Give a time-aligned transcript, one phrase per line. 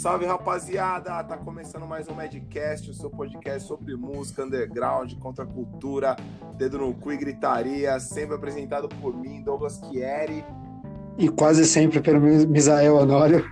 [0.00, 1.22] salve rapaziada!
[1.22, 6.16] Tá começando mais um Madcast, o seu podcast sobre música underground, contra a cultura,
[6.56, 10.42] dedo no cu e gritaria, sempre apresentado por mim, Douglas Chieri.
[11.18, 13.44] E quase sempre pelo Misael Honório.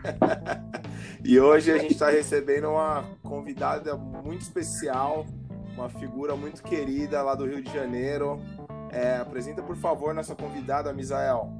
[1.22, 5.26] e hoje a gente está recebendo uma convidada muito especial,
[5.74, 8.40] uma figura muito querida lá do Rio de Janeiro.
[8.90, 11.52] É, apresenta, por favor, nossa convidada, Misael.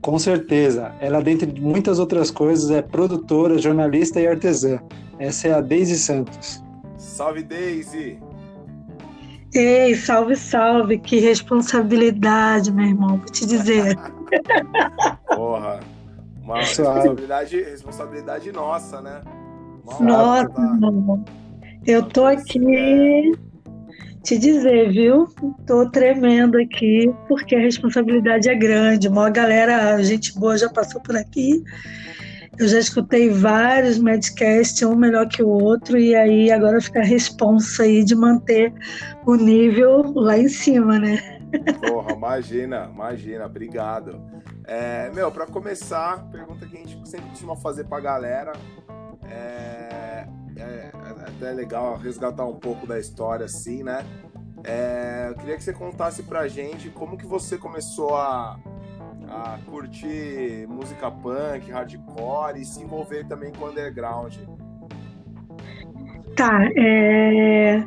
[0.00, 0.94] Com certeza.
[1.00, 4.78] Ela, dentre muitas outras coisas, é produtora, jornalista e artesã.
[5.18, 6.62] Essa é a Daisy Santos.
[6.96, 8.18] Salve, Daisy!
[9.54, 10.98] Ei, salve, salve!
[10.98, 13.96] Que responsabilidade, meu irmão, vou te dizer.
[15.34, 15.80] Porra!
[16.42, 19.22] Uma responsabilidade, responsabilidade nossa, né?
[19.84, 21.18] Uma nossa, tá...
[21.86, 22.58] eu tô aqui
[24.28, 25.26] te dizer, viu?
[25.66, 29.08] Tô tremendo aqui porque a responsabilidade é grande.
[29.08, 31.64] Uma galera, gente boa já passou por aqui.
[32.58, 37.04] Eu já escutei vários medcasts, um melhor que o outro, e aí agora fica a
[37.04, 38.74] responsa aí de manter
[39.24, 41.40] o nível lá em cima, né?
[41.88, 44.20] Porra, imagina, imagina, obrigado.
[44.64, 48.52] É, meu, para começar, pergunta que a gente sempre costuma fazer pra galera.
[49.30, 50.26] É,
[50.58, 50.90] é,
[51.28, 54.04] até legal resgatar um pouco da história, assim, né?
[54.64, 58.58] É, eu queria que você contasse pra gente como que você começou a,
[59.28, 64.34] a curtir música punk, hardcore e se envolver também com underground.
[66.36, 67.84] Tá, é...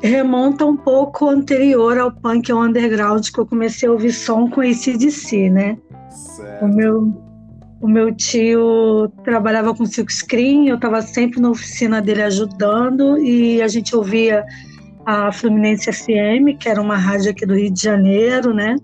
[0.00, 4.62] remonta um pouco anterior ao punk ao underground que eu comecei a ouvir som com
[4.62, 5.78] esse DC, né?
[6.10, 6.64] Certo.
[6.64, 7.31] O meu,
[7.82, 13.60] o meu tio trabalhava com silk screen, eu estava sempre na oficina dele ajudando e
[13.60, 14.44] a gente ouvia
[15.04, 18.76] a Fluminense FM, que era uma rádio aqui do Rio de Janeiro, né?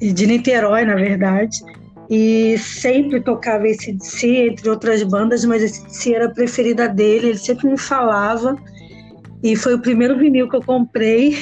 [0.00, 1.60] E de Niterói, na verdade.
[2.08, 7.30] E sempre tocava esse DC, entre outras bandas, mas esse DC era a preferida dele,
[7.30, 8.56] ele sempre me falava.
[9.42, 11.36] E foi o primeiro vinil que eu comprei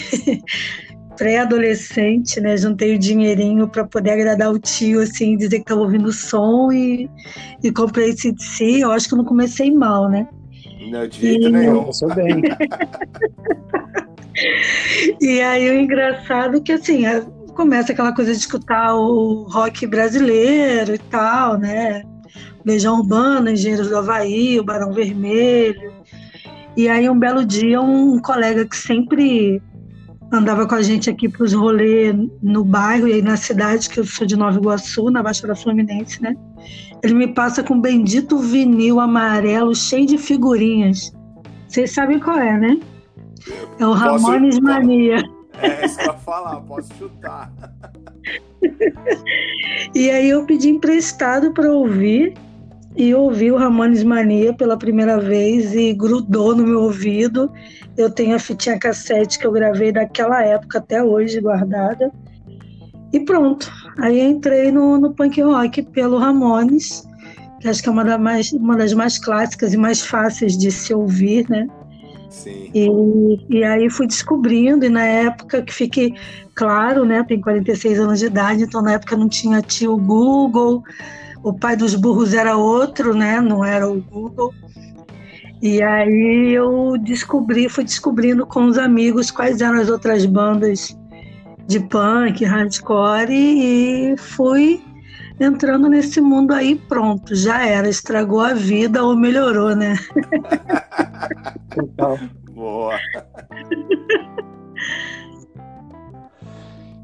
[1.16, 2.56] pré-adolescente, né?
[2.56, 6.70] Juntei o dinheirinho para poder agradar o tio, assim, dizer que estava ouvindo o som
[6.72, 7.10] e,
[7.62, 8.84] e comprei esse DC.
[8.84, 10.28] Eu acho que eu não comecei mal, né?
[10.90, 11.52] Não, de jeito e...
[11.52, 11.92] nenhum.
[11.92, 12.42] sou bem.
[15.20, 17.02] e aí o engraçado é que assim,
[17.54, 22.02] começa aquela coisa de escutar o rock brasileiro e tal, né?
[22.64, 25.92] Legião Urbana, Engenheiros do Havaí, o Barão Vermelho.
[26.76, 29.62] E aí um belo dia um colega que sempre
[30.32, 34.00] andava com a gente aqui para os rolês no bairro e aí na cidade, que
[34.00, 36.34] eu sou de Nova Iguaçu, na Baixada Fluminense, né?
[37.02, 41.12] Ele me passa com um bendito vinil amarelo cheio de figurinhas.
[41.68, 42.78] Vocês sabem qual é, né?
[43.78, 45.22] É o Ramones Mania.
[45.60, 47.52] É, eu ia falar, posso chutar.
[49.94, 52.34] e aí eu pedi emprestado para ouvir
[52.96, 57.52] e ouvi o Ramones Mania pela primeira vez e grudou no meu ouvido.
[57.96, 62.10] Eu tenho a fitinha cassete que eu gravei daquela época até hoje guardada.
[63.12, 63.70] E pronto.
[63.98, 67.06] Aí entrei no, no punk rock pelo Ramones,
[67.60, 70.70] que acho que é uma, da mais, uma das mais clássicas e mais fáceis de
[70.70, 71.68] se ouvir, né?
[72.30, 72.70] Sim.
[72.74, 76.14] E, e aí fui descobrindo, e na época que fiquei
[76.54, 77.22] claro, né?
[77.24, 80.82] Tem 46 anos de idade, então na época não tinha tio Google,
[81.42, 83.40] o pai dos burros era outro, né?
[83.40, 84.52] Não era o Google.
[85.62, 90.96] E aí eu descobri, fui descobrindo com os amigos quais eram as outras bandas
[91.66, 94.82] de punk, hardcore e fui
[95.40, 99.96] entrando nesse mundo aí pronto, já era, estragou a vida ou melhorou, né?
[102.54, 102.98] Boa.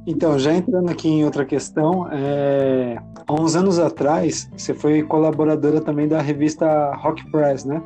[0.06, 2.96] Então, já entrando aqui em outra questão, é...
[3.26, 7.80] há uns anos atrás, você foi colaboradora também da revista Rock Press, né?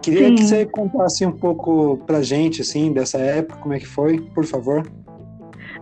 [0.00, 0.34] Queria Sim.
[0.36, 4.44] que você contasse um pouco pra gente, assim, dessa época, como é que foi, por
[4.44, 4.86] favor.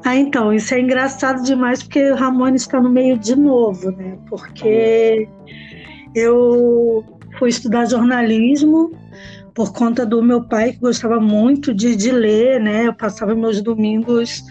[0.04, 4.18] Ah, então, isso é engraçado demais porque o Ramon está no meio de novo, né?
[4.28, 5.28] Porque
[6.14, 7.04] eu
[7.38, 8.92] fui estudar jornalismo
[9.54, 12.86] por conta do meu pai, que gostava muito de, de ler, né?
[12.86, 14.42] Eu passava meus domingos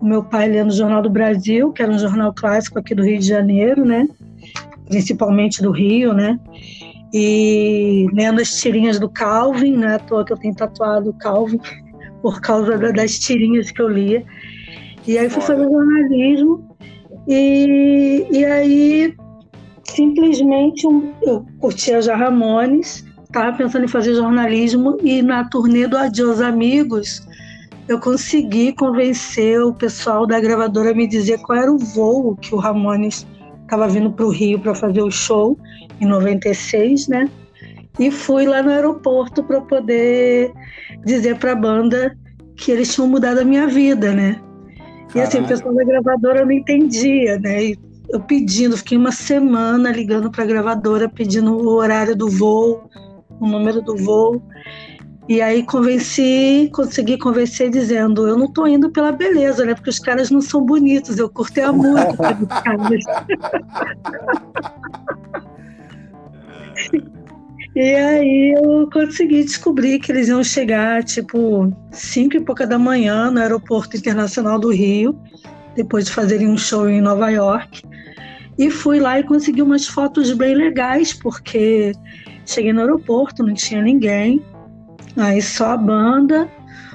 [0.00, 3.04] o meu pai lendo o Jornal do Brasil, que era um jornal clássico aqui do
[3.04, 4.08] Rio de Janeiro, né?
[4.88, 6.38] Principalmente do Rio, né?
[7.12, 9.96] E lendo as tirinhas do Calvin, né?
[9.96, 11.60] À toa que eu tenho tatuado o Calvin
[12.22, 14.24] por causa das tirinhas que eu lia.
[15.06, 16.76] E aí fui fazer jornalismo
[17.26, 19.14] e, e aí
[19.84, 20.86] simplesmente
[21.22, 27.22] eu curtia já Ramones, estava pensando em fazer jornalismo e na turnê do Adios Amigos
[27.92, 32.54] eu consegui convencer o pessoal da gravadora a me dizer qual era o voo que
[32.54, 33.26] o Ramones
[33.62, 35.58] estava vindo para o Rio para fazer o show
[36.00, 37.28] em 96, né?
[37.98, 40.52] e fui lá no aeroporto para poder
[41.04, 42.16] dizer para a banda
[42.56, 44.40] que eles tinham mudado a minha vida, né?
[45.08, 45.12] Caralho.
[45.14, 47.64] E assim, o pessoal da gravadora não entendia, né?
[47.64, 47.78] E
[48.10, 52.88] eu pedindo, fiquei uma semana ligando para a gravadora pedindo o horário do voo,
[53.40, 54.42] o número do voo.
[55.30, 59.76] E aí convenci, consegui convencer dizendo, eu não tô indo pela beleza, né?
[59.76, 63.04] Porque os caras não são bonitos, eu curtei a música dos caras.
[67.76, 73.30] E aí eu consegui descobrir que eles iam chegar tipo cinco e pouca da manhã
[73.30, 75.16] no aeroporto internacional do Rio,
[75.76, 77.84] depois de fazerem um show em Nova York.
[78.58, 81.92] E fui lá e consegui umas fotos bem legais, porque
[82.44, 84.42] cheguei no aeroporto, não tinha ninguém,
[85.16, 86.48] aí só a banda,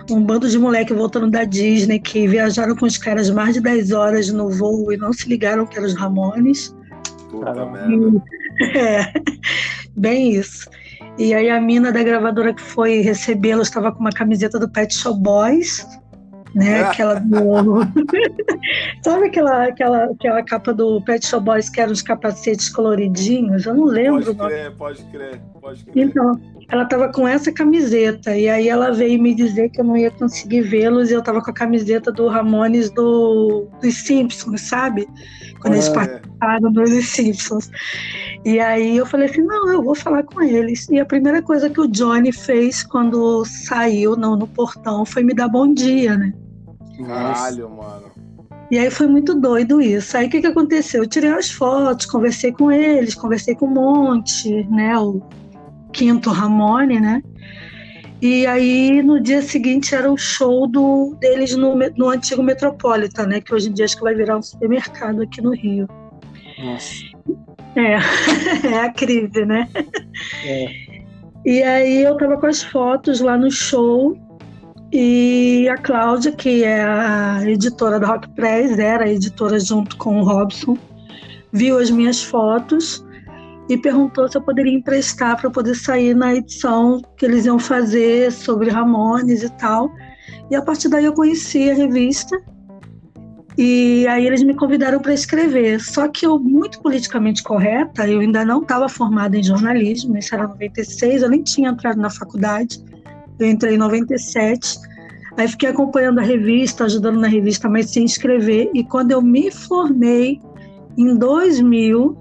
[0.09, 3.91] um bando de moleque voltando da Disney que viajaram com os caras mais de 10
[3.91, 6.75] horas no voo e não se ligaram que eram os Ramones.
[7.29, 8.23] Puta merda.
[8.73, 9.11] É,
[9.97, 10.69] bem isso.
[11.17, 14.93] E aí a mina da gravadora que foi recebê-los estava com uma camiseta do Pet
[14.93, 15.85] Shop Boys,
[16.55, 16.83] né?
[16.83, 17.81] Aquela do...
[19.03, 23.65] Sabe aquela, aquela, aquela capa do Pet Shop Boys que eram os capacetes coloridinhos?
[23.65, 24.33] Eu não lembro.
[24.33, 26.05] Pode crer, pode crer, pode crer.
[26.05, 29.97] Então, ela estava com essa camiseta e aí ela veio me dizer que eu não
[29.97, 35.05] ia conseguir vê-los e eu estava com a camiseta do Ramones do, dos Simpsons, sabe?
[35.59, 35.93] Quando ah, eles é.
[35.93, 37.69] participaram dos Simpsons.
[38.45, 40.87] E aí eu falei assim, não, eu vou falar com eles.
[40.89, 45.33] E a primeira coisa que o Johnny fez quando saiu no, no portão foi me
[45.33, 46.33] dar bom dia, né?
[47.03, 48.11] Caralho, mano.
[48.71, 50.17] E aí foi muito doido isso.
[50.17, 51.03] Aí o que, que aconteceu?
[51.03, 54.97] Eu tirei as fotos, conversei com eles, conversei com um monte, né?
[54.97, 55.21] O
[55.93, 57.21] quinto Ramone, né?
[58.21, 63.41] E aí no dia seguinte era o show do, deles no, no antigo Metropolitan, né?
[63.41, 65.87] Que hoje em dia acho que vai virar um supermercado aqui no Rio.
[66.57, 66.93] Nossa.
[67.75, 67.99] É,
[68.67, 69.69] é a crise, né?
[70.43, 70.85] É.
[71.45, 74.17] E aí eu tava com as fotos lá no show
[74.91, 80.21] e a Cláudia, que é a editora da Rock Press, era a editora junto com
[80.21, 80.77] o Robson,
[81.51, 83.05] viu as minhas fotos
[83.69, 88.31] e perguntou se eu poderia emprestar para poder sair na edição que eles iam fazer
[88.31, 89.89] sobre Ramones e tal.
[90.51, 92.39] E a partir daí eu conheci a revista
[93.57, 95.79] e aí eles me convidaram para escrever.
[95.81, 100.47] Só que eu, muito politicamente correta, eu ainda não estava formada em jornalismo, isso era
[100.47, 102.83] 96, eu nem tinha entrado na faculdade.
[103.39, 104.77] Eu entrei em 97.
[105.37, 108.69] Aí fiquei acompanhando a revista, ajudando na revista, mas sem escrever.
[108.73, 110.39] E quando eu me formei,
[110.97, 112.17] em 2000,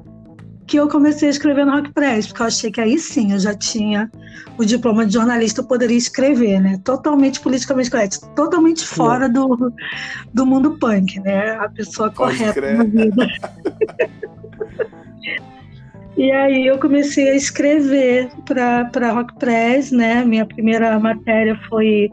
[0.66, 3.38] que eu comecei a escrever no Rock Press, porque eu achei que aí sim eu
[3.38, 4.10] já tinha
[4.58, 6.80] o diploma de jornalista, eu poderia escrever, né?
[6.82, 9.72] Totalmente politicamente correto, totalmente fora do,
[10.32, 11.52] do mundo punk, né?
[11.52, 12.76] A pessoa Pode correta crer.
[12.78, 13.26] na vida.
[16.16, 20.24] e aí eu comecei a escrever para Rock Press, né?
[20.24, 22.10] Minha primeira matéria foi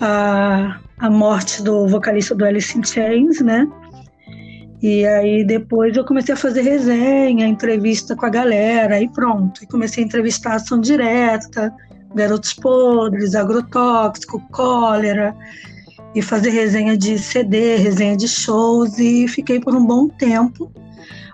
[0.00, 3.66] a, a morte do vocalista do Alice in Chains, né?
[4.82, 9.62] E aí depois eu comecei a fazer resenha, entrevista com a galera e pronto.
[9.62, 11.72] E comecei a entrevistar ação direta,
[12.14, 15.34] garotos podres, agrotóxico, cólera,
[16.14, 20.70] e fazer resenha de CD, resenha de shows e fiquei por um bom tempo,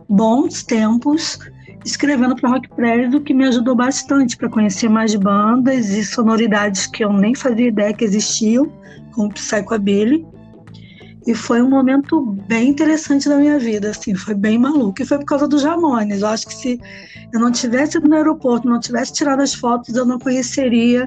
[0.09, 1.39] bons tempos,
[1.85, 2.69] escrevendo para Rock
[3.15, 7.69] o que me ajudou bastante para conhecer mais bandas e sonoridades que eu nem fazia
[7.69, 8.71] ideia que existiam,
[9.13, 10.27] como Psychobilly.
[11.27, 15.03] E foi um momento bem interessante da minha vida, assim, foi bem maluco.
[15.03, 16.23] E foi por causa dos Ramones.
[16.23, 16.81] Eu acho que se
[17.35, 21.07] eu não tivesse ido no aeroporto, não tivesse tirado as fotos, eu não conheceria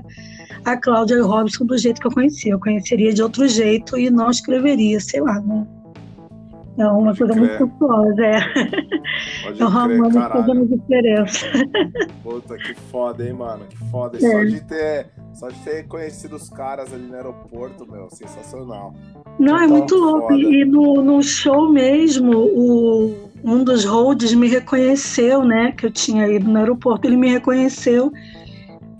[0.64, 2.52] a Cláudia e Robson do jeito que eu conhecia.
[2.52, 5.66] Eu conheceria de outro jeito e não escreveria, sei lá, né?
[6.82, 8.40] É uma coisa muito cultuosa, é.
[9.44, 11.46] Pode é o Ramones fazendo diferença.
[12.24, 13.66] Puta, que foda, hein, mano?
[13.70, 14.18] Que foda.
[14.18, 14.20] É.
[14.20, 18.96] Só, de ter, só de ter conhecido os caras ali no aeroporto, meu, sensacional.
[19.38, 20.34] Não, é muito louco.
[20.34, 25.72] E no, no show mesmo, o, um dos holds me reconheceu, né?
[25.74, 28.12] Que eu tinha ido no aeroporto, ele me reconheceu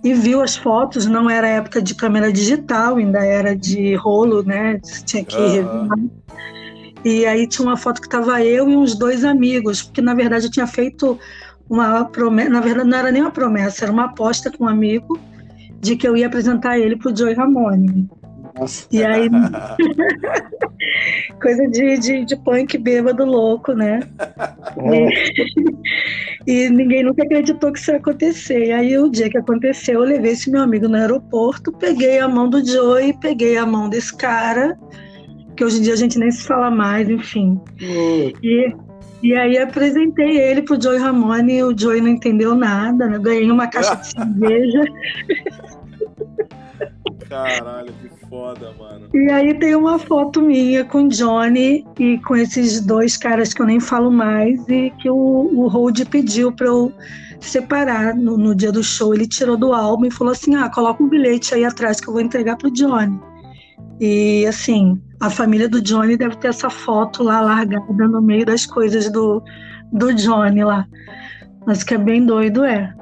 [0.04, 1.06] e viu as fotos.
[1.06, 4.80] Não era época de câmera digital, ainda era de rolo, né?
[5.04, 6.10] Tinha que uhum.
[7.04, 10.46] E aí tinha uma foto que estava eu e uns dois amigos, porque na verdade
[10.46, 11.18] eu tinha feito
[11.68, 15.18] uma promessa, na verdade não era nem uma promessa, era uma aposta com um amigo
[15.80, 18.08] de que eu ia apresentar ele para o Joey Ramone.
[18.58, 18.86] Nossa.
[18.92, 19.28] E aí.
[21.40, 24.00] coisa de, de, de punk bêbado louco, né?
[24.76, 25.08] É.
[26.46, 28.66] E, e, ninguém nunca acreditou que isso ia acontecer.
[28.66, 32.28] E aí, o dia que aconteceu, eu levei esse meu amigo no aeroporto, peguei a
[32.28, 34.78] mão do Joey, peguei a mão desse cara
[35.56, 37.60] que hoje em dia a gente nem se fala mais, enfim.
[37.80, 38.32] Uhum.
[38.42, 38.74] E
[39.22, 43.18] E aí apresentei ele pro Joey Ramone e o Joey não entendeu nada, né?
[43.18, 44.82] Ganhei uma caixa de cerveja.
[47.28, 49.08] Caralho, que foda, mano.
[49.14, 53.66] E aí tem uma foto minha com Johnny e com esses dois caras que eu
[53.66, 56.92] nem falo mais e que o, o Hold pediu pra eu
[57.40, 59.14] separar no, no dia do show.
[59.14, 62.12] Ele tirou do álbum e falou assim: ah, coloca um bilhete aí atrás que eu
[62.12, 63.18] vou entregar pro Johnny.
[64.00, 68.66] E assim, a família do Johnny deve ter essa foto lá largada no meio das
[68.66, 69.40] coisas do,
[69.92, 70.84] do Johnny lá.
[71.64, 72.92] Mas que é bem doido, é.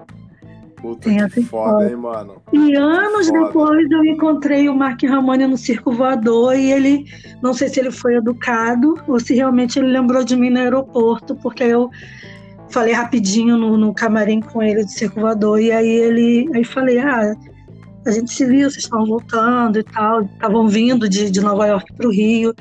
[0.76, 2.36] Puta Tem que foda, hein, mano?
[2.52, 3.40] E anos foda.
[3.40, 7.06] depois eu encontrei o Mark Ramone no Circo Voador e ele,
[7.42, 11.34] não sei se ele foi educado ou se realmente ele lembrou de mim no aeroporto,
[11.36, 11.88] porque eu
[12.68, 16.98] falei rapidinho no, no camarim com ele do Circo Voador e aí ele, aí falei,
[16.98, 17.34] ah,
[18.06, 21.92] a gente se viu, vocês estavam voltando e tal, estavam vindo de, de Nova York
[21.94, 22.54] para o Rio.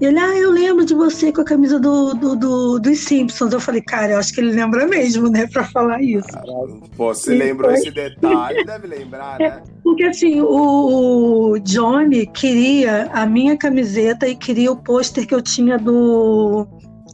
[0.00, 3.52] E ele, ah, eu lembro de você com a camisa do, do, do, dos Simpsons.
[3.52, 6.26] Eu falei, cara, eu acho que ele lembra mesmo, né, para falar isso.
[6.26, 7.78] Caralho, pô, você e lembrou foi...
[7.78, 9.62] esse detalhe, deve lembrar, né?
[9.82, 15.78] porque assim, o Johnny queria a minha camiseta e queria o pôster que eu tinha
[15.78, 16.66] do,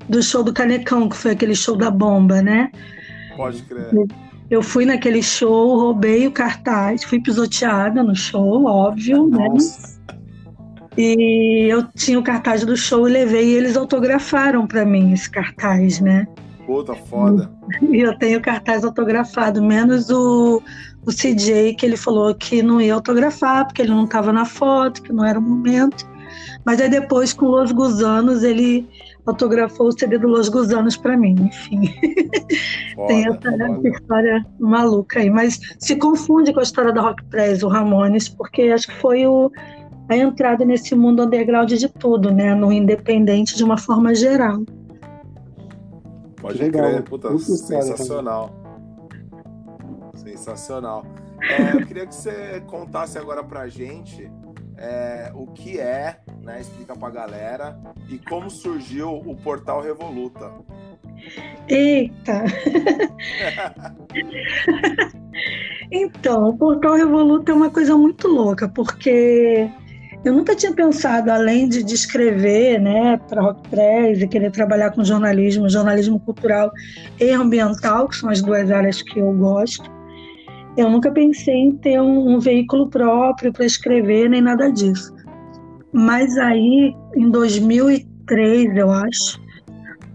[0.08, 2.70] do show do Canecão, que foi aquele show da bomba, né?
[3.36, 3.90] Pode crer.
[4.50, 9.48] Eu fui naquele show, roubei o cartaz, fui pisoteada no show, óbvio, né?
[9.48, 9.88] Nossa.
[9.88, 10.18] né?
[10.98, 15.30] E eu tinha o cartaz do show e levei e eles autografaram para mim esse
[15.30, 16.26] cartaz, né?
[16.66, 17.50] Puta foda.
[17.90, 20.60] E eu tenho o cartaz autografado, menos o,
[21.06, 25.02] o CJ, que ele falou que não ia autografar, porque ele não estava na foto,
[25.02, 26.08] que não era o momento.
[26.64, 28.88] Mas aí depois, com Los Gusanos, ele
[29.30, 31.86] autografou o CD do Los Gusanos para mim, enfim.
[32.94, 35.30] Foda, Tem essa, essa, história maluca aí.
[35.30, 39.26] Mas se confunde com a história da Rock Press, o Ramones, porque acho que foi
[39.26, 39.50] o,
[40.08, 42.54] a entrada nesse mundo underground de tudo, né?
[42.54, 44.62] No independente de uma forma geral.
[46.40, 46.90] Pode Legal.
[46.90, 48.50] crer, puta, sensacional.
[50.14, 51.04] Sensacional.
[51.42, 54.30] É, eu queria que você contasse agora pra gente
[54.80, 56.60] é, o que é, né?
[56.60, 60.50] Explica pra galera e como surgiu o portal Revoluta.
[61.68, 62.44] Eita!
[65.92, 69.68] então, o portal Revoluta é uma coisa muito louca, porque
[70.24, 74.92] eu nunca tinha pensado, além de, de escrever né, para Rock Press e querer trabalhar
[74.92, 76.72] com jornalismo, jornalismo cultural
[77.20, 79.99] e ambiental, que são as duas áreas que eu gosto,
[80.76, 85.12] eu nunca pensei em ter um, um veículo próprio para escrever, nem nada disso.
[85.92, 89.40] Mas aí, em 2003, eu acho,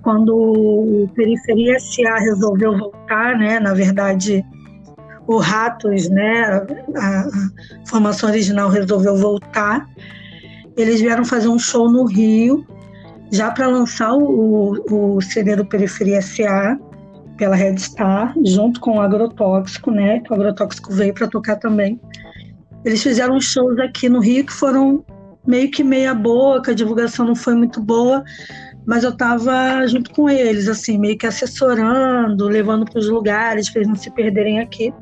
[0.01, 4.43] quando o Periferia SA resolveu voltar, né, na verdade,
[5.27, 7.27] o Ratos, né, a,
[7.87, 9.85] formação original resolveu voltar,
[10.77, 12.65] eles vieram fazer um show no Rio,
[13.31, 16.79] já para lançar o, o CD do Periferia SA,
[17.37, 20.21] pela Red Star, junto com o Agrotóxico, né?
[20.29, 21.99] O Agrotóxico veio para tocar também.
[22.83, 25.03] Eles fizeram shows aqui no Rio que foram
[25.45, 28.23] meio que meia boca, a divulgação não foi muito boa,
[28.85, 33.81] mas eu estava junto com eles, assim, meio que assessorando, levando para os lugares para
[33.81, 34.93] eles não se perderem aqui.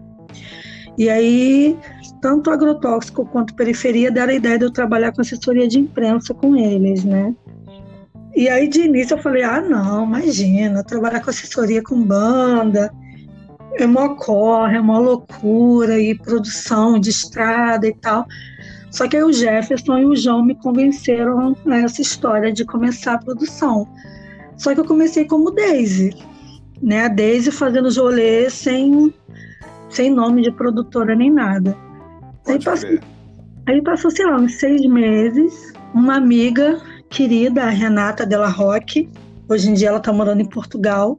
[0.97, 1.77] E aí,
[2.21, 6.55] tanto agrotóxico quanto periferia deram a ideia de eu trabalhar com assessoria de imprensa com
[6.55, 7.33] eles, né?
[8.35, 12.91] E aí de início eu falei, ah não, imagina, trabalhar com assessoria com banda,
[13.75, 18.25] é mó corre, é mó loucura, e produção de estrada e tal.
[18.89, 23.17] Só que aí o Jefferson e o João me convenceram nessa história de começar a
[23.17, 23.87] produção.
[24.57, 26.15] Só que eu comecei como Daisy,
[26.81, 27.05] né?
[27.05, 29.13] A Daisy fazendo os rolês sem,
[29.89, 31.75] sem nome de produtora nem nada.
[32.47, 32.89] aí passou,
[33.67, 36.79] aí passou, sei lá, uns seis meses, uma amiga
[37.13, 39.07] querida, a Renata Della Roque,
[39.47, 41.17] hoje em dia ela está morando em Portugal.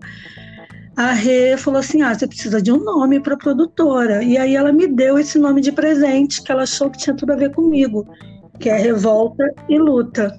[0.96, 4.22] A Rê falou assim: Ah, você precisa de um nome para produtora.
[4.22, 7.32] E aí ela me deu esse nome de presente, que ela achou que tinha tudo
[7.32, 8.06] a ver comigo,
[8.58, 10.36] que é Revolta e Luta.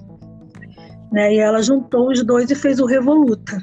[1.10, 1.34] Né?
[1.34, 3.58] E ela juntou os dois e fez o Revoluta.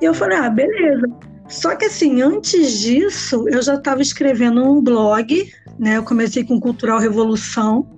[0.00, 1.06] E eu falei: Ah, beleza.
[1.48, 5.96] Só que assim, antes disso, eu já estava escrevendo um blog, né?
[5.96, 7.88] Eu comecei com Cultural Revolução,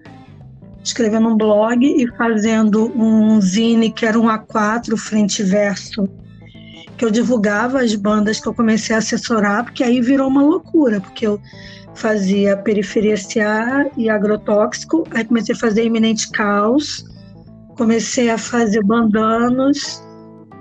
[0.83, 6.09] escrevendo um blog e fazendo um zine que era um A4, frente e verso,
[6.97, 11.01] que eu divulgava as bandas que eu comecei a assessorar, porque aí virou uma loucura,
[11.01, 11.41] porque eu
[11.95, 17.05] fazia Periferia SA e Agrotóxico, aí comecei a fazer Iminente Caos,
[17.77, 20.03] comecei a fazer bandanos,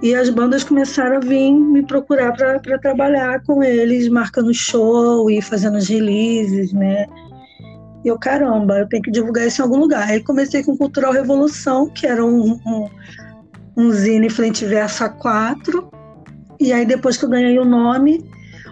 [0.01, 5.41] e as bandas começaram a vir me procurar para trabalhar com eles, marcando show e
[5.41, 7.05] fazendo as releases, né?
[8.09, 10.07] Eu, caramba, eu tenho que divulgar isso em algum lugar.
[10.07, 12.89] Aí comecei com Cultural Revolução, que era um, um,
[13.77, 15.87] um zine frente verso A4.
[16.59, 18.25] E aí depois que eu ganhei o nome,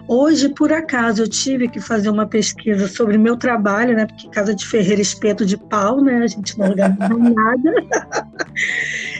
[0.08, 4.06] hoje por acaso eu tive que fazer uma pesquisa sobre meu trabalho, né?
[4.06, 6.18] Porque casa de ferreira espeto de pau, né?
[6.18, 7.74] A gente não organiza nada.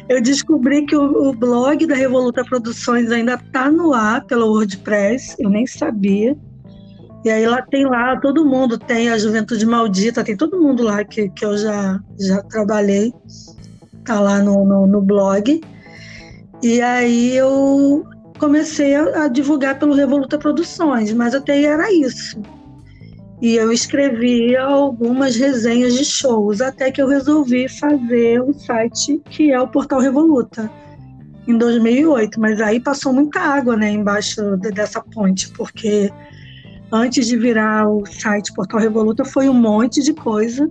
[0.08, 5.36] eu descobri que o, o, blog da Revoluta Produções ainda está no ar pelo WordPress,
[5.38, 6.36] eu nem sabia.
[7.28, 11.04] E aí lá tem lá, todo mundo tem a Juventude Maldita, tem todo mundo lá
[11.04, 13.12] que, que eu já, já trabalhei,
[14.02, 15.60] tá lá no, no, no blog.
[16.62, 18.06] E aí eu
[18.38, 22.40] comecei a, a, divulgar pelo Revoluta Produções, mas até aí era isso.
[23.42, 29.20] E eu escrevia algumas resenhas de shows, até que eu resolvi fazer o um site
[29.28, 30.70] que é o Portal Revoluta,
[31.46, 32.40] em 2008.
[32.40, 36.10] Mas aí passou muita água né, embaixo dessa ponte, porque
[36.92, 40.70] antes de virar o site Portal Revoluta foi um monte de coisa.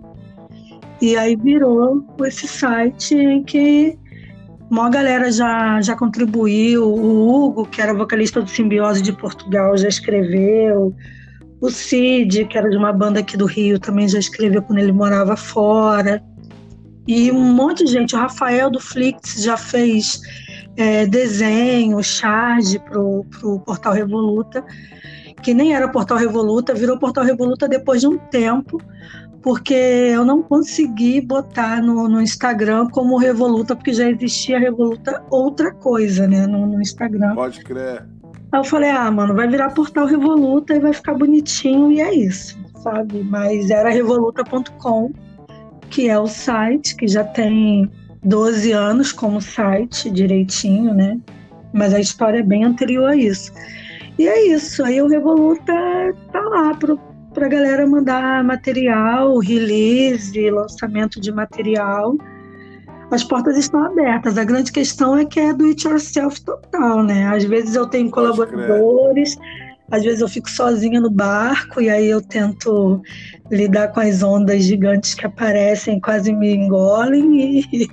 [1.02, 3.98] E aí virou esse site em que
[4.70, 6.84] uma galera já, já contribuiu.
[6.84, 10.94] O Hugo, que era vocalista do Simbiose de Portugal, já escreveu.
[11.62, 14.92] O Cid, que era de uma banda aqui do Rio, também já escreveu quando ele
[14.92, 16.22] morava fora.
[17.08, 18.16] E um monte de gente.
[18.16, 20.20] O Rafael do Flix já fez
[20.76, 24.64] é, desenho, charge para o Portal Revoluta,
[25.42, 28.82] que nem era Portal Revoluta, virou Portal Revoluta depois de um tempo,
[29.42, 35.74] porque eu não consegui botar no, no Instagram como Revoluta, porque já existia Revoluta outra
[35.74, 37.36] coisa, né, no, no Instagram.
[37.36, 38.06] Pode crer.
[38.52, 42.14] Aí eu falei, ah, mano, vai virar Portal Revoluta e vai ficar bonitinho e é
[42.14, 43.24] isso, sabe?
[43.24, 45.12] Mas era revoluta.com,
[45.90, 47.90] que é o site que já tem
[48.24, 51.20] 12 anos como site direitinho, né?
[51.74, 53.52] Mas a história é bem anterior a isso.
[54.18, 55.74] E é isso, aí o Revoluta
[56.32, 56.98] tá lá pro,
[57.34, 62.16] pra galera mandar material, release, lançamento de material.
[63.12, 64.38] As portas estão abertas.
[64.38, 67.28] A grande questão é que é do it yourself total, né?
[67.28, 69.38] Às vezes eu tenho colaboradores,
[69.90, 73.02] às vezes eu fico sozinha no barco e aí eu tento
[73.50, 77.88] lidar com as ondas gigantes que aparecem, quase me engolem e,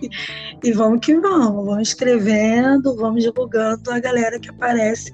[0.64, 5.12] e vamos que vamos, vamos escrevendo, vamos divulgando a galera que aparece,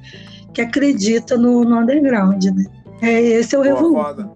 [0.52, 2.64] que acredita no, no underground, né?
[3.02, 4.30] É, esse é o Revoluto.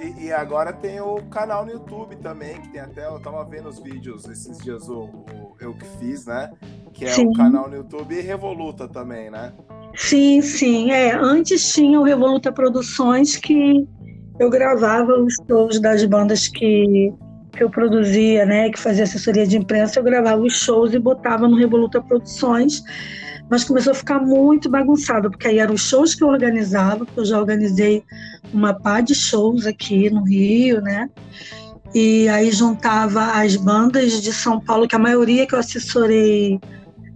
[0.00, 3.68] E, e, agora tem o canal no YouTube também, que tem até, eu tava vendo
[3.68, 6.50] os vídeos esses dias, o, o eu que fiz, né?
[6.92, 7.26] Que é sim.
[7.26, 9.52] o canal no YouTube e Revoluta também, né?
[9.94, 10.90] Sim, sim.
[10.92, 13.86] É, antes tinha o Revoluta Produções que
[14.38, 17.12] eu gravava os shows das bandas que,
[17.52, 18.70] que eu produzia, né?
[18.70, 22.84] Que fazia assessoria de imprensa, eu gravava os shows e botava no Revoluta Produções
[23.50, 27.20] mas começou a ficar muito bagunçado, porque aí eram os shows que eu organizava, porque
[27.20, 28.04] eu já organizei
[28.52, 31.08] uma pá de shows aqui no Rio, né?
[31.94, 36.60] E aí juntava as bandas de São Paulo, que a maioria que eu assessorei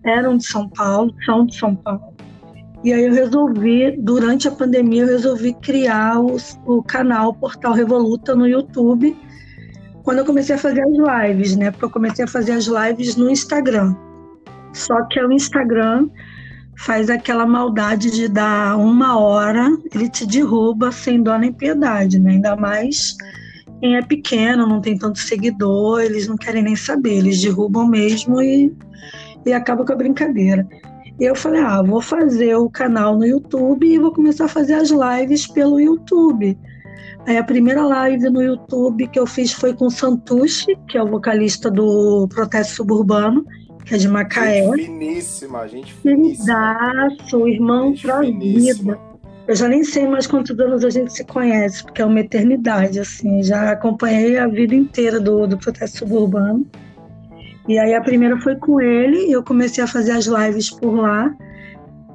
[0.04, 2.12] eram de São Paulo, são de São Paulo.
[2.82, 8.34] E aí eu resolvi, durante a pandemia, eu resolvi criar o, o canal Portal Revoluta
[8.34, 9.16] no YouTube,
[10.02, 11.70] quando eu comecei a fazer as lives, né?
[11.70, 13.94] Porque eu comecei a fazer as lives no Instagram.
[14.72, 16.08] Só que o Instagram
[16.76, 22.32] faz aquela maldade de dar uma hora, ele te derruba sem dó nem piedade, né?
[22.32, 23.16] Ainda mais
[23.80, 28.40] quem é pequeno, não tem tanto seguidor, eles não querem nem saber, eles derrubam mesmo
[28.40, 28.72] e,
[29.44, 30.66] e acaba com a brincadeira.
[31.20, 34.90] Eu falei, ah, vou fazer o canal no YouTube e vou começar a fazer as
[34.90, 36.56] lives pelo YouTube.
[37.26, 41.02] Aí a primeira live no YouTube que eu fiz foi com o Santucci, que é
[41.02, 43.44] o vocalista do Protesto Suburbano,
[43.90, 44.64] é de Macaé.
[44.64, 46.76] Gente finíssima, gente finíssima.
[46.76, 48.98] Queridaço, irmão pra vida.
[49.46, 53.00] Eu já nem sei mais quantos anos a gente se conhece, porque é uma eternidade,
[53.00, 53.42] assim.
[53.42, 56.66] Já acompanhei a vida inteira do, do protesto suburbano.
[57.68, 61.32] E aí a primeira foi com ele, eu comecei a fazer as lives por lá.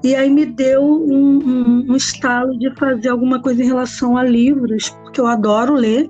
[0.03, 4.23] E aí me deu um, um, um estalo de fazer alguma coisa em relação a
[4.23, 6.09] livros, porque eu adoro ler.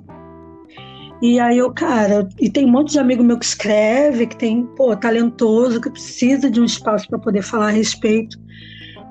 [1.22, 4.64] E aí eu, cara, e tem um monte de amigo meu que escreve, que tem,
[4.64, 8.38] pô, talentoso, que precisa de um espaço para poder falar a respeito.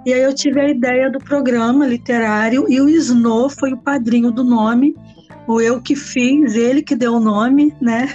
[0.05, 4.31] E aí eu tive a ideia do programa literário e o Snow foi o padrinho
[4.31, 4.95] do nome,
[5.49, 8.09] o eu que fiz, ele que deu o nome, né?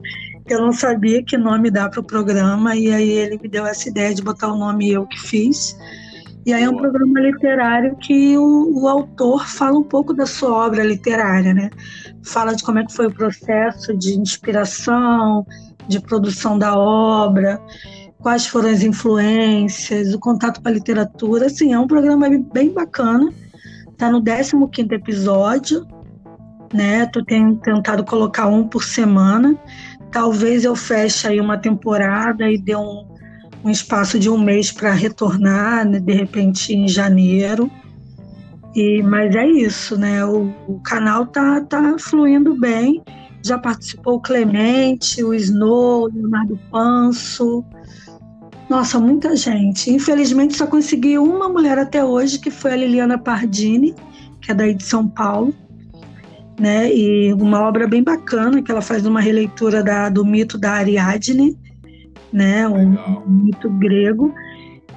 [0.46, 3.88] eu não sabia que nome dá para o programa e aí ele me deu essa
[3.88, 5.74] ideia de botar o nome eu que fiz.
[6.44, 10.66] E aí é um programa literário que o, o autor fala um pouco da sua
[10.66, 11.68] obra literária, né?
[12.22, 15.46] Fala de como é que foi o processo de inspiração,
[15.86, 17.60] de produção da obra,
[18.20, 21.46] quais foram as influências, o contato com a literatura.
[21.46, 23.32] Assim, é um programa bem bacana.
[23.90, 25.86] Está no 15 episódio,
[26.72, 27.06] né?
[27.06, 29.56] Tu tem tentado colocar um por semana.
[30.12, 33.06] Talvez eu feche aí uma temporada e dê um,
[33.64, 37.70] um espaço de um mês para retornar, né, de repente em janeiro.
[38.74, 40.24] E, mas é isso, né?
[40.24, 43.02] O, o, canal tá, tá fluindo bem.
[43.44, 47.64] Já participou o Clemente, o Snow, o Leonardo Panso.
[48.68, 49.90] Nossa, muita gente.
[49.90, 53.94] Infelizmente só consegui uma mulher até hoje, que foi a Liliana Pardini,
[54.40, 55.54] que é daí de São Paulo.
[56.60, 56.92] Né?
[56.92, 61.56] E uma obra bem bacana, que ela faz uma releitura da, do mito da Ariadne,
[62.32, 62.68] né?
[62.68, 64.34] Um, um mito grego.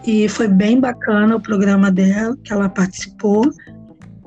[0.05, 3.43] E foi bem bacana o programa dela, que ela participou.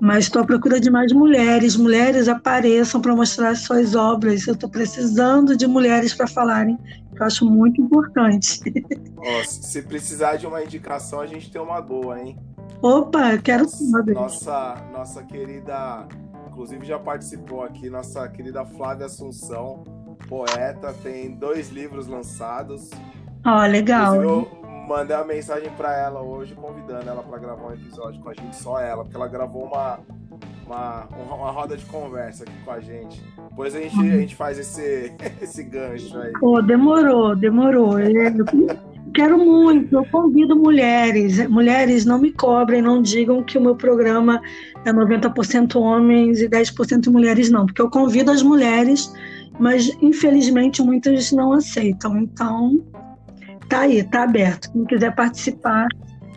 [0.01, 1.77] Mas estou à procura de mais mulheres.
[1.77, 4.47] Mulheres apareçam para mostrar suas obras.
[4.47, 6.77] Eu estou precisando de mulheres para falarem,
[7.15, 8.61] que eu acho muito importante.
[9.17, 12.39] Oh, se precisar de uma indicação, a gente tem uma boa, hein?
[12.83, 16.07] Opa, quero nossa, nossa, nossa querida,
[16.49, 19.85] inclusive já participou aqui, nossa querida Flávia Assunção,
[20.29, 22.91] poeta, tem dois livros lançados.
[23.47, 24.17] Ó, oh, legal.
[24.17, 28.35] Inclusive, mandei uma mensagem para ela hoje, convidando ela para gravar um episódio com a
[28.35, 29.99] gente, só ela, porque ela gravou uma,
[30.67, 33.23] uma, uma roda de conversa aqui com a gente.
[33.51, 36.33] Depois a gente, a gente faz esse, esse gancho aí.
[36.33, 37.99] Pô, demorou, demorou.
[37.99, 41.49] Eu quero muito, eu convido mulheres.
[41.49, 44.41] Mulheres, não me cobrem, não digam que o meu programa
[44.85, 49.13] é 90% homens e 10% mulheres, não, porque eu convido as mulheres,
[49.59, 52.19] mas infelizmente muitas não aceitam.
[52.19, 52.83] Então,
[53.69, 54.71] Tá aí, tá aberto.
[54.73, 55.89] Quem quiser participar,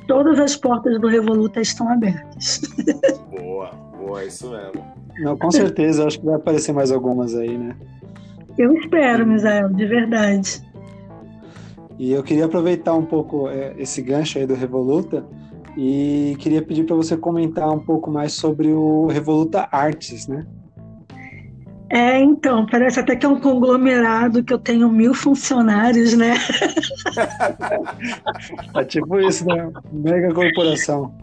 [0.08, 2.62] todas as portas do Revoluta estão abertas.
[3.30, 4.86] Boa, boa, é isso mesmo.
[5.20, 7.76] Não, com certeza, acho que vai aparecer mais algumas aí, né?
[8.58, 10.64] Eu espero, Misael, de verdade.
[12.00, 15.26] E eu queria aproveitar um pouco é, esse gancho aí do Revoluta
[15.76, 20.46] e queria pedir para você comentar um pouco mais sobre o Revoluta Artes, né?
[21.90, 26.34] É, então, parece até que é um conglomerado que eu tenho mil funcionários, né?
[28.76, 29.72] é tipo isso, né?
[29.92, 31.14] Mega corporação.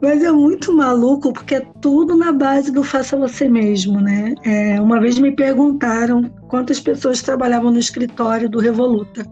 [0.00, 4.34] Mas é muito maluco porque é tudo na base do faça você mesmo, né?
[4.44, 9.26] É, uma vez me perguntaram quantas pessoas trabalhavam no escritório do Revoluta.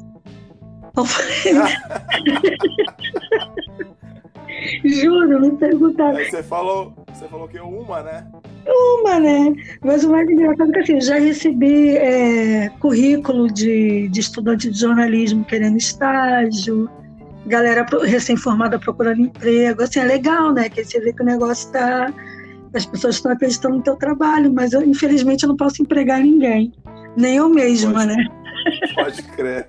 [0.97, 1.55] Eu falei.
[4.85, 6.17] Juro, me perguntaram.
[6.17, 8.27] Aí você falou, você falou que uma, né?
[8.67, 9.53] Uma, né?
[9.83, 14.79] Mas o mais engraçado é que assim, já recebi é, currículo de, de estudante de
[14.79, 16.89] jornalismo querendo estágio,
[17.47, 19.83] galera recém-formada procurando emprego.
[19.83, 20.69] Assim, é legal, né?
[20.69, 22.13] Que você vê que o negócio está.
[22.73, 26.73] As pessoas estão acreditando no teu trabalho, mas eu, infelizmente, eu não posso empregar ninguém.
[27.17, 28.25] Nem eu mesma, pode, né?
[28.95, 29.69] Pode crer.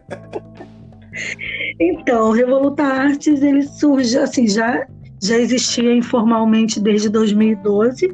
[1.79, 4.85] Então, o Revoluta Artes, ele surge, assim, já,
[5.21, 8.09] já existia informalmente desde 2012.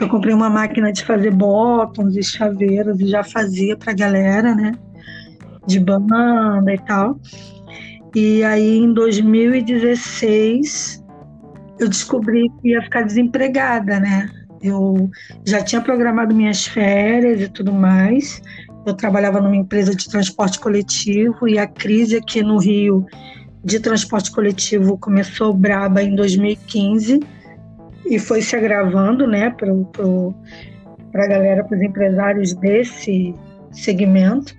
[0.00, 4.72] Eu comprei uma máquina de fazer botões e chaveiros e já fazia pra galera, né?
[5.66, 7.18] De banda e tal.
[8.14, 11.04] E aí, em 2016,
[11.78, 14.30] eu descobri que ia ficar desempregada, né?
[14.62, 15.10] Eu
[15.46, 18.42] já tinha programado minhas férias e tudo mais.
[18.86, 23.06] Eu trabalhava numa empresa de transporte coletivo e a crise aqui no Rio
[23.64, 27.20] de transporte coletivo começou braba em 2015
[28.06, 29.72] e foi se agravando, né, para
[31.24, 33.34] a galera, para os empresários desse
[33.70, 34.54] segmento.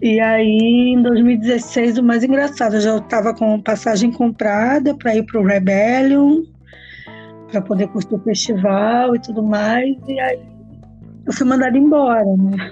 [0.00, 5.24] E aí, em 2016, o mais engraçado, eu já estava com passagem comprada para ir
[5.24, 6.42] para o Rebellion,
[7.50, 9.96] para poder curtir o festival e tudo mais.
[10.06, 10.40] E aí,
[11.26, 12.70] eu fui mandada embora, né?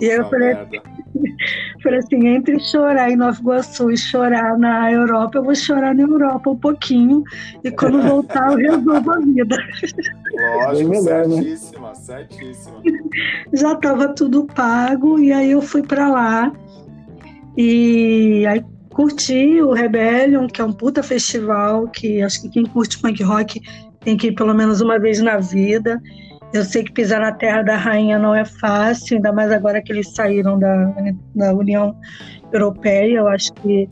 [0.00, 0.54] E aí eu falei,
[1.82, 6.02] falei assim, entre chorar em Nova Iguaçu e chorar na Europa, eu vou chorar na
[6.02, 7.22] Europa um pouquinho
[7.64, 9.56] e quando voltar eu resolvo a vida.
[10.34, 11.34] Lógico, melhor, né?
[11.34, 11.94] certíssima, né?
[11.94, 12.82] certíssima.
[13.52, 16.52] Já estava tudo pago e aí eu fui para lá
[17.56, 22.98] e aí curti o Rebellion, que é um puta festival que acho que quem curte
[22.98, 23.60] punk rock
[24.00, 26.00] tem que ir pelo menos uma vez na vida.
[26.52, 29.90] Eu sei que pisar na terra da rainha não é fácil, ainda mais agora que
[29.90, 30.92] eles saíram da,
[31.34, 31.96] da União
[32.52, 33.18] Europeia.
[33.18, 33.88] Eu acho que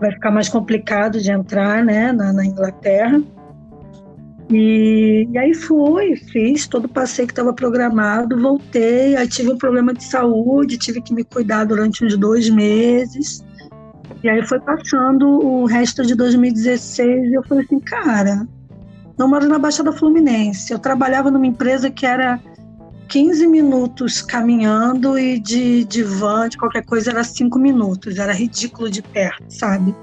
[0.00, 3.22] vai ficar mais complicado de entrar né, na, na Inglaterra.
[4.50, 9.58] E, e, aí fui, fiz todo o passeio que estava programado, voltei, aí tive um
[9.58, 13.44] problema de saúde, tive que me cuidar durante uns dois meses.
[14.24, 18.46] E aí foi passando o resto de 2016 e eu falei assim, cara,
[19.24, 20.72] eu moro na Baixada Fluminense.
[20.72, 22.40] Eu trabalhava numa empresa que era
[23.08, 28.18] 15 minutos caminhando e de, de van, de qualquer coisa, era 5 minutos.
[28.18, 29.94] Era ridículo de perto, sabe?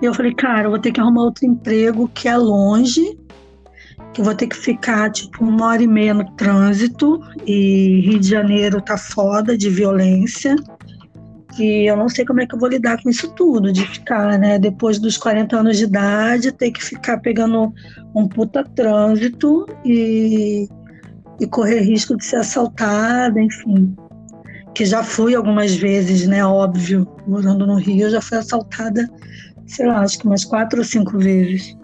[0.00, 3.18] E eu falei, cara, eu vou ter que arrumar outro emprego que é longe,
[4.14, 7.20] que eu vou ter que ficar tipo uma hora e meia no trânsito.
[7.46, 10.56] E Rio de Janeiro tá foda de violência.
[11.58, 14.38] E eu não sei como é que eu vou lidar com isso tudo, de ficar,
[14.38, 17.72] né, depois dos 40 anos de idade, ter que ficar pegando
[18.14, 20.68] um puta trânsito e,
[21.40, 23.94] e correr risco de ser assaltada, enfim.
[24.74, 29.10] Que já fui algumas vezes, né, óbvio, morando no Rio, eu já fui assaltada,
[29.66, 31.76] sei lá, acho que umas quatro ou cinco vezes.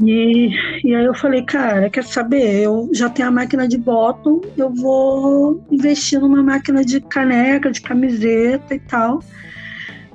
[0.00, 0.50] E,
[0.84, 2.62] e aí eu falei, cara, quer saber?
[2.62, 7.80] Eu já tenho a máquina de bottom, eu vou investir numa máquina de caneca, de
[7.80, 9.22] camiseta e tal.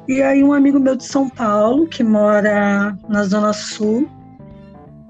[0.08, 4.10] E aí um amigo meu de São Paulo, que mora na Zona Sul,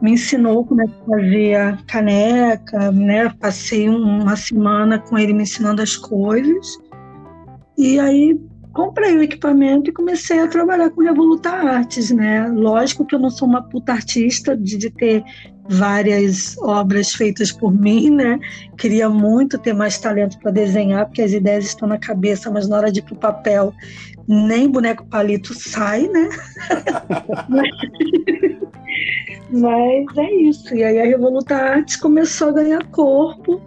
[0.02, 3.30] me ensinou como é que fazia caneca, né?
[3.40, 6.78] Passei uma semana com ele me ensinando as coisas.
[7.78, 8.40] E aí
[8.74, 12.48] comprei o equipamento e comecei a trabalhar com Revoluta Artes, né?
[12.48, 15.24] Lógico que eu não sou uma puta artista de, de ter
[15.68, 18.40] várias obras feitas por mim, né?
[18.78, 22.78] Queria muito ter mais talento para desenhar, porque as ideias estão na cabeça, mas na
[22.78, 23.74] hora de ir pro papel,
[24.28, 26.30] nem boneco palito sai, né?
[27.48, 27.70] mas,
[29.52, 30.76] mas é isso.
[30.76, 33.62] E aí a Revoluta Artes começou a ganhar corpo,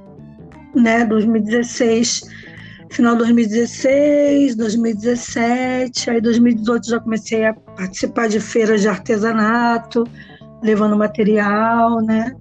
[0.75, 1.05] né?
[1.05, 2.42] 2016
[2.93, 10.05] final de 2016, 2017, aí 2018 já comecei a participar de feiras de artesanato,
[10.63, 12.37] levando material, né?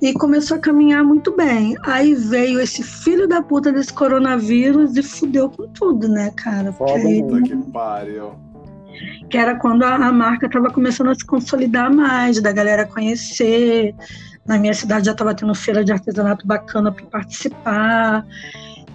[0.00, 1.76] E começou a caminhar muito bem.
[1.84, 6.72] Aí veio esse filho da puta desse coronavírus e fudeu com tudo, né, cara?
[6.72, 8.32] Foda aí, que pariu.
[9.30, 13.94] Que era quando a, a marca estava começando a se consolidar mais, da galera conhecer.
[14.44, 18.26] Na minha cidade já estava tendo feira de artesanato bacana para participar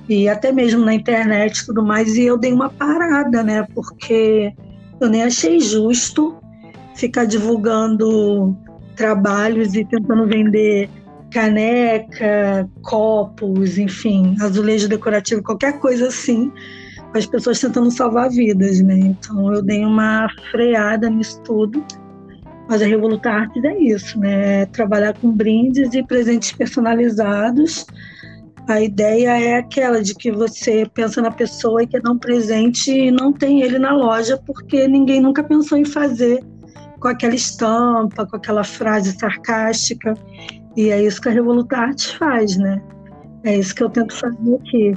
[0.09, 3.67] e até mesmo na internet e tudo mais, e eu dei uma parada, né?
[3.73, 4.53] Porque
[4.99, 6.37] eu nem achei justo
[6.95, 8.57] ficar divulgando
[8.95, 10.89] trabalhos e tentando vender
[11.31, 16.51] caneca, copos, enfim, azulejo decorativo, qualquer coisa assim,
[17.13, 18.97] as pessoas tentando salvar vidas, né?
[18.97, 21.83] Então eu dei uma freada nisso tudo.
[22.69, 24.61] Mas a Revoluta Artes é isso, né?
[24.61, 27.85] É trabalhar com brindes e presentes personalizados
[28.67, 32.91] a ideia é aquela de que você pensa na pessoa e quer dar um presente
[32.91, 36.43] e não tem ele na loja porque ninguém nunca pensou em fazer
[36.99, 40.13] com aquela estampa, com aquela frase sarcástica.
[40.75, 42.81] E é isso que a Revoluta Arte faz, né?
[43.43, 44.93] É isso que eu tento fazer aqui.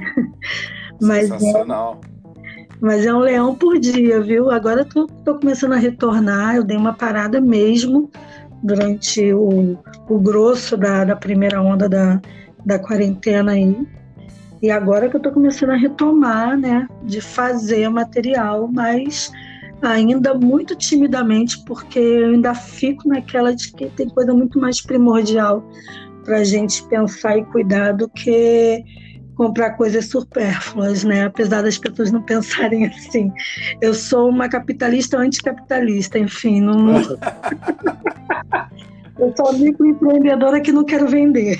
[1.01, 2.01] Mas é Sensacional.
[2.05, 2.11] É,
[2.79, 4.49] mas é um leão por dia, viu?
[4.49, 8.09] Agora eu tô, começando a retornar, eu dei uma parada mesmo
[8.63, 9.77] durante o,
[10.09, 12.19] o grosso da, da primeira onda da,
[12.65, 13.87] da quarentena aí.
[14.61, 19.31] E agora que eu estou começando a retomar, né, de fazer material, mas
[19.81, 25.67] ainda muito timidamente, porque eu ainda fico naquela de que tem coisa muito mais primordial
[26.23, 28.83] para a gente pensar e cuidar do que
[29.35, 31.25] comprar coisas supérfluas, né?
[31.25, 33.31] Apesar das pessoas não pensarem assim.
[33.81, 37.01] Eu sou uma capitalista anticapitalista, enfim, não.
[39.19, 41.59] eu sou microempreendedora que não quero vender.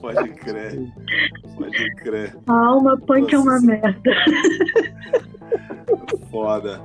[0.00, 0.92] Pode crer.
[1.56, 2.36] Pode crer.
[2.48, 3.36] A alma punk Nossa.
[3.36, 4.10] é uma merda.
[6.30, 6.80] Foda.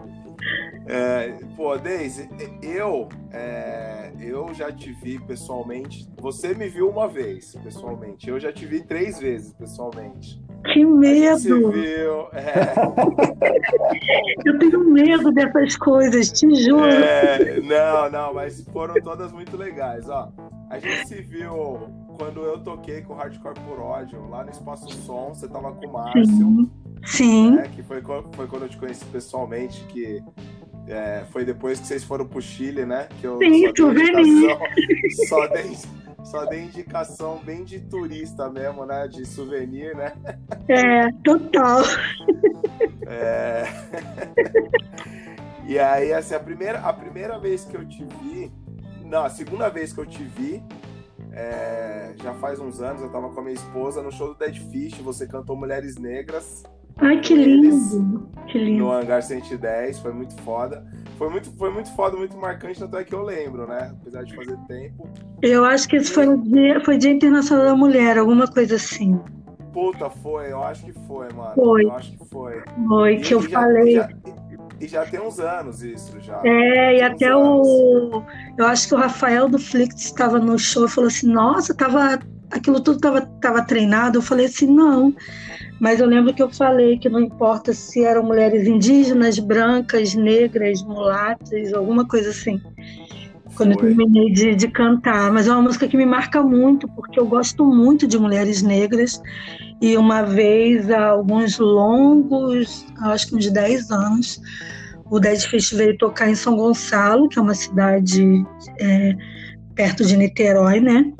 [0.88, 2.30] É, pô, Deise,
[2.62, 6.08] eu, é, eu já te vi pessoalmente.
[6.20, 8.30] Você me viu uma vez pessoalmente.
[8.30, 10.42] Eu já te vi três vezes pessoalmente.
[10.72, 11.72] Que medo!
[11.72, 12.74] Viu, é...
[14.46, 16.86] eu tenho medo dessas coisas, te juro.
[16.86, 20.10] É, não, não, mas foram todas muito legais.
[20.10, 20.32] Ó,
[20.70, 24.90] a gente se viu quando eu toquei com o Hardcore por ódio, lá no Espaço
[25.04, 26.26] Som, você tava com o Márcio.
[26.26, 26.72] Sim.
[27.08, 27.56] Sim.
[27.56, 30.22] Né, que foi, foi quando eu te conheci pessoalmente, que
[30.88, 33.08] é, foi depois que vocês foram pro Chile, né?
[33.20, 34.60] Que eu Sim, só dei, indicação,
[35.28, 35.78] só, dei,
[36.24, 39.08] só dei indicação bem de turista mesmo, né?
[39.08, 40.13] De souvenir, né?
[40.67, 41.82] É, total.
[43.06, 43.63] É...
[45.65, 48.52] e aí, assim, a primeira, a primeira vez que eu te vi,
[49.06, 50.62] não, a segunda vez que eu te vi,
[51.32, 54.58] é, já faz uns anos, eu tava com a minha esposa no show do Dead
[54.72, 56.63] Fish, você cantou Mulheres Negras.
[57.00, 58.28] Ai, que lindo!
[58.48, 58.86] Que lindo.
[58.86, 60.86] No Hangar 110, foi muito foda.
[61.18, 63.92] Foi muito, foi muito foda, muito marcante, tanto é que eu lembro, né?
[64.00, 65.10] Apesar de fazer tempo.
[65.42, 69.20] Eu acho que isso foi, no dia, foi Dia Internacional da Mulher, alguma coisa assim.
[69.74, 71.54] Puta, foi, eu acho que foi, mano.
[71.56, 71.84] Foi.
[71.84, 72.64] Eu acho que foi.
[72.88, 73.96] Foi, e, que eu já, falei.
[73.96, 74.10] Já,
[74.80, 76.42] e já tem uns anos isso, já.
[76.44, 78.24] É, e até o.
[78.58, 82.20] Eu acho que o Rafael do Flix estava no show e falou assim: nossa, tava.
[82.52, 84.18] Aquilo tudo tava, tava treinado.
[84.18, 85.14] Eu falei assim: não.
[85.80, 90.82] Mas eu lembro que eu falei que não importa se eram mulheres indígenas, brancas, negras,
[90.82, 92.60] mulatas, alguma coisa assim.
[93.56, 95.32] quando eu terminei de, de, cantar.
[95.32, 99.22] Mas é uma música que me marca muito, porque eu gosto muito de mulheres negras.
[99.80, 104.42] E uma vez, há alguns longos, acho que uns 10 anos,
[105.06, 108.44] o Dead Fish veio tocar em São Gonçalo, que é uma cidade
[108.80, 109.16] é,
[109.76, 111.14] perto de Niterói, né?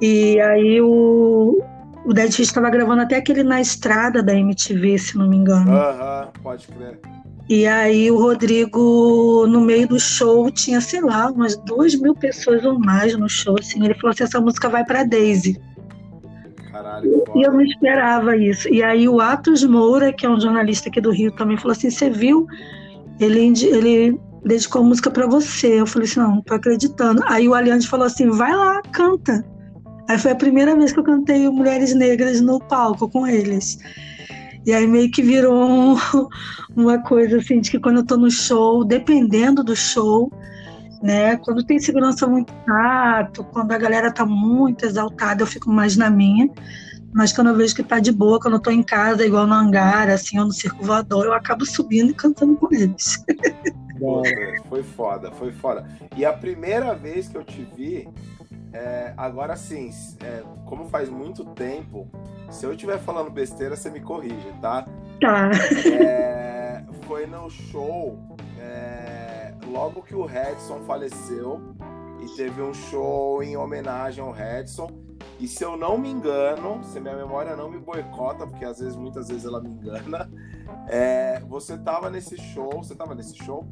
[0.00, 1.62] E aí o,
[2.04, 5.72] o Dead Fish estava gravando até aquele na estrada da MTV, se não me engano.
[5.72, 6.98] Aham, uhum, pode crer.
[7.48, 12.62] E aí o Rodrigo, no meio do show, tinha, sei lá, umas duas mil pessoas
[12.62, 13.82] ou mais no show, assim.
[13.82, 15.58] Ele falou assim, essa música vai pra Daisy.
[16.70, 18.68] Caralho, e eu não esperava isso.
[18.68, 21.88] E aí o Atos Moura, que é um jornalista aqui do Rio, também falou assim,
[21.88, 22.46] você viu?
[23.18, 25.80] Ele, ele dedicou a música para você.
[25.80, 27.22] Eu falei assim, não, não tô acreditando.
[27.26, 29.42] Aí o Aliante falou assim, vai lá, canta.
[30.08, 33.78] Aí foi a primeira vez que eu cantei Mulheres Negras no palco com eles.
[34.64, 35.96] E aí meio que virou um,
[36.74, 40.32] uma coisa assim de que quando eu tô no show, dependendo do show,
[41.02, 41.36] né?
[41.36, 46.08] Quando tem segurança muito chato, quando a galera tá muito exaltada, eu fico mais na
[46.08, 46.50] minha.
[47.12, 49.54] Mas quando eu vejo que tá de boa, quando eu tô em casa, igual no
[49.54, 53.24] hangar, assim, ou no circo voador, eu acabo subindo e cantando com eles.
[54.68, 55.86] foi foda, foi foda.
[56.16, 58.08] E a primeira vez que eu te vi,
[58.72, 59.90] é, agora sim,
[60.22, 62.08] é, como faz muito tempo,
[62.50, 64.86] se eu estiver falando besteira, você me corrige, tá?
[65.20, 65.50] Tá.
[65.90, 68.18] É, foi no show,
[68.60, 71.74] é, logo que o Redson faleceu,
[72.20, 74.90] e teve um show em homenagem ao Redson.
[75.38, 78.96] E se eu não me engano, se minha memória não me boicota, porque às vezes,
[78.96, 80.28] muitas vezes ela me engana,
[80.88, 83.64] é, você tava nesse show, você tava nesse show?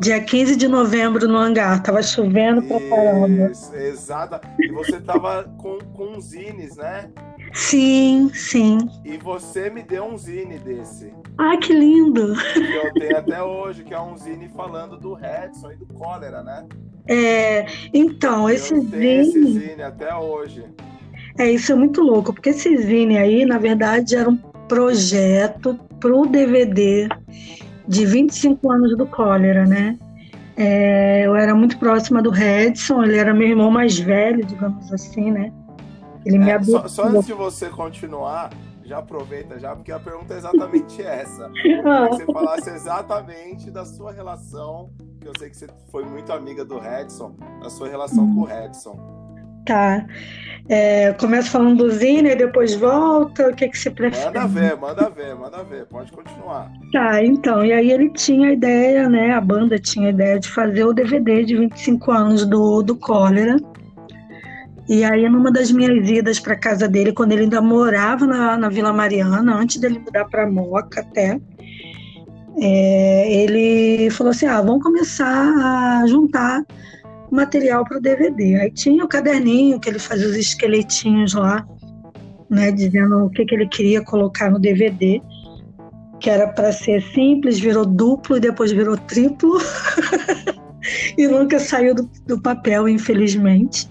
[0.00, 3.52] Dia 15 de novembro no hangar, tava chovendo pra caramba.
[3.74, 4.40] Exata.
[4.58, 7.10] E você tava com, com zines, né?
[7.52, 8.78] Sim, sim.
[9.04, 11.12] E você me deu um zine desse.
[11.38, 12.34] Ai, que lindo!
[12.52, 16.42] Que eu tenho até hoje, que é um zine falando do Redson e do cólera,
[16.42, 16.66] né?
[17.08, 19.06] É, então, esse zine...
[19.06, 20.64] esse zine até hoje.
[21.38, 24.36] É, isso é muito louco, porque esse zine aí, na verdade, era um
[24.68, 27.08] projeto pro DVD
[27.86, 29.98] de 25 anos do cólera, né?
[30.56, 35.30] É, eu era muito próxima do Redson, ele era meu irmão mais velho, digamos assim,
[35.30, 35.52] né?
[36.24, 38.50] Ele me é, só, só, antes de você continuar,
[38.86, 41.50] já aproveita já, porque a pergunta é exatamente essa.
[41.84, 42.08] Ah.
[42.08, 46.64] Que você falasse exatamente da sua relação, que eu sei que você foi muito amiga
[46.64, 49.16] do Redson, da sua relação com o Redson.
[49.66, 50.06] Tá.
[50.68, 53.48] É, começo falando do Zine e depois volta.
[53.48, 54.26] O que, que você prefere?
[54.26, 55.86] Manda ver, manda ver, manda ver.
[55.86, 56.72] Pode continuar.
[56.92, 57.64] Tá, então.
[57.64, 59.32] E aí ele tinha a ideia, né?
[59.32, 63.56] A banda tinha a ideia de fazer o DVD de 25 anos do, do Cólera.
[64.88, 68.68] E aí, numa das minhas idas para casa dele, quando ele ainda morava na, na
[68.68, 71.40] Vila Mariana, antes dele mudar para Moca até,
[72.58, 76.64] é, ele falou assim: ah, vamos começar a juntar
[77.30, 78.56] material para o DVD.
[78.56, 81.66] Aí tinha o caderninho que ele fazia os esqueletinhos lá,
[82.48, 85.20] né, dizendo o que, que ele queria colocar no DVD,
[86.20, 89.58] que era para ser simples, virou duplo e depois virou triplo.
[91.18, 93.88] e nunca saiu do, do papel, infelizmente.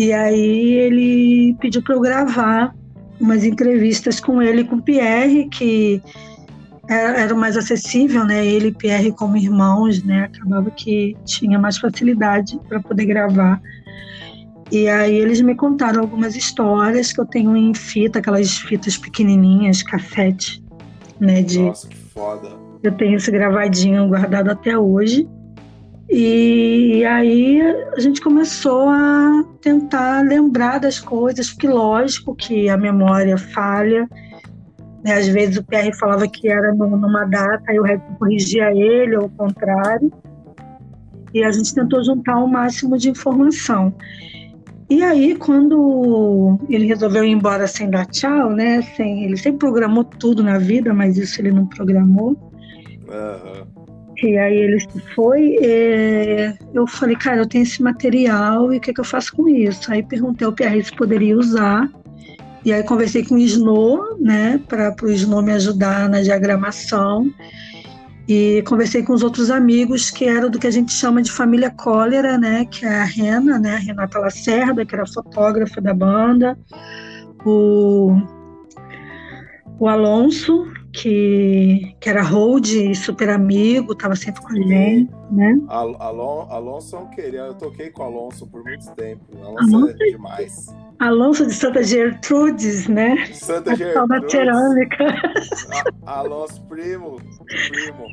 [0.00, 2.74] E aí ele pediu para eu gravar
[3.20, 6.00] umas entrevistas com ele e com o Pierre, que
[6.88, 8.46] era, mais acessível, né?
[8.46, 10.22] Ele e Pierre como irmãos, né?
[10.22, 13.60] Acabava que tinha mais facilidade para poder gravar.
[14.72, 19.82] E aí eles me contaram algumas histórias que eu tenho em fita, aquelas fitas pequenininhas,
[19.82, 20.64] cassete,
[21.20, 21.42] né?
[21.42, 21.58] De...
[21.58, 22.48] Nossa, que foda.
[22.82, 25.28] Eu tenho esse gravadinho guardado até hoje.
[26.10, 33.38] E aí a gente começou a tentar lembrar das coisas, porque lógico que a memória
[33.38, 34.08] falha
[35.02, 35.14] né?
[35.14, 39.26] Às vezes o PR falava que era numa data e o resto corrigia ele, ou
[39.26, 40.12] o contrário.
[41.32, 43.94] E a gente tentou juntar o máximo de informação.
[44.88, 48.82] E aí, quando ele resolveu ir embora sem dar tchau, né?
[48.96, 52.30] Sem, ele sempre programou tudo na vida, mas isso ele não programou.
[53.08, 53.79] Uhum.
[54.22, 54.78] E aí ele
[55.14, 55.56] foi.
[55.62, 59.48] É, eu falei, cara, eu tenho esse material e o que, que eu faço com
[59.48, 59.90] isso?
[59.90, 61.88] Aí perguntei ao PR se poderia usar.
[62.64, 67.32] E aí conversei com o Snow, né, para o Snow me ajudar na diagramação.
[68.28, 71.70] E conversei com os outros amigos que eram do que a gente chama de família
[71.70, 76.56] cólera, né, que é a Rena, né, a Renata Lacerda, que era fotógrafa da banda,
[77.44, 78.20] o,
[79.78, 85.58] o Alonso, que, que era hold e super amigo, estava sempre com a gente, né?
[85.68, 89.90] Alon, Alonso é um querido, eu toquei com o Alonso por muito tempo, Alonso, Alonso
[89.90, 90.66] é demais.
[90.98, 93.26] Alonso de Santa Gertrudes, né?
[93.32, 94.08] Santa Gertrudes.
[94.08, 95.06] da cerâmica.
[96.04, 97.16] Alonso, primo,
[97.46, 98.06] primo.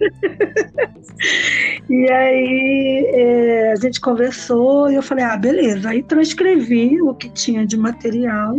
[1.90, 5.90] e aí é, gente conversou e eu falei, ah, beleza.
[5.90, 8.58] Aí transcrevi o que tinha de material.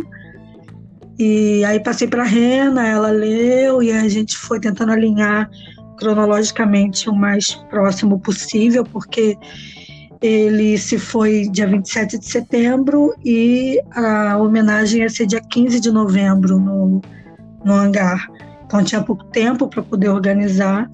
[1.19, 5.51] E aí passei para a Rena, ela leu e a gente foi tentando alinhar
[5.99, 9.37] cronologicamente o mais próximo possível, porque
[10.21, 15.91] ele se foi dia 27 de setembro e a homenagem ia ser dia 15 de
[15.91, 17.03] novembro no,
[17.65, 18.29] no hangar.
[18.65, 20.89] Então tinha pouco tempo para poder organizar.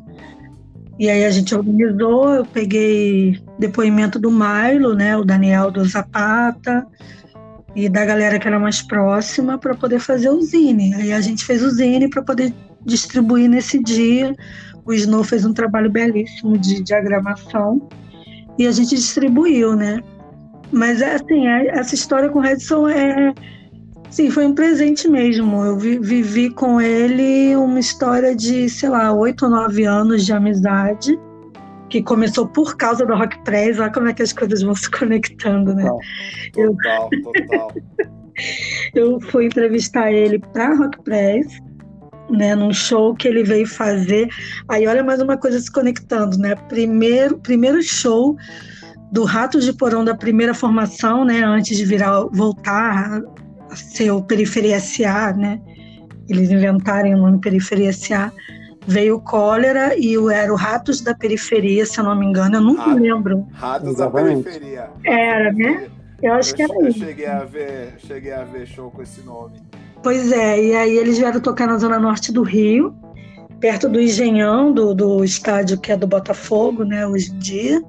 [0.99, 6.87] E aí a gente organizou, eu peguei depoimento do Milo, né, o Daniel do Zapata,
[7.75, 10.95] e da galera que era mais próxima para poder fazer o zine.
[10.95, 12.55] Aí a gente fez o zine para poder
[12.85, 14.35] distribuir nesse dia.
[14.85, 17.89] O Snow fez um trabalho belíssimo de diagramação
[18.59, 20.01] e a gente distribuiu, né?
[20.71, 23.33] Mas é assim, é, essa história com o Redson é
[24.15, 25.65] Sim, foi um presente mesmo.
[25.65, 30.33] Eu vi, vivi com ele uma história de, sei lá, oito ou nove anos de
[30.33, 31.19] amizade,
[31.95, 33.79] que começou por causa da Rock Press.
[33.79, 35.89] Olha como é que as coisas vão se conectando, né?
[36.53, 37.33] Total, eu...
[37.33, 37.73] total.
[38.97, 41.47] eu fui entrevistar ele para Rock Press,
[42.29, 44.29] né, num show que ele veio fazer.
[44.69, 46.57] Aí olha mais uma coisa se conectando, né?
[46.69, 48.37] Primeiro, primeiro show
[49.13, 53.23] do Ratos de Porão da primeira formação, né, antes de virar voltar
[53.73, 55.61] ser o Periferia SA, né?
[56.29, 58.33] Eles inventarem o nome Periferia SA.
[58.87, 62.57] Veio o cólera e o, era o Ratos da Periferia, se eu não me engano,
[62.57, 63.49] eu nunca Rato, lembro.
[63.53, 64.37] Ratos Exatamente.
[64.37, 64.91] da Periferia.
[65.05, 65.89] Era, né?
[66.23, 66.99] Eu acho eu, que era eu isso.
[66.99, 69.57] Cheguei a, ver, cheguei a ver show com esse nome.
[70.03, 72.95] Pois é, e aí eles vieram tocar na zona norte do Rio,
[73.59, 77.83] perto do Engenhão, do, do estádio que é do Botafogo, né, hoje em dia.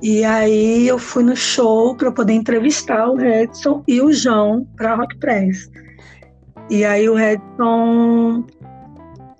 [0.00, 4.94] E aí eu fui no show para poder entrevistar o Redson e o João para
[4.94, 5.68] Rock Press.
[6.70, 8.44] E aí o Redson,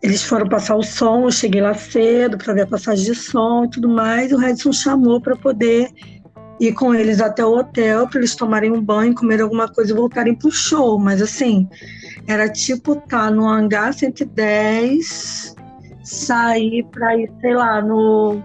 [0.03, 3.65] eles foram passar o som, eu cheguei lá cedo para ver a passagem de som
[3.65, 4.31] e tudo mais.
[4.31, 5.91] E o Redson chamou para poder
[6.61, 9.97] ir com eles até o hotel para eles tomarem um banho, comer alguma coisa e
[9.97, 10.99] voltarem pro show.
[10.99, 11.69] Mas assim,
[12.27, 15.55] era tipo tá no hangar 110,
[16.05, 18.41] sair para ir, sei lá, no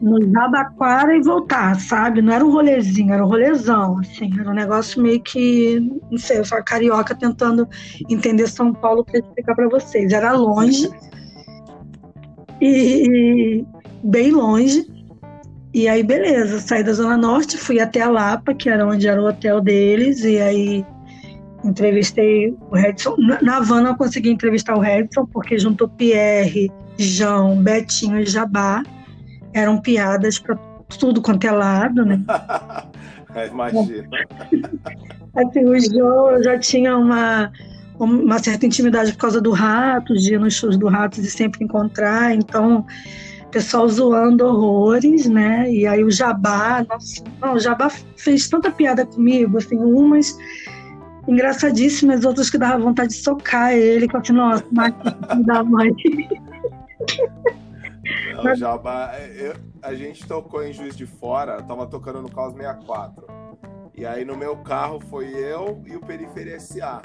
[0.00, 2.20] no Jabaquara e voltar, sabe?
[2.20, 4.30] Não era um rolezinho, era um rolezão, assim.
[4.38, 5.80] Era um negócio meio que,
[6.10, 7.68] não sei, eu sou carioca tentando
[8.08, 10.12] entender São Paulo para explicar para vocês.
[10.12, 10.90] Era longe
[12.60, 13.66] e, e,
[14.02, 14.86] bem longe.
[15.72, 19.20] E aí, beleza, saí da Zona Norte, fui até a Lapa, que era onde era
[19.20, 20.86] o hotel deles, e aí
[21.64, 23.16] entrevistei o Redson.
[23.42, 28.84] Na Havana eu consegui entrevistar o Redson, porque juntou Pierre, João, Betinho e Jabá
[29.54, 30.56] eram piadas para
[30.98, 32.20] tudo quanto é lado, né?
[33.50, 34.08] Imagina.
[35.34, 37.50] assim, o João já tinha uma,
[37.98, 41.64] uma certa intimidade por causa do Ratos, de ir nos shows do Ratos e sempre
[41.64, 42.84] encontrar, então
[43.50, 45.72] pessoal zoando horrores, né?
[45.72, 50.36] E aí o Jabá, nossa, não, o Jabá fez tanta piada comigo, assim, umas
[51.28, 54.92] engraçadíssimas, outras que dava vontade de socar ele, que eu assim, nossa, mas
[55.46, 55.94] da mãe.
[58.42, 63.26] Não, Jabá, eu, a gente tocou em Juiz de Fora, tava tocando no Caos 64.
[63.96, 67.00] E aí no meu carro foi eu e o Periferia SA.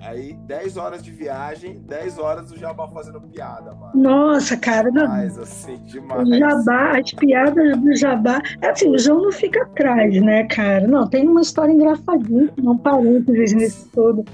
[0.00, 3.92] Aí 10 horas de viagem, 10 horas do Jabá fazendo piada, mano.
[3.94, 4.90] Nossa, cara.
[4.90, 5.42] Demais, não...
[5.42, 6.28] assim, demais.
[6.28, 8.40] O Jabá, as piadas do Jabá.
[8.60, 10.86] É assim, o João não fica atrás, né, cara?
[10.86, 14.24] Não, tem uma história engraçadíssima, um parênteses nisso todo.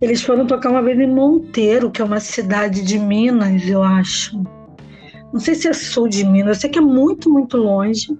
[0.00, 4.42] Eles foram tocar uma vez em Monteiro, que é uma cidade de Minas, eu acho
[5.34, 8.16] não sei se é sul de Minas, eu sei que é muito, muito longe.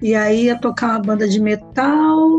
[0.00, 2.38] E aí ia tocar uma banda de metal,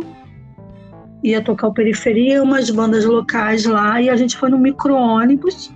[1.22, 5.74] ia tocar o Periferia, umas bandas locais lá, e a gente foi no micro-ônibus.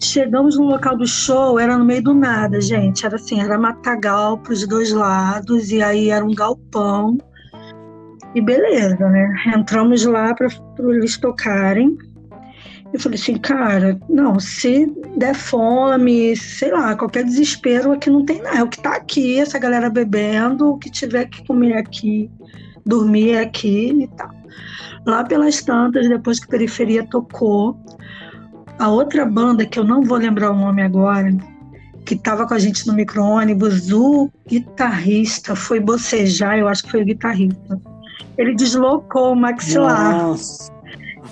[0.00, 3.04] Chegamos no local do show, era no meio do nada, gente.
[3.04, 7.18] Era assim, era matagal para os dois lados, e aí era um galpão.
[8.36, 9.34] E beleza, né?
[9.56, 10.46] Entramos lá para
[10.78, 11.98] eles tocarem.
[12.94, 14.86] Eu falei assim, cara, não, se
[15.16, 18.58] der fome, sei lá, qualquer desespero aqui não tem nada.
[18.58, 22.30] É o que tá aqui, essa galera bebendo, o que tiver que comer aqui,
[22.86, 24.30] dormir aqui e tal.
[25.04, 27.76] Lá pelas tantas, depois que a Periferia tocou,
[28.78, 31.36] a outra banda, que eu não vou lembrar o nome agora,
[32.06, 37.02] que estava com a gente no micro-ônibus, o guitarrista foi bocejar, eu acho que foi
[37.02, 37.80] o guitarrista.
[38.38, 40.12] Ele deslocou o maxilar.
[40.12, 40.73] Nossa.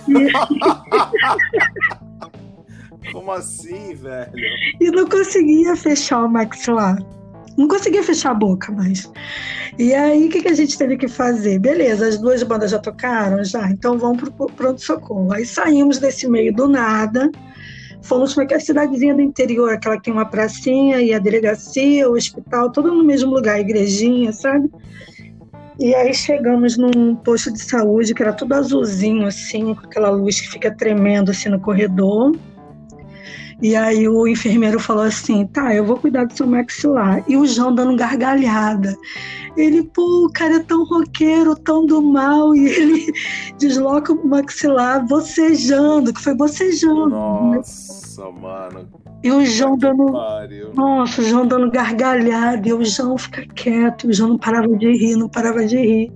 [3.12, 4.32] Como assim, velho?
[4.80, 6.98] E não conseguia fechar o maxilar.
[7.57, 9.11] Não conseguia fechar a boca mais.
[9.78, 11.59] E aí, o que, que a gente teve que fazer?
[11.59, 13.44] Beleza, as duas bandas já tocaram?
[13.44, 13.70] Já.
[13.70, 15.32] Então vamos pro pronto-socorro.
[15.32, 17.30] Aí saímos desse meio do nada,
[18.03, 22.14] fomos para aquela cidadezinha do interior, aquela que tem uma pracinha e a delegacia, o
[22.14, 24.70] hospital, tudo no mesmo lugar, igrejinha, sabe?
[25.78, 30.40] E aí chegamos num posto de saúde que era tudo azulzinho, assim, com aquela luz
[30.40, 32.36] que fica tremendo assim no corredor.
[33.60, 37.24] E aí o enfermeiro falou assim: tá, eu vou cuidar do seu maxilar.
[37.28, 38.96] E o João dando gargalhada.
[39.56, 43.12] Ele, pô, o cara é tão roqueiro, tão do mal, e ele
[43.58, 47.10] desloca o maxilar bocejando, que foi bocejando.
[47.10, 48.88] Nossa, mano.
[49.22, 50.12] E o João dando.
[50.74, 54.68] Nossa, o João dando gargalhada, e o João fica quieto, e o João não parava
[54.76, 56.12] de rir, não parava de rir.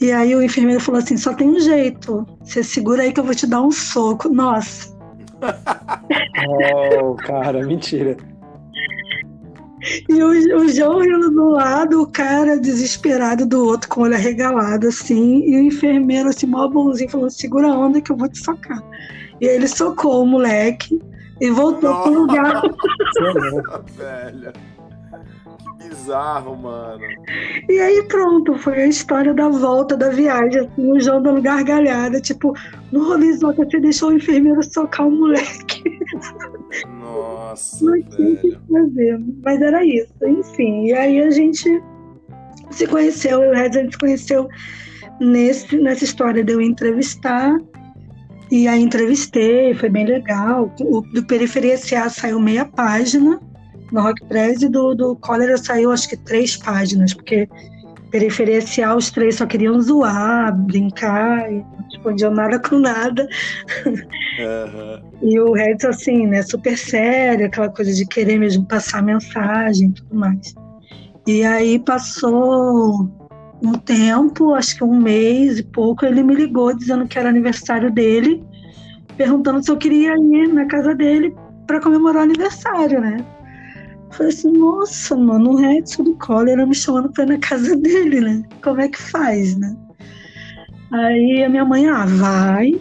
[0.00, 3.24] E aí o enfermeiro falou assim: só tem um jeito, você segura aí que eu
[3.24, 4.28] vou te dar um soco.
[4.28, 4.94] Nossa
[7.02, 8.16] oh, cara, mentira.
[10.08, 10.28] E o,
[10.58, 15.42] o João rindo do lado, o cara desesperado do outro, com o olho arregalado, assim,
[15.46, 18.82] e o enfermeiro, assim, mó bonzinho, falando: segura a onda que eu vou te socar.
[19.40, 20.98] E aí ele socou o moleque
[21.44, 22.62] e voltou Nossa, pro lugar.
[23.96, 24.52] velho
[25.88, 27.04] bizarro, mano.
[27.68, 32.20] E aí pronto, foi a história da volta da viagem, assim, o João dando gargalhada,
[32.20, 32.54] tipo,
[32.90, 35.98] no horizonte você deixou o enfermeiro socar o moleque.
[37.00, 40.86] Nossa, Não tinha o que fazer, mas era isso, enfim.
[40.86, 41.82] E aí a gente
[42.70, 44.48] se conheceu, o Red a gente se conheceu
[45.20, 47.56] nesse, nessa história de eu entrevistar.
[48.54, 50.72] E aí entrevistei, foi bem legal.
[50.80, 53.40] O do Periferia SA saiu meia página
[53.90, 57.48] no Rock Press e do, do Cólera saiu acho que três páginas, porque
[58.12, 63.26] periferencial os três só queriam zoar, brincar, e não respondiam nada com nada.
[63.86, 65.02] Uhum.
[65.20, 69.92] e o Reds, assim, né, super sério, aquela coisa de querer mesmo passar mensagem e
[69.94, 70.54] tudo mais.
[71.26, 73.10] E aí passou
[73.62, 77.90] um tempo, acho que um mês e pouco, ele me ligou dizendo que era aniversário
[77.90, 78.44] dele,
[79.16, 81.34] perguntando se eu queria ir na casa dele
[81.66, 83.24] para comemorar o aniversário, né?
[84.10, 88.20] Falei assim, nossa, mano, o Redson do cólera me chamando pra ir na casa dele,
[88.20, 88.42] né?
[88.62, 89.74] Como é que faz, né?
[90.92, 92.80] Aí a minha mãe, ah, vai,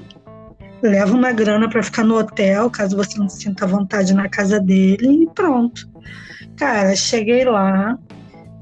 [0.83, 5.23] leva uma grana para ficar no hotel, caso você não sinta vontade na casa dele,
[5.23, 5.89] e pronto.
[6.57, 7.97] Cara, cheguei lá,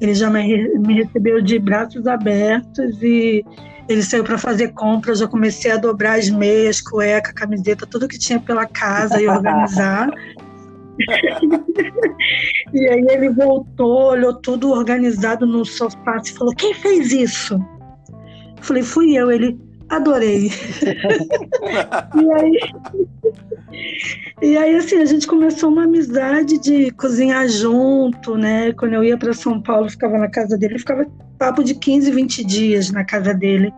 [0.02, 3.46] ele já me, recebeu de braços abertos e
[3.88, 5.22] ele saiu para fazer compras.
[5.22, 10.10] Eu comecei a dobrar as meias, cueca, camiseta, tudo que tinha pela casa e organizar.
[12.74, 17.54] e aí ele voltou, olhou tudo organizado no sofá e falou: Quem fez isso?
[17.54, 19.30] Eu falei: Fui eu.
[19.30, 19.56] Ele,
[19.92, 20.50] adorei.
[22.16, 22.60] e aí.
[24.42, 28.74] E aí, assim, a gente começou uma amizade de cozinhar junto, né?
[28.74, 31.06] Quando eu ia para São Paulo, ficava na casa dele, ficava
[31.38, 33.72] papo de 15, 20 dias na casa dele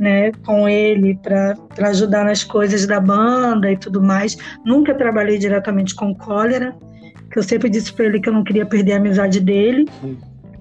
[0.00, 1.54] né, com ele para
[1.88, 4.36] ajudar nas coisas da banda e tudo mais.
[4.64, 6.74] Nunca trabalhei diretamente com cólera,
[7.30, 9.86] que eu sempre disse para ele que eu não queria perder a amizade dele,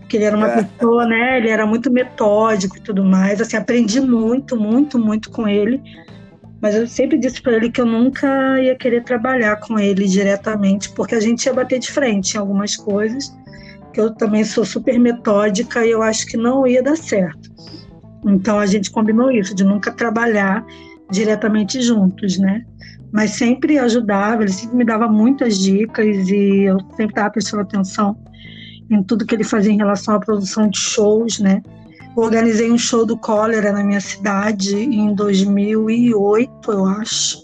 [0.10, 0.64] porque ele era uma é.
[0.64, 3.40] pessoa, né, ele era muito metódico e tudo mais.
[3.40, 5.80] Assim, aprendi muito, muito, muito com ele.
[6.60, 10.90] Mas eu sempre disse para ele que eu nunca ia querer trabalhar com ele diretamente,
[10.94, 13.32] porque a gente ia bater de frente em algumas coisas,
[13.94, 17.52] que eu também sou super metódica e eu acho que não ia dar certo.
[18.26, 20.66] Então a gente combinou isso, de nunca trabalhar
[21.12, 22.66] diretamente juntos, né?
[23.14, 28.18] Mas sempre ajudava, ele sempre me dava muitas dicas e eu sempre estava prestando atenção
[28.90, 31.62] em tudo que ele fazia em relação à produção de shows, né?
[32.22, 37.42] organizei um show do Cólera na minha cidade em 2008, eu acho.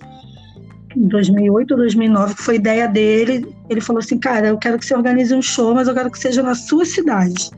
[0.96, 3.46] Em 2008 ou 2009, que foi ideia dele.
[3.70, 6.20] Ele falou assim: Cara, eu quero que você organize um show, mas eu quero que
[6.20, 7.52] seja na sua cidade.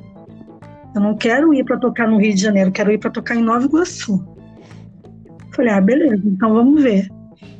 [0.95, 3.43] Eu não quero ir para tocar no Rio de Janeiro, quero ir para tocar em
[3.43, 4.25] Nova Iguaçu.
[5.55, 7.07] Falei, ah, beleza, então vamos ver.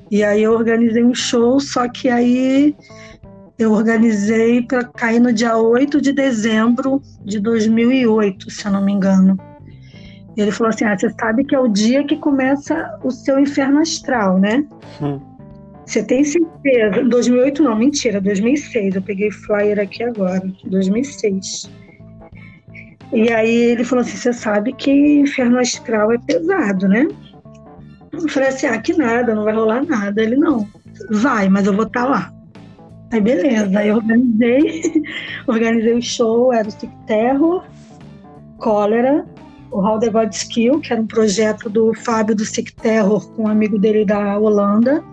[0.10, 2.76] E aí eu organizei um show, só que aí
[3.58, 8.92] eu organizei para cair no dia 8 de dezembro de 2008, se eu não me
[8.92, 9.38] engano.
[10.36, 13.40] E ele falou assim: ah, você sabe que é o dia que começa o seu
[13.40, 14.64] inferno astral, né?
[15.02, 15.20] Hum.
[15.86, 17.04] Você tem certeza?
[17.04, 18.96] 2008 não, mentira, 2006.
[18.96, 21.72] Eu peguei flyer aqui agora, 2006.
[23.14, 27.08] E aí ele falou assim: você sabe que inferno astral é pesado, né?
[28.14, 30.22] Eu falei assim: ah, que nada, não vai rolar nada.
[30.22, 30.68] Ele não,
[31.10, 32.37] vai, mas eu vou estar tá lá.
[33.12, 35.04] Aí beleza, eu organizei,
[35.48, 37.64] organizei o show, era o Sick Terror,
[38.58, 39.26] Cólera,
[39.72, 43.44] o How the God Skill, que era um projeto do Fábio do Sick Terror com
[43.44, 45.04] um amigo dele da Holanda.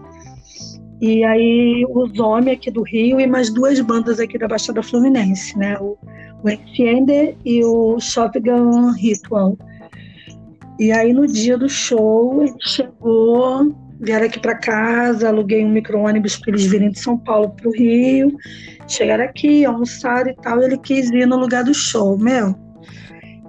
[1.00, 5.56] E aí o Zome aqui do Rio e mais duas bandas aqui da Baixada Fluminense,
[5.58, 5.76] né?
[5.80, 5.98] O
[6.44, 9.56] o Extender e o Shotgun Ritual.
[10.78, 16.36] E aí no dia do show ele chegou vieram aqui para casa, aluguei um micro-ônibus
[16.36, 18.36] para eles virem de São Paulo para o Rio.
[18.88, 20.62] Chegaram aqui, almoçaram e tal.
[20.62, 22.54] Ele quis ir no lugar do show, meu.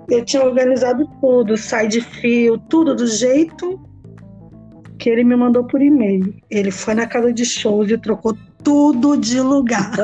[0.10, 3.80] Eu tinha organizado tudo, sai de fio, tudo do jeito
[4.98, 6.34] que ele me mandou por e-mail.
[6.50, 9.92] Ele foi na casa de shows e trocou tudo de lugar.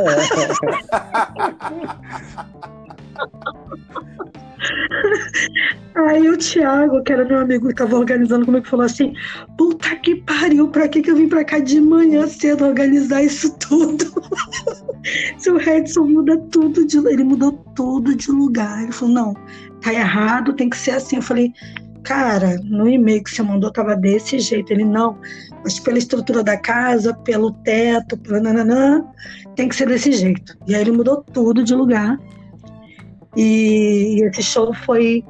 [5.95, 9.13] Aí o Thiago, que era meu amigo que estava organizando comigo, falou assim:
[9.57, 13.57] Puta que pariu, pra que, que eu vim pra cá de manhã cedo organizar isso
[13.57, 14.05] tudo?
[15.37, 18.83] Se o Redson muda tudo de ele mudou tudo de lugar.
[18.83, 19.33] Ele falou: Não,
[19.81, 21.17] tá errado, tem que ser assim.
[21.17, 21.51] Eu falei:
[22.03, 24.71] Cara, no e-mail que você mandou tava desse jeito.
[24.71, 25.17] Ele: Não,
[25.63, 29.03] mas pela estrutura da casa, pelo teto, pelo nananã,
[29.55, 30.57] tem que ser desse jeito.
[30.67, 32.17] E aí ele mudou tudo de lugar.
[33.35, 35.23] E esse show foi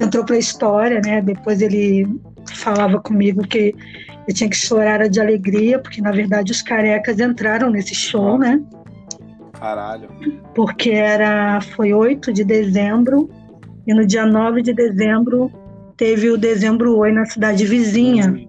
[0.00, 1.20] entrou para a história, né?
[1.20, 2.06] Depois ele
[2.54, 3.74] falava comigo que
[4.26, 8.60] eu tinha que chorar de alegria, porque na verdade os carecas entraram nesse show, né?
[9.52, 10.08] Caralho.
[10.54, 13.28] Porque era foi 8 de dezembro
[13.86, 15.50] e no dia 9 de dezembro
[15.96, 18.46] teve o dezembro oi na cidade vizinha.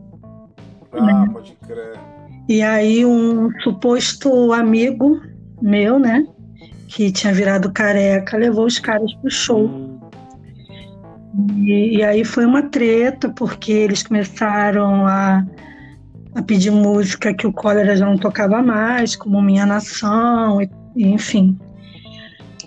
[0.92, 1.30] Ah, né?
[1.32, 1.98] pode crer.
[2.48, 5.20] E aí um suposto amigo
[5.62, 6.26] meu, né?
[6.90, 10.00] Que tinha virado careca, levou os caras pro show.
[11.58, 15.46] E, e, aí foi uma treta, porque eles começaram a,
[16.34, 21.58] a pedir música que o cólera já não tocava mais, como Minha Nação, e, enfim.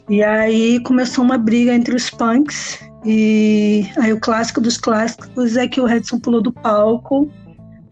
[0.09, 5.67] E aí começou uma briga entre os punks, e aí o clássico dos clássicos é
[5.67, 7.29] que o Redson pulou do palco,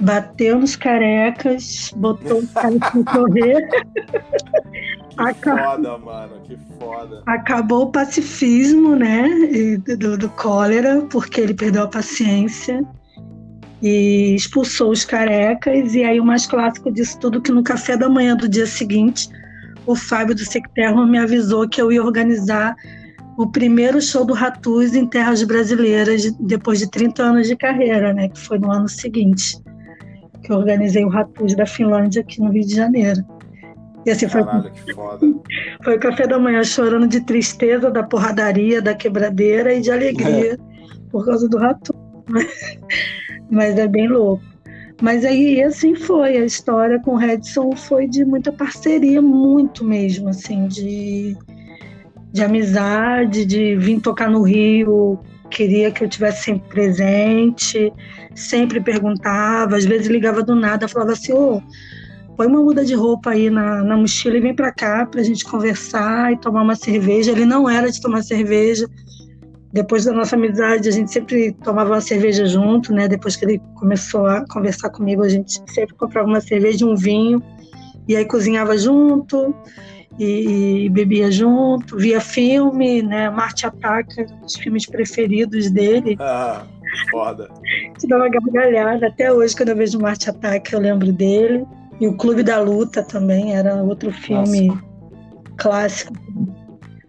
[0.00, 3.68] bateu nos carecas, botou os caras pra correr.
[3.68, 7.22] Que foda, mano, que foda.
[7.26, 9.28] Acabou o pacifismo, né,
[9.98, 12.82] do, do cólera, porque ele perdeu a paciência
[13.82, 15.94] e expulsou os carecas.
[15.94, 19.28] E aí o mais clássico disso tudo que no café da manhã do dia seguinte,
[19.86, 22.74] o Fábio do Secterro me avisou que eu ia organizar
[23.36, 28.28] o primeiro show do Ratus em terras brasileiras depois de 30 anos de carreira, né,
[28.28, 29.58] que foi no ano seguinte
[30.50, 33.24] que eu organizei o Ratus da Finlândia aqui no Rio de Janeiro.
[34.04, 34.42] E assim foi.
[34.42, 35.26] Caralho, que foda.
[35.84, 40.54] Foi o café da manhã chorando de tristeza, da porradaria, da quebradeira e de alegria
[40.54, 40.56] é.
[41.10, 41.94] por causa do rato.
[43.48, 44.42] Mas é bem louco.
[45.00, 50.28] Mas aí assim foi, a história com o Redson foi de muita parceria, muito mesmo,
[50.28, 51.36] assim, de,
[52.32, 55.18] de amizade, de vir tocar no Rio,
[55.50, 57.92] queria que eu tivesse sempre presente,
[58.34, 61.60] sempre perguntava, às vezes ligava do nada, falava assim, ô,
[62.36, 65.24] põe uma muda de roupa aí na, na mochila e vem para cá para a
[65.24, 67.32] gente conversar e tomar uma cerveja.
[67.32, 68.86] Ele não era de tomar cerveja.
[69.72, 73.06] Depois da nossa amizade, a gente sempre tomava uma cerveja junto, né?
[73.06, 76.96] Depois que ele começou a conversar comigo, a gente sempre comprava uma cerveja e um
[76.96, 77.42] vinho.
[78.08, 79.54] E aí cozinhava junto
[80.20, 83.30] e, e bebia junto, via filme, né?
[83.30, 86.14] Marte Ataca, os filmes preferidos dele.
[86.20, 86.66] Ah,
[87.10, 87.48] foda.
[87.98, 89.06] Te dá uma gargalhada.
[89.06, 91.64] Até hoje, quando eu vejo Marte Ataca, eu lembro dele.
[91.98, 94.82] E o Clube da Luta também era outro filme Nossa.
[95.56, 96.12] clássico.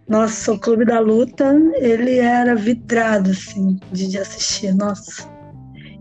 [0.08, 4.74] Nossa, o Clube da Luta, ele era vidrado, assim, de, de assistir.
[4.74, 5.30] Nossa.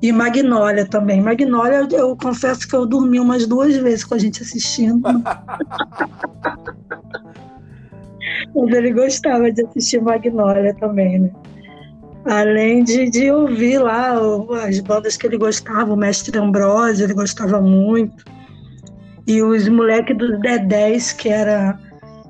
[0.02, 1.22] E Magnólia também.
[1.22, 5.02] Magnólia, eu, eu, confesso que eu dormi umas duas vezes com a gente assistindo.
[8.56, 11.30] Mas ele gostava de assistir Magnólia também, né?
[12.26, 14.14] Além de, de ouvir lá
[14.66, 18.24] as bandas que ele gostava, o Mestre Ambrosio, ele gostava muito.
[19.26, 21.80] E os moleques dos Dedés, que era.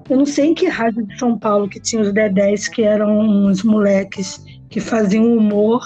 [0.09, 3.19] Eu não sei em que rádio de São Paulo que tinha os Dedés, que eram
[3.19, 5.81] uns moleques que faziam humor,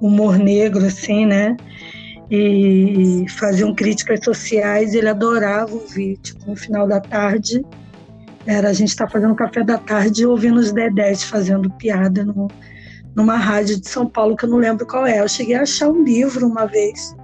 [0.00, 1.56] humor negro, assim, né?
[2.30, 4.94] E faziam críticas sociais.
[4.94, 7.64] Ele adorava ouvir, tipo, no final da tarde.
[8.46, 12.48] Era a gente estar tá fazendo café da tarde ouvindo os Dedés fazendo piada no,
[13.14, 15.20] numa rádio de São Paulo que eu não lembro qual é.
[15.20, 17.14] Eu cheguei a achar um livro uma vez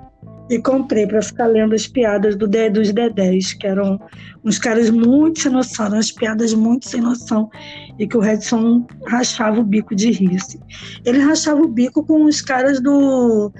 [0.53, 3.99] e comprei para ficar lendo as piadas do de, dos Dedés, que eram
[4.45, 7.51] uns caras muito sem noção, eram umas piadas muito sem noção,
[7.99, 10.37] e que o Redson rachava o bico de rir.
[10.37, 10.61] Assim.
[11.07, 13.51] Ele rachava o bico com os caras do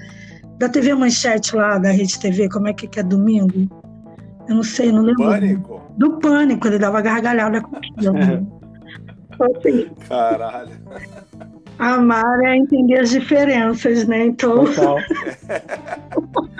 [0.59, 3.67] da TV Manchete lá, da Rede TV, como é que, que é domingo?
[4.47, 5.23] Eu não sei, não lembro.
[5.23, 5.81] Pânico?
[5.97, 8.13] Do Pânico, ele dava gargalhada com aquilo.
[8.13, 8.45] Né?
[9.57, 10.71] assim, Caralho.
[11.79, 14.25] Amar é entender as diferenças, né?
[14.25, 14.65] Então.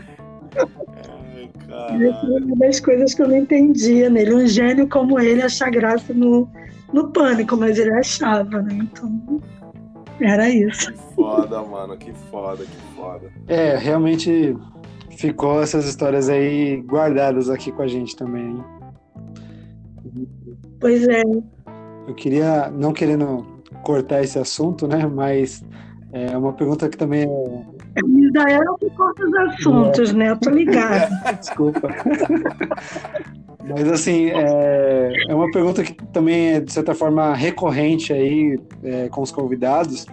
[0.56, 4.36] Essa é uma das coisas que eu não entendia nele.
[4.36, 6.48] Um gênio como ele achar graça no,
[6.92, 8.80] no pânico, mas ele achava, né?
[8.82, 9.42] Então,
[10.20, 10.92] era isso.
[10.92, 13.32] Que foda, mano, que foda, que foda.
[13.48, 14.56] É, realmente
[15.18, 18.64] ficou essas histórias aí guardadas aqui com a gente também.
[20.80, 21.24] Pois é.
[22.08, 23.46] Eu queria, não querendo
[23.84, 25.08] cortar esse assunto, né?
[25.08, 25.64] Mas
[26.12, 27.83] é uma pergunta que também é.
[27.96, 30.32] Israel que corta os assuntos, né?
[30.32, 31.12] Eu tô ligado.
[31.40, 31.90] Desculpa.
[33.64, 39.10] Mas assim, é, é, uma pergunta que também é, de certa forma, recorrente aí é,
[39.10, 40.06] com os convidados.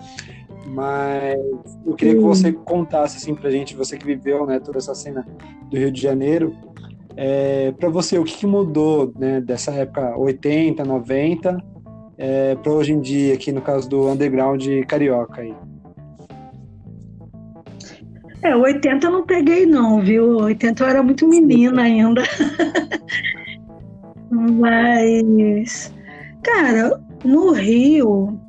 [0.67, 1.37] Mas
[1.85, 5.27] eu queria que você contasse assim pra gente, você que viveu né, toda essa cena
[5.69, 6.55] do Rio de Janeiro,
[7.17, 11.59] é, para você, o que, que, mudou né, dessa época 80, 90
[12.17, 15.55] é, para hoje em dia, aqui no caso do underground carioca aí?
[18.43, 20.39] É, 80 eu não peguei não, viu?
[20.39, 22.23] 80 eu era muito menina ainda.
[24.31, 25.93] Mas,
[26.43, 28.41] cara, no Rio,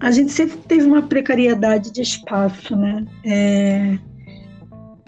[0.00, 3.04] a gente sempre teve uma precariedade de espaço, né?
[3.24, 3.98] É,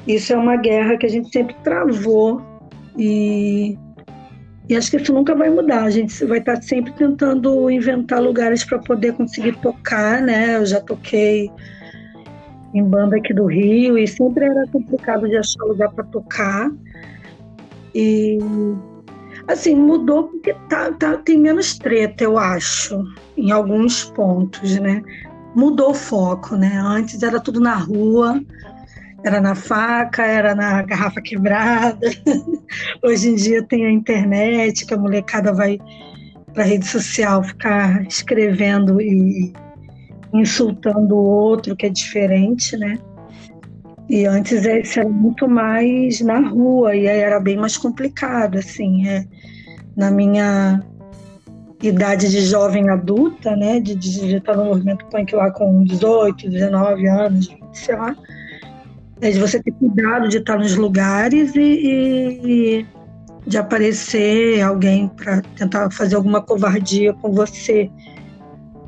[0.06, 2.42] isso é uma guerra que a gente sempre travou
[2.96, 3.78] e,
[4.68, 5.84] e acho que isso nunca vai mudar.
[5.84, 10.56] A gente vai estar sempre tentando inventar lugares para poder conseguir tocar, né?
[10.56, 11.50] Eu já toquei
[12.78, 16.70] em banda aqui do Rio e sempre era complicado de achar lugar para tocar.
[17.94, 18.38] E
[19.48, 23.02] assim, mudou porque tá, tá, tem menos treta, eu acho,
[23.36, 25.02] em alguns pontos, né?
[25.54, 26.78] Mudou o foco, né?
[26.78, 28.40] Antes era tudo na rua,
[29.24, 32.06] era na faca, era na garrafa quebrada.
[33.02, 35.78] Hoje em dia tem a internet, que a molecada vai
[36.52, 39.52] para rede social ficar escrevendo e
[40.32, 42.98] insultando o outro, que é diferente, né?
[44.08, 49.08] E antes isso era muito mais na rua e aí era bem mais complicado, assim.
[49.08, 49.24] É,
[49.96, 50.80] na minha
[51.82, 57.48] idade de jovem adulta, né, de, estar no movimento punk lá com 18, 19 anos,
[57.48, 58.16] 20, sei lá,
[59.20, 62.86] é de você ter cuidado de estar nos lugares e, e
[63.46, 67.90] de aparecer alguém para tentar fazer alguma covardia com você.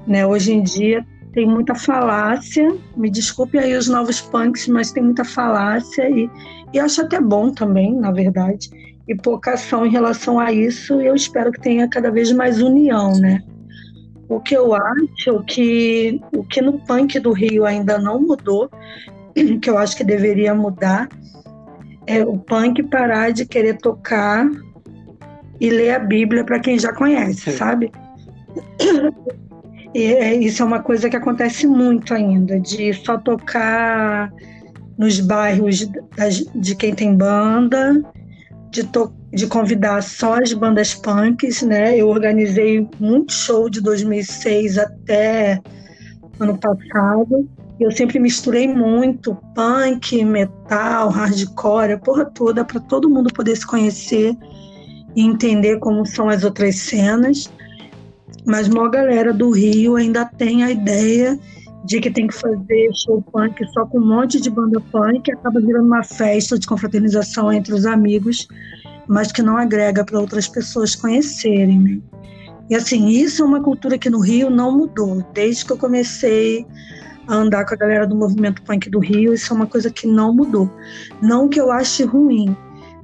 [0.07, 0.27] Né?
[0.27, 5.25] Hoje em dia tem muita falácia, me desculpe aí os novos punks, mas tem muita
[5.25, 6.31] falácia e,
[6.73, 8.71] e acho até bom também, na verdade,
[9.07, 12.61] e pouca ação em relação a isso, e eu espero que tenha cada vez mais
[12.61, 13.43] união, né?
[14.29, 18.71] O que eu acho que o que no punk do Rio ainda não mudou,
[19.63, 21.09] que eu acho que deveria mudar,
[22.07, 24.47] é o punk parar de querer tocar
[25.61, 27.91] e ler a Bíblia para quem já conhece, sabe?
[29.95, 34.31] E é, isso é uma coisa que acontece muito ainda, de só tocar
[34.99, 35.89] nos bairros
[36.55, 38.03] de quem tem banda,
[38.71, 41.97] de, to, de convidar só as bandas punks, né?
[41.97, 45.61] Eu organizei muito show de 2006 até
[46.39, 47.49] ano passado.
[47.81, 53.67] Eu sempre misturei muito punk, metal, hardcore, a porra toda, para todo mundo poder se
[53.67, 54.37] conhecer
[55.15, 57.51] e entender como são as outras cenas
[58.49, 61.39] mas uma galera do Rio ainda tem a ideia
[61.85, 65.61] de que tem que fazer show punk só com um monte de banda punk, acaba
[65.61, 68.49] virando uma festa de confraternização entre os amigos,
[69.07, 71.79] mas que não agrega para outras pessoas conhecerem.
[71.79, 72.01] Né?
[72.71, 75.23] E assim, isso é uma cultura que no Rio não mudou.
[75.35, 76.67] Desde que eu comecei
[77.27, 80.07] a andar com a galera do movimento punk do Rio, isso é uma coisa que
[80.07, 80.71] não mudou.
[81.21, 82.57] Não que eu ache ruim,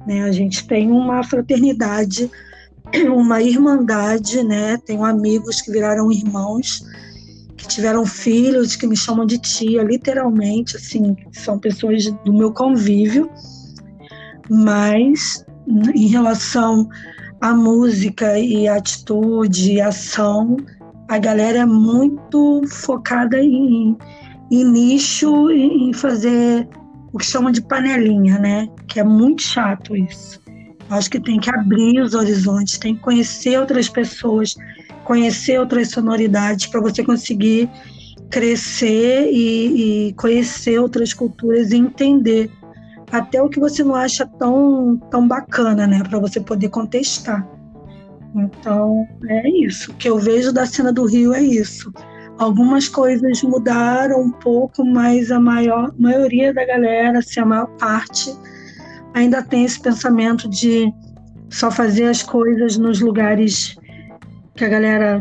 [0.07, 0.23] né?
[0.23, 2.31] A gente tem uma fraternidade
[3.13, 4.77] uma irmandade, né?
[4.85, 6.85] Tenho amigos que viraram irmãos,
[7.57, 13.29] que tiveram filhos, que me chamam de tia, literalmente, assim, são pessoas do meu convívio.
[14.49, 15.45] Mas
[15.95, 16.87] em relação
[17.41, 20.57] à música e atitude e ação,
[21.07, 23.97] a galera é muito focada em,
[24.51, 26.67] em nicho, em fazer
[27.11, 28.67] o que chamam de panelinha, né?
[28.87, 30.44] Que é muito chato isso.
[30.89, 34.55] Acho que tem que abrir os horizontes, tem que conhecer outras pessoas,
[35.03, 37.69] conhecer outras sonoridades para você conseguir
[38.29, 42.49] crescer e, e, conhecer outras culturas e entender
[43.11, 47.47] até o que você não acha tão, tão bacana, né, para você poder contestar.
[48.35, 49.91] Então, é isso.
[49.91, 51.93] O que eu vejo da cena do Rio é isso.
[52.37, 58.35] Algumas coisas mudaram um pouco, mas a maior maioria da galera, assim, a maior parte,
[59.15, 60.93] ainda tem esse pensamento de
[61.49, 63.75] só fazer as coisas nos lugares
[64.55, 65.19] que a galera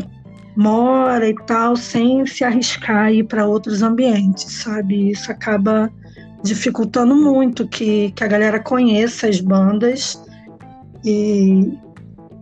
[0.57, 5.11] mora e tal, sem se arriscar a ir para outros ambientes, sabe?
[5.11, 5.91] Isso acaba
[6.43, 10.21] dificultando muito que, que a galera conheça as bandas
[11.05, 11.73] e,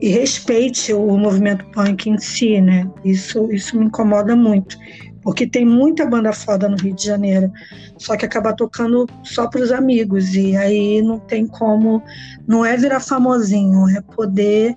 [0.00, 2.88] e respeite o movimento punk em si, né?
[3.04, 4.76] Isso, isso me incomoda muito,
[5.22, 7.50] porque tem muita banda foda no Rio de Janeiro,
[7.96, 12.02] só que acaba tocando só para os amigos, e aí não tem como,
[12.46, 14.74] não é virar famosinho, é poder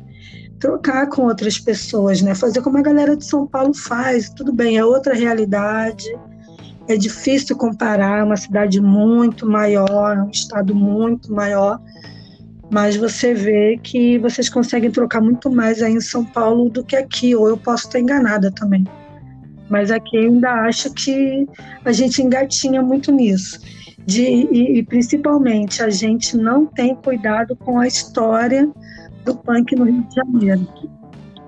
[0.60, 2.34] trocar com outras pessoas, né?
[2.34, 6.06] Fazer como a galera de São Paulo faz, tudo bem, é outra realidade,
[6.88, 11.82] é difícil comparar uma cidade muito maior, um estado muito maior,
[12.72, 16.96] mas você vê que vocês conseguem trocar muito mais aí em São Paulo do que
[16.96, 18.86] aqui, ou eu posso estar enganada também.
[19.70, 21.48] Mas aqui eu ainda acho que
[21.84, 23.60] a gente engatinha muito nisso.
[24.06, 28.70] De, e, e principalmente a gente não tem cuidado com a história
[29.24, 30.68] do punk no Rio de Janeiro.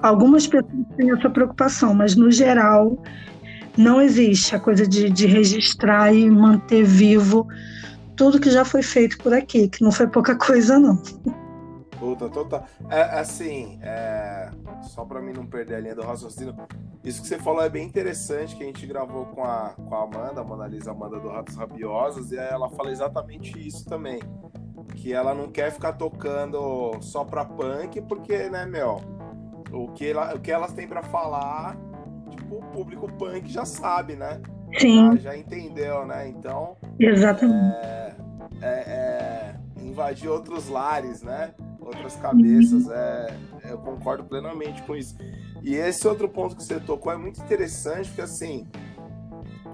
[0.02, 2.98] Algumas pessoas têm essa preocupação, mas no geral
[3.78, 7.48] não existe a coisa de, de registrar e manter vivo
[8.16, 11.00] tudo que já foi feito por aqui, que não foi pouca coisa, não.
[12.08, 12.64] Puta, total.
[12.90, 14.50] É, assim, é,
[14.84, 16.56] só para mim não perder a linha do raciocínio,
[17.04, 20.04] isso que você falou é bem interessante, que a gente gravou com a, com a
[20.04, 24.22] Amanda, a Mona Lisa Amanda do Ratos Rabiosas, e ela fala exatamente isso também.
[24.96, 29.02] Que ela não quer ficar tocando só pra punk, porque, né, meu,
[29.74, 31.76] o que, ela, o que elas têm para falar,
[32.30, 34.42] tipo, o público punk já sabe, né?
[34.78, 35.12] Sim.
[35.18, 36.30] Já, já entendeu, né?
[36.30, 36.78] Então.
[36.98, 37.76] Exatamente.
[37.86, 38.16] É,
[38.62, 41.54] é, é, invadir outros lares, né?
[41.88, 42.90] Outras cabeças.
[42.90, 45.16] É, eu concordo plenamente com isso.
[45.64, 48.68] E esse outro ponto que você tocou é muito interessante, porque assim.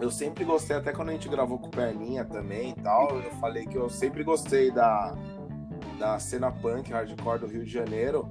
[0.01, 3.65] Eu sempre gostei, até quando a gente gravou com Perninha também e tal, eu falei
[3.65, 5.15] que eu sempre gostei da,
[5.97, 8.27] da cena punk hardcore do Rio de Janeiro.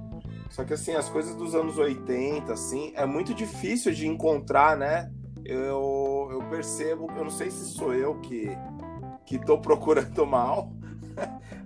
[0.51, 5.09] Só que assim, as coisas dos anos 80, assim, é muito difícil de encontrar, né?
[5.45, 8.49] eu, eu percebo, eu não sei se sou eu que
[9.25, 10.71] que tô procurando mal,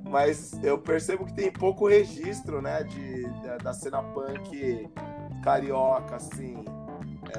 [0.09, 4.89] mas eu percebo que tem pouco registro, né, de, da, da cena punk
[5.43, 6.63] carioca, assim,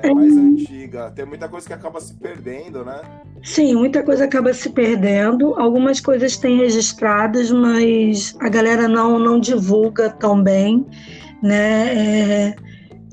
[0.03, 1.11] é, mais antiga.
[1.11, 3.01] Tem muita coisa que acaba se perdendo, né?
[3.43, 5.55] Sim, muita coisa acaba se perdendo.
[5.59, 10.87] Algumas coisas têm registradas, mas a galera não, não divulga tão bem,
[11.43, 12.49] né?
[12.49, 12.57] É,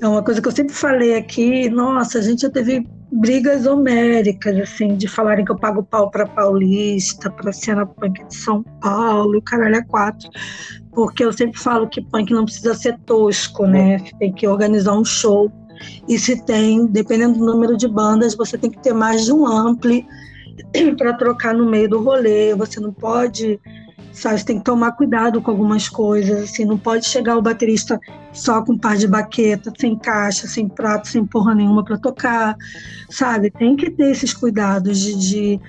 [0.00, 1.68] é uma coisa que eu sempre falei aqui.
[1.68, 6.26] Nossa, a gente já teve brigas homéricas, assim, de falarem que eu pago pau para
[6.26, 10.28] paulista, para cena punk de São Paulo, e caralho é quatro.
[10.92, 13.98] Porque eu sempre falo que punk não precisa ser tosco, né?
[14.18, 15.50] Tem que organizar um show.
[16.08, 19.46] E se tem, dependendo do número de bandas, você tem que ter mais de um
[19.46, 20.06] ampli
[20.96, 22.54] para trocar no meio do rolê.
[22.54, 23.60] Você não pode
[24.16, 24.38] sabe?
[24.38, 28.00] Você tem que tomar cuidado com algumas coisas, assim, não pode chegar o baterista
[28.32, 32.56] só com um par de baqueta, sem caixa, sem prato, sem porra nenhuma para tocar,
[33.10, 33.50] sabe?
[33.50, 35.60] Tem que ter esses cuidados de, de,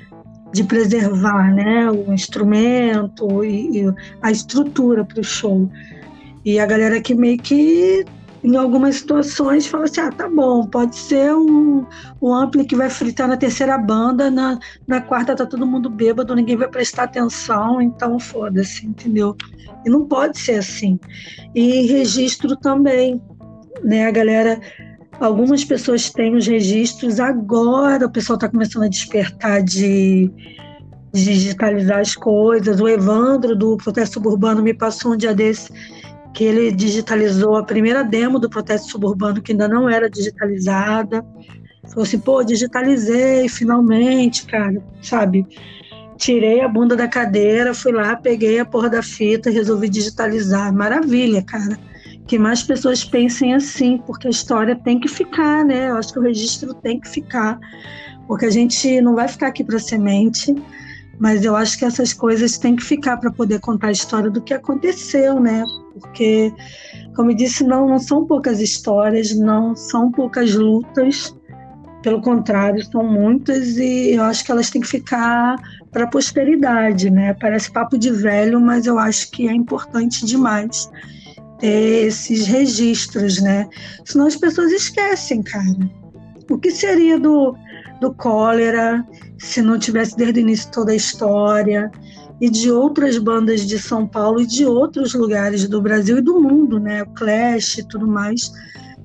[0.54, 5.70] de preservar, né, o instrumento e, e a estrutura para o show.
[6.45, 8.06] E a galera que meio que
[8.43, 11.85] em algumas situações fala assim, ah, tá bom, pode ser um,
[12.21, 16.35] um ampli que vai fritar na terceira banda, na, na quarta tá todo mundo bêbado,
[16.35, 19.35] ninguém vai prestar atenção, então foda-se, entendeu?
[19.85, 20.99] E não pode ser assim.
[21.55, 23.21] E registro também,
[23.83, 24.59] né, a galera...
[25.19, 30.31] Algumas pessoas têm os registros, agora o pessoal está começando a despertar de
[31.11, 32.79] digitalizar as coisas.
[32.79, 35.73] O Evandro, do Protesto Suburbano, me passou um dia desse
[36.34, 41.25] que ele digitalizou a primeira demo do protesto suburbano, que ainda não era digitalizada.
[41.89, 45.45] Falou assim, pô, digitalizei finalmente, cara, sabe?
[46.17, 50.73] Tirei a bunda da cadeira, fui lá, peguei a porra da fita, resolvi digitalizar.
[50.73, 51.78] Maravilha, cara.
[52.25, 55.89] Que mais pessoas pensem assim, porque a história tem que ficar, né?
[55.89, 57.57] Eu acho que o registro tem que ficar,
[58.28, 60.53] porque a gente não vai ficar aqui para semente
[61.19, 64.41] mas eu acho que essas coisas têm que ficar para poder contar a história do
[64.41, 65.63] que aconteceu, né?
[66.00, 66.54] Porque,
[67.16, 71.36] como eu disse, não, não são poucas histórias, não são poucas lutas,
[72.02, 75.58] pelo contrário, são muitas e eu acho que elas têm que ficar
[75.91, 77.34] para a posteridade, né?
[77.34, 80.89] Parece papo de velho, mas eu acho que é importante demais
[81.60, 83.68] ter esses registros, né?
[84.06, 85.89] Senão as pessoas esquecem, cara.
[86.50, 87.58] O que seria do,
[88.00, 89.06] do cólera,
[89.38, 91.91] se não tivesse desde o início toda a história,
[92.39, 96.39] e de outras bandas de São Paulo e de outros lugares do Brasil e do
[96.39, 97.03] mundo, né?
[97.03, 98.51] O Clash e tudo mais,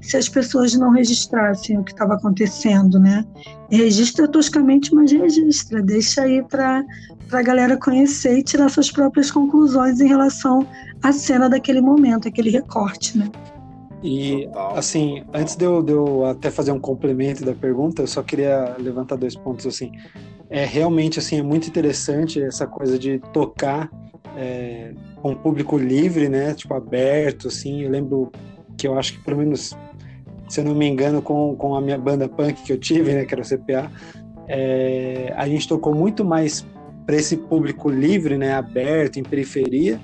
[0.00, 3.24] se as pessoas não registrassem o que estava acontecendo, né?
[3.70, 6.84] Registra toscamente, mas registra, deixa aí para
[7.32, 10.66] a galera conhecer e tirar suas próprias conclusões em relação
[11.02, 13.30] à cena daquele momento, aquele recorte, né?
[14.02, 18.20] E, assim, antes de eu, de eu, até fazer um complemento da pergunta, eu só
[18.20, 19.92] queria levantar dois pontos, assim.
[20.54, 23.90] É realmente, assim, é muito interessante essa coisa de tocar
[24.36, 24.92] é,
[25.22, 26.52] com público livre, né?
[26.52, 27.84] Tipo, aberto, assim.
[27.84, 28.30] Eu lembro
[28.76, 29.74] que eu acho que pelo menos,
[30.50, 33.24] se eu não me engano, com, com a minha banda punk que eu tive, né,
[33.24, 33.90] que era o CPA,
[34.46, 36.66] é, a gente tocou muito mais
[37.06, 39.98] para esse público livre, né, aberto, em periferia,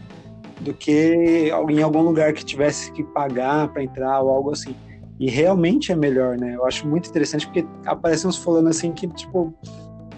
[0.60, 4.74] do que em algum lugar que tivesse que pagar para entrar ou algo assim.
[5.20, 6.54] E realmente é melhor, né?
[6.54, 9.52] Eu acho muito interessante porque aparecem uns falando assim que, tipo,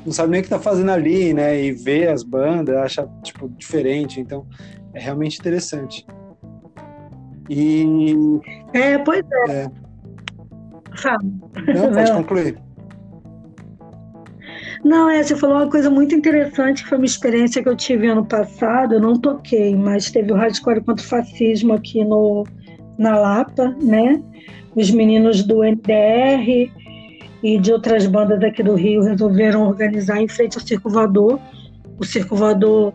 [0.04, 1.62] não sabe nem o que tá fazendo ali, né?
[1.62, 4.20] E vê as bandas, acha, tipo, diferente.
[4.20, 4.46] Então,
[4.94, 6.06] é realmente interessante.
[7.48, 7.84] E.
[8.72, 9.52] É, pois é.
[9.52, 9.70] é.
[10.96, 11.18] Fala.
[11.22, 12.58] Não, pode concluir.
[14.82, 18.06] Não, é, você falou uma coisa muito interessante, que foi uma experiência que eu tive
[18.06, 22.46] ano passado, eu não toquei, mas teve o Hardcore contra o Fascismo aqui no,
[22.96, 24.22] na Lapa, né?
[24.74, 26.70] Os meninos do NDR
[27.42, 31.40] e de outras bandas aqui do Rio resolveram organizar em frente ao Circo Voador.
[31.98, 32.94] O Circo Voador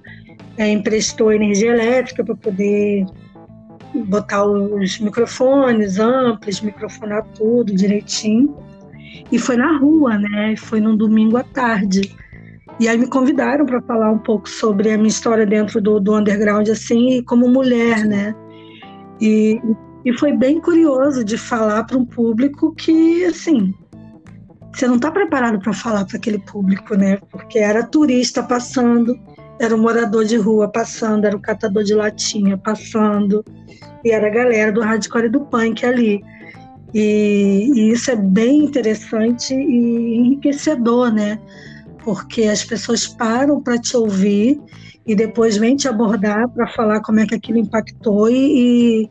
[0.57, 3.05] é, emprestou energia elétrica para poder
[4.07, 8.55] botar os microfones amplos, microfonar tudo direitinho.
[9.31, 10.55] E foi na rua, né?
[10.57, 12.15] Foi num domingo à tarde.
[12.79, 16.15] E aí me convidaram para falar um pouco sobre a minha história dentro do, do
[16.15, 18.35] underground, assim, como mulher, né?
[19.21, 19.61] E,
[20.03, 23.73] e foi bem curioso de falar para um público que, assim,
[24.75, 27.17] você não está preparado para falar para aquele público, né?
[27.31, 29.17] Porque era turista passando,
[29.59, 33.43] era o morador de rua passando, era o catador de latinha passando,
[34.03, 36.21] e era a galera do hardcore e do punk ali.
[36.93, 41.39] E, e isso é bem interessante e enriquecedor, né?
[42.03, 44.61] Porque as pessoas param para te ouvir
[45.07, 49.09] e depois vêm te abordar para falar como é que aquilo impactou e,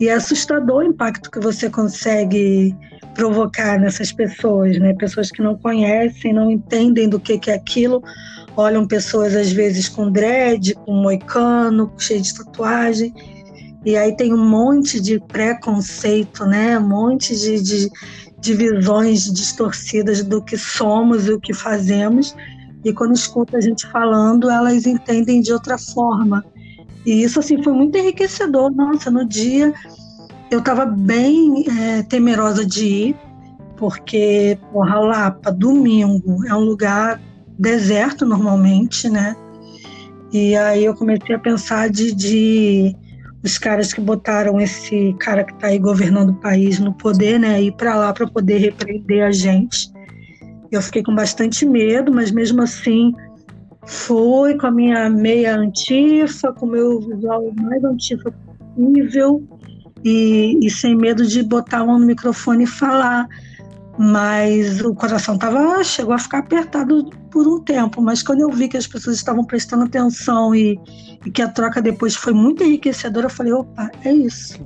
[0.00, 2.74] e é assustador o impacto que você consegue
[3.18, 4.94] provocar nessas pessoas, né?
[4.94, 8.00] Pessoas que não conhecem, não entendem do que, que é aquilo,
[8.56, 13.12] olham pessoas às vezes com dread, com moicano, cheio de tatuagem
[13.84, 16.78] e aí tem um monte de preconceito, né?
[16.78, 17.90] Um monte de, de,
[18.38, 22.34] de visões distorcidas do que somos e o que fazemos.
[22.84, 26.44] E quando escuta a gente falando, elas entendem de outra forma.
[27.06, 28.70] E isso assim foi muito enriquecedor.
[28.72, 29.72] Nossa, no dia
[30.50, 33.16] eu estava bem é, temerosa de ir,
[33.76, 37.20] porque porra, Lapa, domingo é um lugar
[37.58, 39.36] deserto normalmente, né?
[40.32, 42.96] E aí eu comecei a pensar de, de
[43.42, 47.62] os caras que botaram esse cara que está aí governando o país no poder, né,
[47.62, 49.90] ir para lá para poder repreender a gente.
[50.70, 53.12] Eu fiquei com bastante medo, mas mesmo assim
[53.86, 58.30] fui com a minha meia antifa, com o meu visual mais antifa
[58.74, 59.42] possível
[60.04, 63.28] e, e sem medo de botar a mão no microfone e falar.
[63.98, 68.00] Mas o coração tava chegou a ficar apertado por um tempo.
[68.00, 70.78] Mas quando eu vi que as pessoas estavam prestando atenção e,
[71.26, 74.64] e que a troca depois foi muito enriquecedora eu falei opa é isso.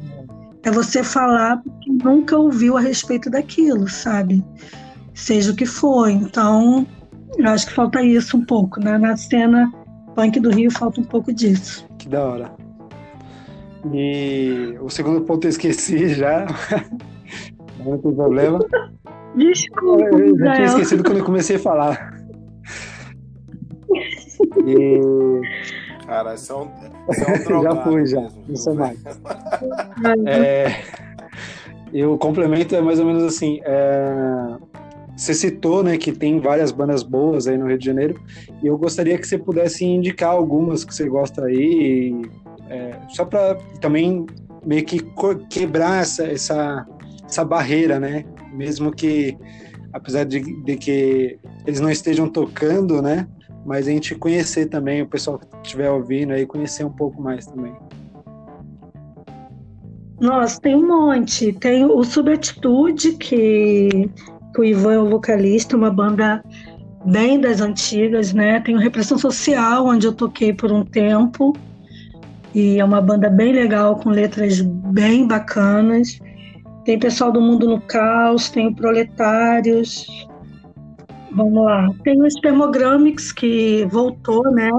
[0.62, 4.44] É você falar porque nunca ouviu a respeito daquilo sabe?
[5.14, 6.10] Seja o que for.
[6.10, 6.86] Então
[7.38, 8.98] eu acho que falta isso um pouco né?
[8.98, 9.72] Na cena
[10.14, 11.86] punk do Rio falta um pouco disso.
[11.96, 12.61] Que da hora
[13.92, 16.46] e o segundo ponto eu esqueci já
[17.84, 18.60] não tem problema
[19.34, 20.04] Desculpa.
[20.04, 22.14] Eu já tinha esquecido quando eu comecei a falar.
[24.66, 25.00] E...
[26.06, 26.70] Cara, isso é um,
[27.08, 28.20] é um Já fui, já.
[28.20, 28.98] Mesmo, não sei mais.
[30.26, 30.82] é,
[31.92, 33.60] e o complemento é mais ou menos assim.
[33.64, 34.56] É,
[35.16, 38.20] você citou né, que tem várias bandas boas aí no Rio de Janeiro,
[38.62, 42.14] e eu gostaria que você pudesse indicar algumas que você gosta aí,
[42.72, 44.26] é, só para também
[44.64, 44.98] meio que
[45.50, 46.86] quebrar essa, essa,
[47.26, 48.24] essa barreira, né?
[48.52, 49.36] mesmo que,
[49.92, 53.26] apesar de, de que eles não estejam tocando, né?
[53.64, 57.46] Mas a gente conhecer também, o pessoal que estiver ouvindo aí, conhecer um pouco mais
[57.46, 57.72] também.
[60.20, 61.52] Nossa, tem um monte.
[61.52, 64.10] Tem o Subatitude, que,
[64.54, 66.44] que o Ivan é o vocalista, uma banda
[67.04, 68.60] bem das antigas, né?
[68.60, 71.52] Tem o Repressão Social, onde eu toquei por um tempo.
[72.54, 76.20] E é uma banda bem legal, com letras bem bacanas.
[76.84, 80.06] Tem pessoal do Mundo no Caos, tem o Proletários.
[81.30, 81.88] Vamos lá.
[82.04, 84.70] Tem o Spermogramics, que voltou, né?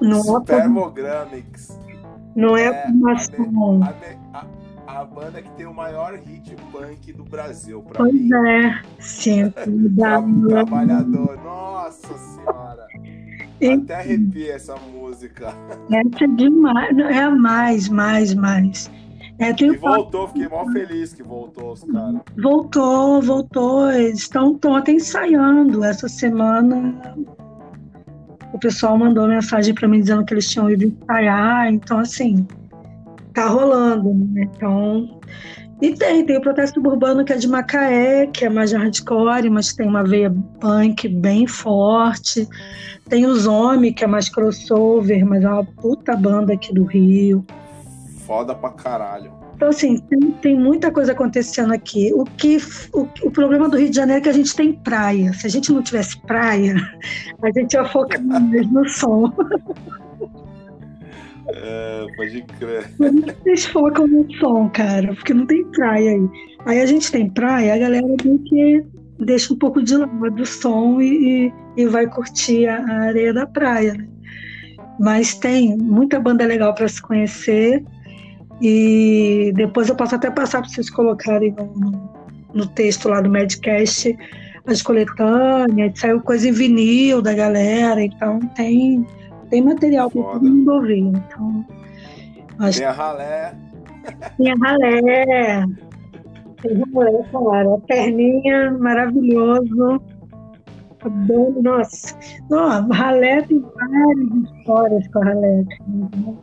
[0.00, 1.78] No Spermogramics.
[2.36, 3.80] Não é, é formação.
[4.32, 4.46] A,
[4.86, 8.28] a, a, banda que tem o maior hit punk do Brasil, pra pois mim.
[8.28, 9.50] Pois é, sim.
[10.48, 11.36] Trabalhador.
[11.42, 12.86] Nossa Senhora.
[13.68, 15.54] Até arrepia essa música.
[15.90, 16.98] Essa é demais.
[16.98, 18.90] É mais, mais, mais.
[19.38, 22.20] É, e voltou, fiquei mó feliz que voltou os caras.
[22.36, 23.90] Voltou, voltou.
[23.90, 25.82] Eles estão até ensaiando.
[25.82, 27.16] Essa semana
[28.52, 31.72] o pessoal mandou mensagem para mim dizendo que eles tinham ido ensaiar.
[31.72, 32.46] Então, assim,
[33.32, 34.48] tá rolando, né?
[34.54, 35.20] Então,
[35.80, 39.72] e tem, tem o protesto suburbano que é de Macaé, que é mais hardcore, mas
[39.72, 42.46] tem uma veia punk bem forte.
[43.08, 47.44] Tem o Zombie, que é mais crossover, mas é uma puta banda aqui do Rio.
[48.26, 49.32] Foda pra caralho.
[49.56, 52.12] Então, assim, tem, tem muita coisa acontecendo aqui.
[52.14, 52.58] O, que,
[52.94, 55.32] o, o, problema do Rio de Janeiro é que a gente tem praia.
[55.34, 56.76] Se a gente não tivesse praia,
[57.42, 59.32] a gente ia focar mais no som.
[61.54, 62.90] É, pode crer.
[63.42, 66.28] Vocês focam no som, cara, porque não tem praia aí.
[66.66, 68.84] Aí a gente tem praia, a galera meio que
[69.18, 73.46] deixa um pouco de lado o som e, e vai curtir a, a, areia da
[73.46, 73.94] praia.
[73.94, 74.06] Né?
[74.98, 77.84] Mas tem muita banda legal para se conhecer.
[78.60, 82.12] E depois eu posso até passar para vocês colocarem no,
[82.52, 84.16] no texto lá do Medcast
[84.66, 89.06] as coletâneas, saiu coisa em vinil da galera, então tem
[89.50, 90.98] tem material para todo mundo ouvir.
[90.98, 91.66] Então,
[92.60, 93.54] acho tem a ralé.
[94.36, 95.64] Tem a ralé.
[96.62, 97.74] Tem a ralé, claro.
[97.74, 100.00] A perninha, maravilhoso.
[101.62, 102.14] Nossa,
[102.50, 105.64] não, ralé tem várias histórias com a ralé.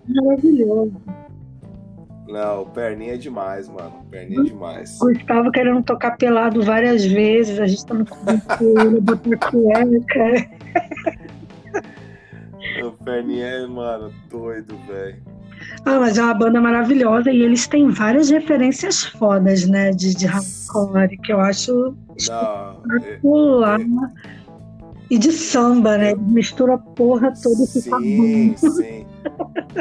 [0.07, 0.93] Maravilhoso.
[2.27, 3.93] Não, perninha é demais, mano.
[4.09, 4.97] Perninha é demais.
[4.99, 8.03] Gustavo querendo tocar pelado várias vezes, a gente tá no
[9.01, 10.49] botar cueca.
[12.87, 15.21] O Perninha é, mano, doido, velho.
[15.85, 19.91] Ah, mas é uma banda maravilhosa e eles têm várias referências fodas, né?
[19.91, 23.79] De, de hardcore, que eu acho espetacular.
[23.79, 24.37] É, é...
[25.09, 26.13] E de samba, né?
[26.15, 29.07] Mistura a porra toda e fica Sim, sim.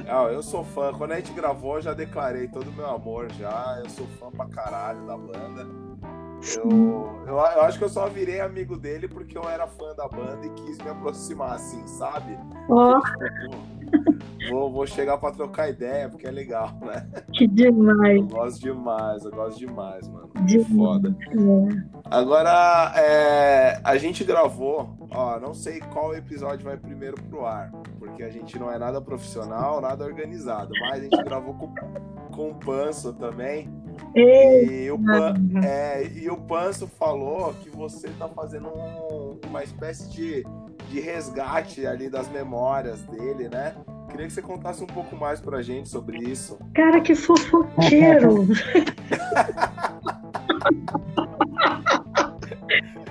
[0.07, 0.93] Não, eu sou fã.
[0.93, 3.81] Quando a gente gravou, eu já declarei todo o meu amor já.
[3.83, 5.67] Eu sou fã pra caralho da banda.
[6.57, 10.07] Eu, eu, eu, acho que eu só virei amigo dele porque eu era fã da
[10.09, 12.39] banda e quis me aproximar, assim, sabe?
[12.69, 13.01] Oh.
[14.51, 17.07] Vou, vou chegar pra trocar ideia, porque é legal, né?
[17.33, 18.19] Que demais.
[18.19, 20.31] Eu gosto demais, eu gosto demais, mano.
[20.45, 20.69] Demais.
[20.69, 21.17] Foda.
[21.31, 22.01] É.
[22.11, 28.23] Agora, é, a gente gravou, ó, não sei qual episódio vai primeiro pro ar, porque
[28.23, 31.75] a gente não é nada profissional, nada organizado, mas a gente gravou com,
[32.33, 33.69] com o Panso também.
[34.15, 40.09] E o, Pan, é, e o Panso falou que você tá fazendo um, uma espécie
[40.11, 40.45] de,
[40.91, 43.75] de resgate ali das memórias dele, né?
[44.09, 46.59] Queria que você contasse um pouco mais pra gente sobre isso.
[46.75, 48.47] Cara, que fofoqueiro!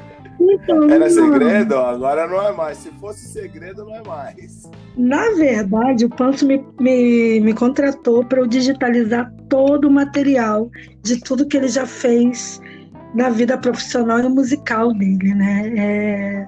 [0.52, 1.76] Então, Era segredo?
[1.76, 2.78] Agora não é mais.
[2.78, 4.64] Se fosse segredo, não é mais.
[4.98, 10.70] Na verdade, o Panso me, me, me contratou para eu digitalizar todo o material
[11.02, 12.62] de tudo que ele já fez
[13.14, 15.74] na vida profissional e musical dele, né?
[15.78, 16.48] É,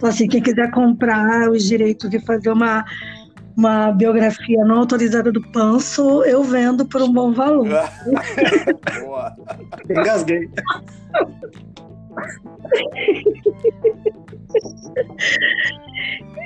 [0.00, 2.84] então, assim, quem quiser comprar os direitos de fazer uma,
[3.56, 7.68] uma biografia não autorizada do Panso, eu vendo por um bom valor.
[9.04, 9.36] Boa.
[9.88, 10.48] Engasguei.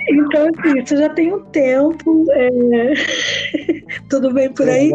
[0.09, 2.27] Então, assim, isso já tem um tempo.
[2.33, 2.93] É...
[4.11, 4.93] Tudo bem por aí?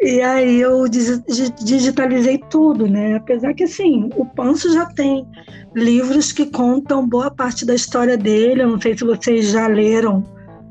[0.00, 3.16] E aí eu digitalizei tudo, né?
[3.16, 5.26] Apesar que assim, o Panso já tem
[5.74, 8.62] livros que contam boa parte da história dele.
[8.62, 10.22] Eu não sei se vocês já leram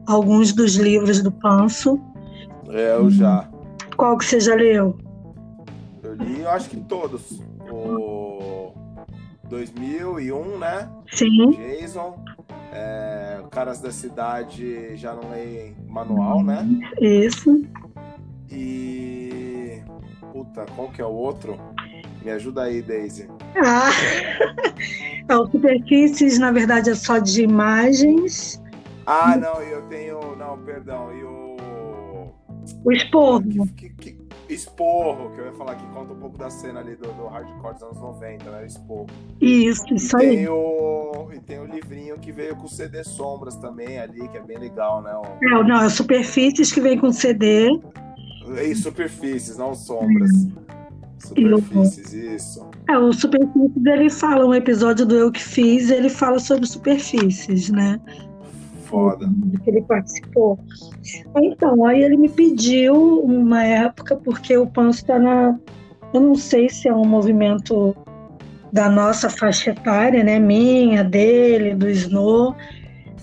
[0.05, 1.99] alguns dos livros do Panso.
[2.69, 3.49] É, eu já.
[3.97, 4.95] Qual que você já leu?
[6.13, 7.41] Eu li, eu acho que todos.
[7.71, 8.71] O
[9.49, 10.89] 2001, né?
[11.11, 11.51] Sim.
[11.51, 12.23] Jason.
[12.71, 16.67] É, Caras da Cidade já não leem manual, né?
[16.99, 17.63] Isso.
[18.51, 19.81] E.
[20.31, 21.59] Puta, qual que é o outro?
[22.23, 23.27] Me ajuda aí, Daisy.
[23.63, 23.91] Ah,
[25.35, 28.61] o Superfícies, na verdade, é só de imagens.
[29.05, 30.35] Ah, não, eu tenho.
[30.35, 31.11] Não, perdão.
[31.15, 31.57] E o.
[32.83, 33.43] O Esporro.
[33.75, 34.22] Que, que,
[34.53, 37.73] Esporro, que eu ia falar que conta um pouco da cena ali do, do hardcore
[37.73, 38.65] dos anos 90, né?
[38.65, 39.07] Esporro.
[39.41, 40.37] Isso, isso aí.
[40.37, 44.41] Tem o, e tem o livrinho que veio com CD Sombras também ali, que é
[44.41, 45.13] bem legal, né?
[45.15, 45.23] O...
[45.23, 47.69] É, não, é Superfícies que vem com CD.
[48.61, 50.31] E Superfícies, não Sombras.
[50.31, 50.51] Hum.
[51.19, 52.69] Superfícies, isso.
[52.89, 57.69] É, o Superfícies, ele fala, um episódio do Eu Que Fiz, ele fala sobre superfícies,
[57.69, 57.99] né?
[58.93, 59.27] Foda.
[59.63, 60.59] Que ele participou.
[61.41, 65.57] Então, aí ele me pediu uma época, porque o Panso está na.
[66.13, 67.95] Eu não sei se é um movimento
[68.71, 70.37] da nossa faixa etária, né?
[70.37, 72.55] Minha, dele, do Snow,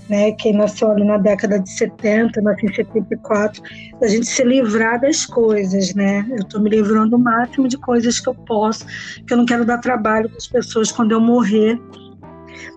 [0.08, 0.32] né?
[0.32, 3.62] Quem nasceu ali na década de 70, nasceu em 74,
[4.02, 6.26] a gente se livrar das coisas, né?
[6.30, 8.84] Eu estou me livrando o máximo de coisas que eu posso,
[9.24, 11.80] que eu não quero dar trabalho para as pessoas quando eu morrer,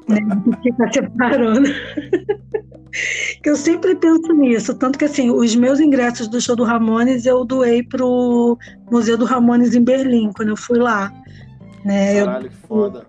[0.08, 0.20] né?
[0.62, 1.70] Ficar separando.
[3.44, 4.74] Eu sempre penso nisso.
[4.76, 8.58] Tanto que, assim, os meus ingressos do show do Ramones eu doei pro
[8.92, 11.12] Museu do Ramones em Berlim, quando eu fui lá.
[11.84, 12.20] Né?
[12.20, 13.06] Caralho, eu, que foda.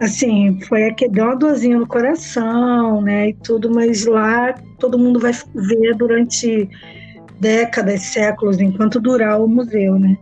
[0.00, 3.28] Assim, foi aqui, deu uma dorzinha no coração, né?
[3.28, 6.68] E tudo, mas lá todo mundo vai ver durante
[7.40, 10.16] décadas, séculos, enquanto durar o museu, né?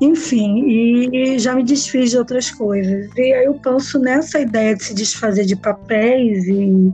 [0.00, 3.10] Enfim, e já me desfiz de outras coisas.
[3.16, 6.92] E aí eu penso nessa ideia de se desfazer de papéis e,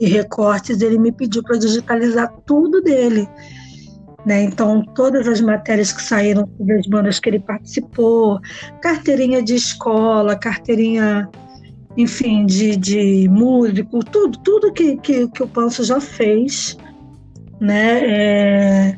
[0.00, 3.28] e recortes, ele me pediu para digitalizar tudo dele.
[4.24, 4.42] Né?
[4.42, 8.40] Então, todas as matérias que saíram sobre as bandas que ele participou,
[8.80, 11.28] carteirinha de escola, carteirinha,
[11.96, 16.76] enfim, de, de músico, tudo, tudo que, que, que o Panso já fez,
[17.60, 18.00] né?
[18.04, 18.96] É,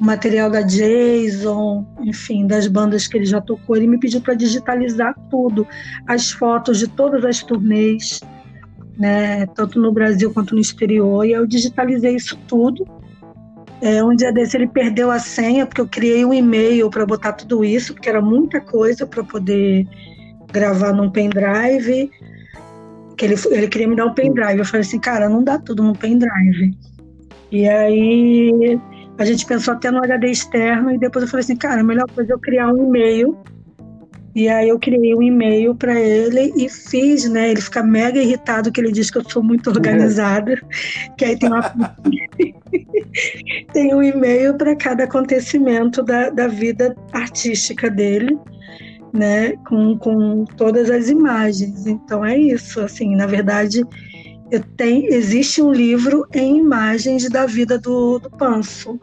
[0.00, 5.14] material da Jason, enfim, das bandas que ele já tocou, ele me pediu para digitalizar
[5.30, 5.66] tudo,
[6.08, 8.20] as fotos de todas as turnês,
[8.98, 12.86] né, tanto no Brasil quanto no exterior, e eu digitalizei isso tudo.
[13.80, 17.32] É, um dia desse ele perdeu a senha, porque eu criei um e-mail para botar
[17.32, 19.88] tudo isso, porque era muita coisa para poder
[20.52, 22.10] gravar num pendrive.
[23.16, 24.58] Que ele, ele queria me dar um pendrive.
[24.58, 26.76] Eu falei assim, cara, não dá tudo no pendrive.
[27.50, 28.80] E aí
[29.18, 32.06] a gente pensou até no HD externo e depois eu falei assim, cara, a melhor
[32.14, 33.36] coisa é eu criar um e-mail.
[34.34, 37.50] E aí eu criei um e-mail para ele e fiz, né?
[37.50, 40.60] Ele fica mega irritado que ele diz que eu sou muito organizada,
[41.16, 41.74] que aí tem uma
[43.72, 48.38] tem um e-mail para cada acontecimento da, da vida artística dele,
[49.12, 49.52] né?
[49.68, 51.86] Com, com todas as imagens.
[51.86, 53.84] Então é isso, assim, na verdade
[54.60, 58.98] tenho, existe um livro em imagens da vida do, do Panso,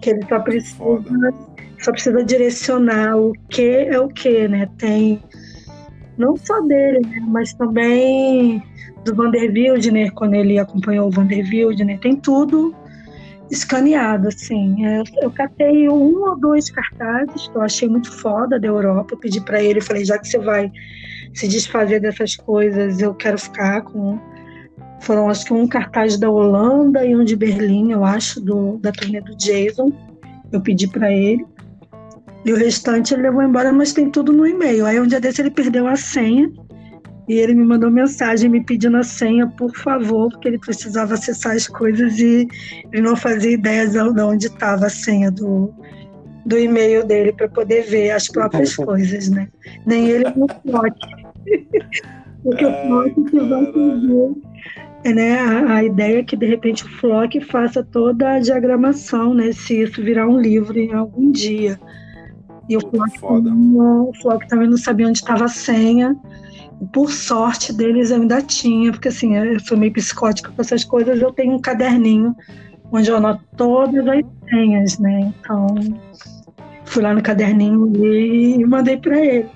[0.00, 1.34] que ele só precisa,
[1.80, 4.68] só precisa direcionar o que é o que, né?
[4.78, 5.22] Tem
[6.18, 7.22] não só dele, né?
[7.26, 8.62] mas também
[9.04, 12.74] do Vander Wildner, quando ele acompanhou o Vander Wildner, tem tudo
[13.50, 14.84] escaneado, assim.
[14.84, 19.18] Eu, eu catei um ou dois cartazes que eu achei muito foda da Europa, eu
[19.18, 20.70] pedi para ele, falei, já que você vai
[21.34, 24.18] se desfazer dessas coisas, eu quero ficar com
[25.00, 28.92] foram acho que um cartaz da Holanda e um de Berlim, eu acho, do, da
[28.92, 29.90] turnê do Jason.
[30.52, 31.44] Eu pedi para ele.
[32.44, 34.86] E o restante ele levou embora, mas tem tudo no e-mail.
[34.86, 36.50] Aí um dia desse ele perdeu a senha
[37.28, 41.54] e ele me mandou mensagem me pedindo a senha, por favor, porque ele precisava acessar
[41.54, 42.48] as coisas e
[42.92, 45.72] ele não fazia ideia de onde estava a senha do,
[46.44, 49.48] do e-mail dele para poder ver as próprias coisas, né?
[49.86, 50.98] Nem ele no Flock.
[52.42, 54.50] porque o Flock que vai fazer
[55.14, 59.52] né, a, a, ideia é que de repente o Flock faça toda a diagramação, né,
[59.52, 61.78] se isso virar um livro em algum dia.
[62.70, 66.16] E o Flock, o Flock também não sabia onde estava a senha.
[66.92, 71.20] Por sorte deles eu ainda tinha, porque assim, eu sou meio psicótica com essas coisas,
[71.20, 72.34] eu tenho um caderninho
[72.92, 75.32] onde eu anoto todas as senhas, né?
[75.40, 75.66] Então,
[76.84, 79.48] fui lá no caderninho e mandei para ele.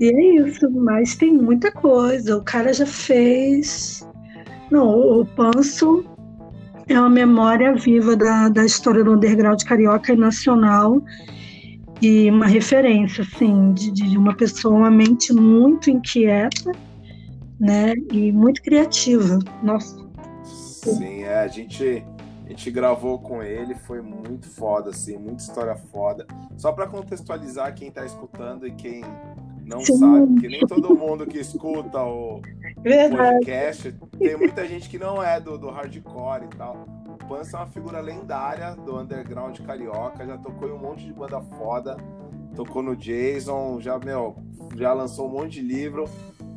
[0.00, 2.38] E é isso, mas tem muita coisa.
[2.38, 4.02] O cara já fez
[4.70, 6.04] não, o Panso
[6.86, 11.02] é uma memória viva da, da história do underground carioca e nacional
[12.00, 16.72] e uma referência, assim, de, de uma pessoa, uma mente muito inquieta,
[17.58, 19.38] né, e muito criativa.
[19.62, 19.98] Nossa.
[20.44, 22.04] Sim, é, a gente
[22.46, 26.26] a gente gravou com ele, foi muito foda, assim, muita história foda.
[26.56, 29.04] Só para contextualizar quem tá escutando e quem
[29.64, 29.98] não Sim.
[29.98, 32.42] sabe, que nem todo mundo que escuta o
[32.82, 36.88] podcast, tem muita gente que não é do, do hardcore e tal.
[37.30, 41.40] Pança é uma figura lendária do underground carioca, já tocou em um monte de banda
[41.40, 41.96] foda,
[42.56, 44.34] tocou no Jason, já, meu,
[44.74, 46.08] já lançou um monte de livro.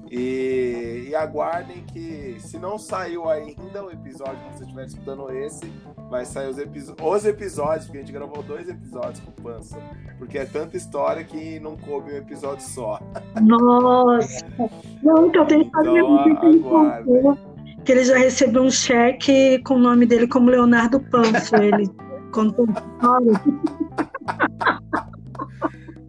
[0.09, 5.65] E, e, aguardem que, se não saiu ainda o episódio, se você estiver escutando esse,
[6.09, 9.79] vai sair os, os episódios, porque a gente gravou dois episódios com o Pança.
[10.19, 12.99] Porque é tanta história que não coube um episódio só.
[13.41, 14.45] Nossa!
[15.01, 17.37] Não, então tem que fazer então,
[17.83, 21.55] que ele já recebeu um cheque com o nome dele como Leonardo Panço.
[21.55, 21.89] Ele
[22.31, 23.41] contou história.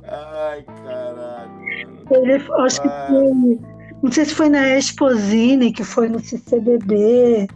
[0.08, 1.54] Ai, caralho.
[2.10, 3.58] Ele, acho que foi
[4.04, 7.48] não sei se foi na Exposine, que foi no CCBB,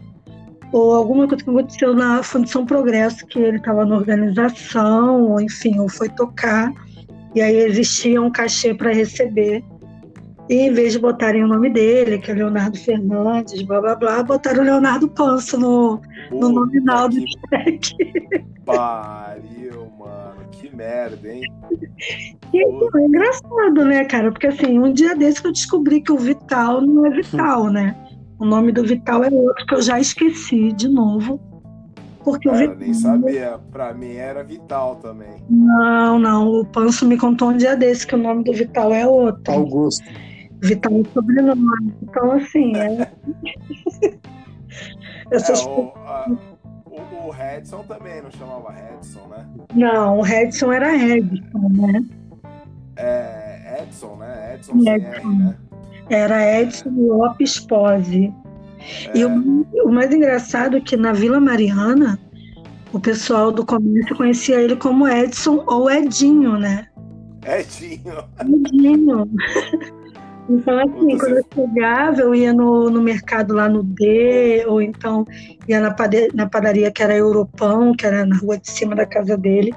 [0.72, 5.78] ou alguma coisa que aconteceu na Fundação Progresso, que ele estava na organização, ou enfim,
[5.78, 6.72] ou foi tocar,
[7.34, 9.62] e aí existia um cachê para receber.
[10.48, 14.22] E em vez de botarem o nome dele, que é Leonardo Fernandes, blá blá blá,
[14.22, 16.00] botaram o Leonardo Panso no,
[16.30, 17.16] no nominal do
[17.50, 17.94] cheque.
[18.64, 19.88] Pariu,
[20.52, 21.42] que merda, hein?
[22.54, 24.32] E, é engraçado, né, cara?
[24.32, 27.94] Porque assim, um dia desse que eu descobri que o Vital não é Vital, né?
[28.38, 31.38] O nome do Vital é outro que eu já esqueci de novo.
[32.24, 32.76] Porque Ah, o eu Vital.
[32.78, 33.58] nem sabia.
[33.70, 35.42] Pra mim era Vital também.
[35.50, 36.48] Não, não.
[36.48, 39.52] O Panso me contou um dia desse que o nome do Vital é outro.
[39.52, 40.08] Augusto.
[40.60, 41.94] Vital é sobrenome.
[42.02, 43.10] Então, assim, é.
[45.30, 46.26] Essas É, o, a-
[46.86, 49.46] o, o Redson também não chamava Redson, né?
[49.74, 52.04] Não, o Redson era Edson, né?
[52.96, 54.54] É Edson, né?
[54.54, 55.28] Edson Edson.
[55.30, 55.56] né?
[56.10, 58.32] Era Edson Lopes Pose.
[59.14, 62.18] É, E o, o mais engraçado é que na Vila Mariana,
[62.92, 66.86] o pessoal do comércio conhecia ele como Edson ou Edinho, né?
[67.46, 68.24] Edinho.
[68.40, 69.28] Edinho.
[70.48, 75.26] Então, assim, quando eu chegava, eu ia no, no mercado lá no D, ou então
[75.68, 79.04] ia na, pade- na padaria que era Europão, que era na rua de cima da
[79.04, 79.72] casa dele.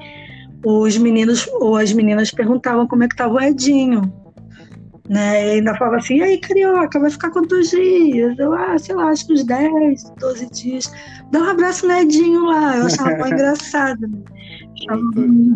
[0.64, 4.14] Os meninos ou as meninas perguntavam como é que estava o Edinho.
[5.10, 5.48] Né?
[5.48, 8.40] E ainda falava assim, e aí, carioca, vai ficar quantos dias?
[8.40, 10.90] Eu, ah, sei lá, acho que uns 10, 12 dias.
[11.32, 12.78] Dá um abraço no Edinho lá.
[12.78, 14.08] Eu achava mó engraçado.
[14.08, 14.20] Né?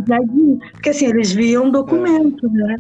[0.03, 0.59] De Edinho.
[0.73, 2.77] Porque assim, eles viam documento, né?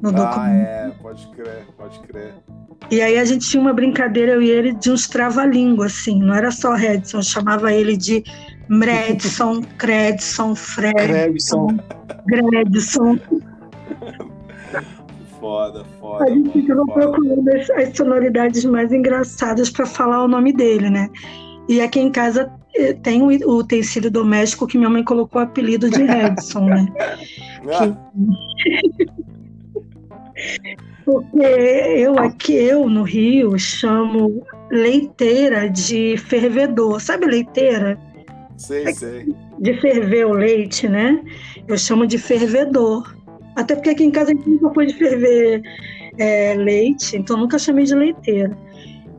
[0.00, 0.66] No Ah, documento.
[0.68, 2.34] é, pode crer, pode crer.
[2.90, 6.20] E aí a gente tinha uma brincadeira, eu e ele, de uns trava-língua, assim.
[6.22, 8.22] Não era só Redson, eu chamava ele de
[8.68, 11.76] Mredson, Credson, Fred, Crebson.
[12.26, 13.18] Gredson.
[15.40, 16.24] Foda, foda.
[16.24, 21.08] A gente ficava procurando as, as sonoridades mais engraçadas para falar o nome dele, né?
[21.68, 25.90] E aqui em casa eh, tem o, utensílio doméstico que minha mãe colocou o apelido
[25.90, 26.86] de Redson, né?
[27.70, 27.94] Ah,
[31.04, 37.00] Porque eu aqui, eu no Rio, chamo leiteira de fervedor.
[37.00, 37.98] Sabe leiteira?
[38.58, 39.34] sei, sei.
[39.58, 41.22] de ferver o leite, né?
[41.66, 43.16] Eu chamo de fervedor.
[43.56, 45.62] Até porque aqui em casa a gente nunca foi de ferver
[46.18, 48.56] é, leite, então nunca chamei de leiteira.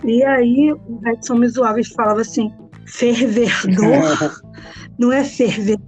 [0.06, 2.52] E aí o Redson me zoava e falava assim:
[2.86, 4.42] fervedor?
[5.00, 5.80] Não é fervedor,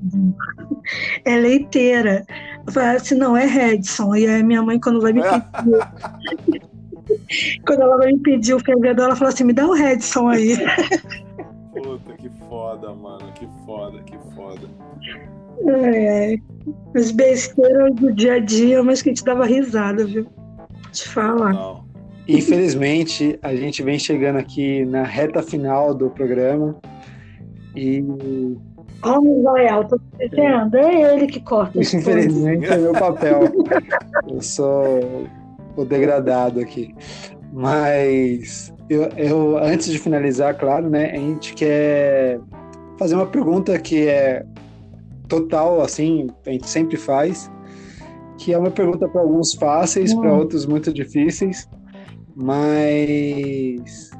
[1.25, 2.25] é leiteira.
[2.65, 4.15] Eu falava assim: não, é Redson.
[4.15, 6.61] E aí minha mãe, quando vai me pedir.
[7.67, 10.55] quando ela vai me pedir o fervedor, ela fala assim: me dá o Redson aí.
[11.73, 13.31] Puta, que foda, mano.
[13.33, 14.61] Que foda, que foda.
[15.67, 16.35] É,
[16.95, 20.25] as besteiras do dia a dia, mas que a gente dava risada, viu?
[20.91, 21.53] Te falar.
[21.53, 21.83] Não.
[22.27, 26.77] Infelizmente, a gente vem chegando aqui na reta final do programa.
[27.75, 28.03] E
[29.03, 33.41] Homem Royal, tô dizendo, é ele que corta infelizmente é meu papel.
[34.29, 35.27] Eu sou
[35.75, 36.93] o degradado aqui.
[37.53, 42.39] Mas eu, eu, antes de finalizar, claro, né, a gente quer
[42.97, 44.45] fazer uma pergunta que é
[45.27, 47.51] total, assim, a gente sempre faz,
[48.37, 50.39] que é uma pergunta para alguns fáceis, para Hum.
[50.39, 51.67] outros muito difíceis,
[52.35, 54.11] mas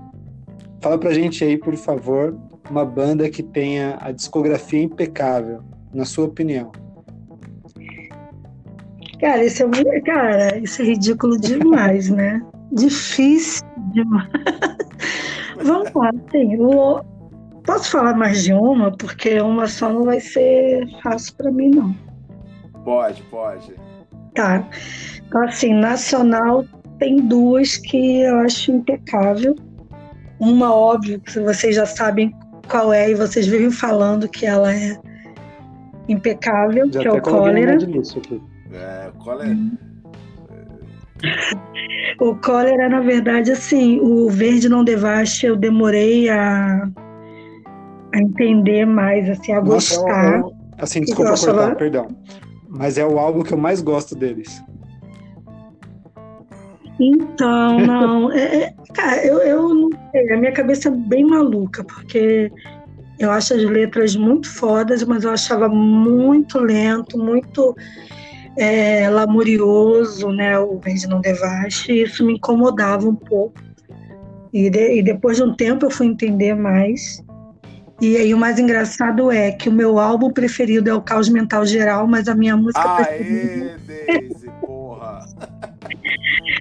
[0.81, 2.35] fala pra gente aí, por favor,
[2.71, 5.61] uma banda que tenha a discografia impecável,
[5.93, 6.71] na sua opinião.
[9.19, 12.41] Cara, isso é, muito- cara, isso é ridículo demais, né?
[12.71, 14.29] Difícil demais.
[15.63, 16.59] Vamos lá, tem.
[16.59, 17.01] o-
[17.63, 18.91] Posso falar mais de uma?
[18.97, 21.95] Porque uma só não vai ser fácil para mim, não.
[22.83, 23.75] Pode, pode.
[24.33, 24.67] Tá.
[25.27, 26.65] Então, assim, nacional
[26.97, 29.55] tem duas que eu acho impecável.
[30.39, 32.33] Uma, óbvio, que vocês já sabem
[32.71, 34.97] qual é e vocês vivem falando que ela é
[36.07, 37.77] impecável, Já que é até o cólera.
[38.71, 39.55] É, qual é?
[42.19, 46.87] O cólera, na verdade, assim, o verde não devaste, eu demorei a,
[48.13, 50.35] a entender mais, assim, a Nossa, é o- gostar.
[50.35, 52.07] é o- assim, desculpa eu cortar, perdão.
[52.69, 54.63] Mas é o álbum que eu mais gosto deles.
[57.01, 58.31] Então, não.
[58.33, 60.31] é- é- cara, eu, eu não sei.
[60.33, 62.51] A minha cabeça é bem maluca, porque
[63.19, 67.75] eu acho as letras muito fodas, mas eu achava muito lento, muito
[68.57, 70.59] é, lamurioso, né?
[70.59, 70.79] O
[71.09, 73.59] Não Devaste, e isso me incomodava um pouco.
[74.53, 77.23] E, de- e depois de um tempo eu fui entender mais.
[78.01, 81.65] E aí o mais engraçado é que o meu álbum preferido é o Caos Mental
[81.65, 83.75] Geral, mas a minha música preferida.
[84.07, 85.19] Aê, Daisy, porra!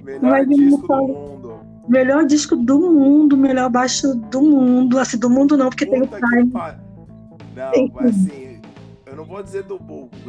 [0.03, 1.59] Melhor disco do mundo.
[1.87, 4.97] Melhor disco do mundo, melhor baixo do mundo.
[4.99, 6.49] Assim, do mundo não, porque tem o Puta Prime.
[6.51, 6.79] pa-
[7.55, 8.59] Não, Tem mas assim,
[9.05, 9.79] eu não vou dizer do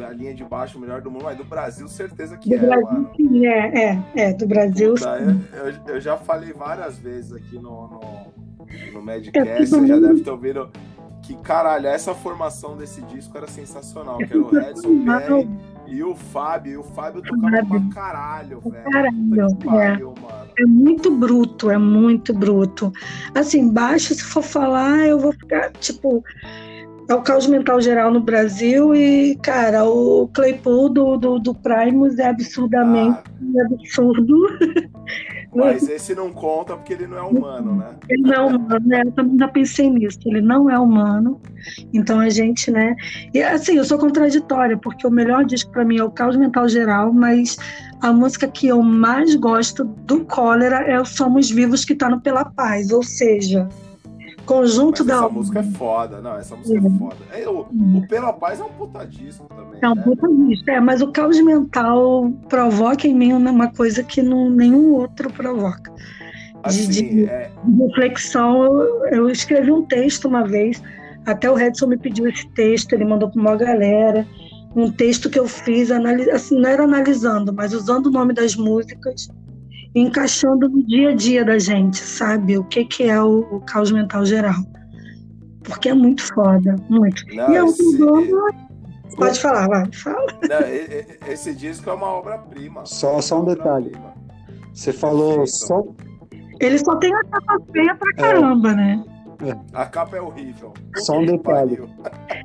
[0.05, 2.85] a linha de baixo melhor do mundo, mas do Brasil certeza que Do é, Brasil,
[2.93, 3.11] mano.
[3.17, 4.95] sim, é, é, é, do Brasil.
[4.95, 5.19] Puta,
[5.87, 8.01] eu, eu- já falei várias vezes aqui no, no,
[8.93, 10.69] no É, Madcast, você já deve ter ouvido
[11.23, 15.49] que, caralho, essa formação desse disco era sensacional, que era o Redson Perry
[15.93, 18.91] e o Fábio, e o Fábio tocava pra caralho, velho.
[18.91, 19.65] Caralho, é.
[19.65, 20.51] pariu, mano.
[20.59, 22.91] É muito bruto, é muito bruto.
[23.35, 26.25] Assim, baixo, se for falar, eu vou ficar, tipo,
[27.07, 32.19] é o caos mental geral no Brasil e, cara, o Claypool do, do, do Primus
[32.19, 33.21] é absurdamente
[33.59, 33.67] ah.
[33.67, 34.47] absurdo.
[35.55, 37.91] Mas esse não conta porque ele não é humano, né?
[38.09, 39.03] Ele não é humano, né?
[39.05, 40.19] Eu também já pensei nisso.
[40.25, 41.41] Ele não é humano.
[41.93, 42.97] Então a gente, né?
[43.35, 46.69] E assim, eu sou contraditória, porque o melhor disco para mim é o Caos Mental
[46.69, 47.59] Geral, mas
[48.01, 52.21] a música que eu mais gosto do Cólera é o Somos Vivos, que tá no
[52.21, 52.91] Pela Paz.
[52.91, 53.69] Ou seja,
[54.45, 55.15] Conjunto Mas da.
[55.15, 57.17] Essa música é foda, não, essa música é, é foda.
[57.33, 59.79] É, o, o, Pela Paz é um puta disco também.
[59.81, 60.03] É um né?
[60.03, 64.93] puta disco, é, mas o caos mental provoca em mim uma coisa que não, nenhum
[64.93, 65.93] outro provoca.
[66.63, 67.51] Assim, de, de, é...
[67.65, 70.83] de, reflexão, eu, eu, escrevi um texto uma vez,
[71.27, 74.27] até o Redson me pediu esse texto, ele mandou para uma galera.
[74.75, 75.91] Um texto que eu fiz,
[76.33, 79.29] assim, não era analisando, mas usando o nome das músicas
[79.95, 82.57] encaixando no dia a dia da gente, sabe?
[82.57, 84.63] O que, que é o, o caos mental geral.
[85.63, 87.25] Porque é muito foda, muito.
[87.35, 87.99] Não, e é esse...
[89.17, 90.27] Pode falar, vai, fala.
[90.49, 92.87] Não, esse disco é uma obra-prima.
[92.87, 93.93] Só, só um detalhe.
[94.73, 95.85] Você falou só.
[96.61, 98.75] Ele só tem a capa feia pra caramba, é.
[98.75, 99.05] né?
[99.45, 99.57] É.
[99.75, 100.73] A capa é horrível.
[100.97, 101.79] Só um detalhe.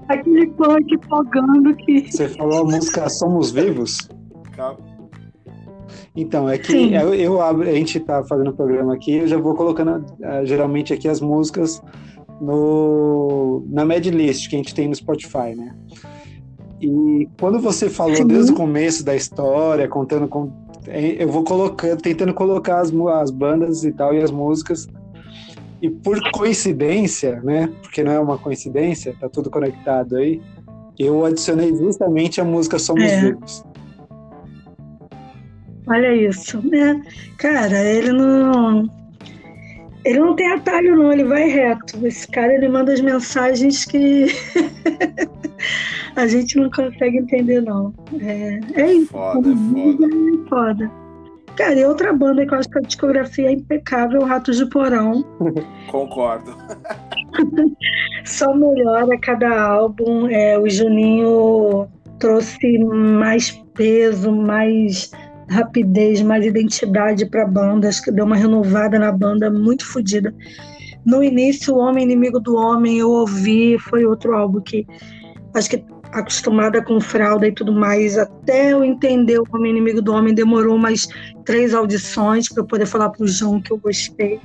[0.10, 2.12] Aquele punk fogando que.
[2.12, 4.10] Você falou a música Somos Vivos?
[4.56, 4.97] Capa.
[6.18, 9.38] Então, é que eu, eu, abro, a gente tá fazendo o programa aqui, eu já
[9.38, 11.80] vou colocando uh, geralmente aqui as músicas
[12.42, 15.76] no, na Mad List que a gente tem no Spotify, né?
[16.82, 18.26] E quando você falou Sim.
[18.26, 20.52] desde o começo da história, contando com.
[20.88, 24.88] É, eu vou colocando, tentando colocar as, as bandas e tal, e as músicas.
[25.80, 27.72] E por coincidência, né?
[27.84, 30.42] Porque não é uma coincidência, tá tudo conectado aí.
[30.98, 33.22] Eu adicionei justamente a música Somos é.
[33.22, 33.64] Vivos.
[35.88, 37.02] Olha isso, né?
[37.38, 38.90] Cara, ele não.
[40.04, 42.06] Ele não tem atalho, não, ele vai reto.
[42.06, 44.28] Esse cara ele manda as mensagens que
[46.16, 47.94] a gente não consegue entender, não.
[48.22, 49.12] É, é isso.
[49.12, 50.06] Foda, é foda.
[50.06, 50.92] É foda.
[51.58, 55.26] Cara, e outra banda que eu acho que a discografia é impecável, Ratos de Porão.
[55.90, 56.56] Concordo.
[58.24, 60.28] Só melhora cada álbum.
[60.30, 61.88] É, o Juninho
[62.20, 65.12] trouxe mais peso, mais
[65.50, 67.88] rapidez, mais identidade para a banda.
[67.88, 70.34] Acho que deu uma renovada na banda muito fodida.
[71.06, 74.86] No início, O Homem Inimigo do Homem, eu ouvi, foi outro álbum que
[75.54, 80.14] acho que acostumada com fralda e tudo mais, até eu entender o Homem Inimigo do
[80.14, 81.08] Homem, demorou mais
[81.46, 84.40] três audições para eu poder falar para o João que eu gostei.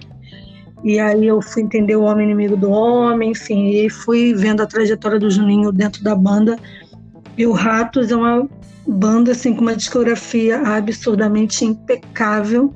[0.85, 4.67] E aí eu fui entender o Homem Inimigo do Homem, enfim, e fui vendo a
[4.67, 6.59] trajetória do Juninho dentro da banda.
[7.39, 8.49] E o Ratos é uma
[8.87, 12.75] banda assim com uma discografia absurdamente impecável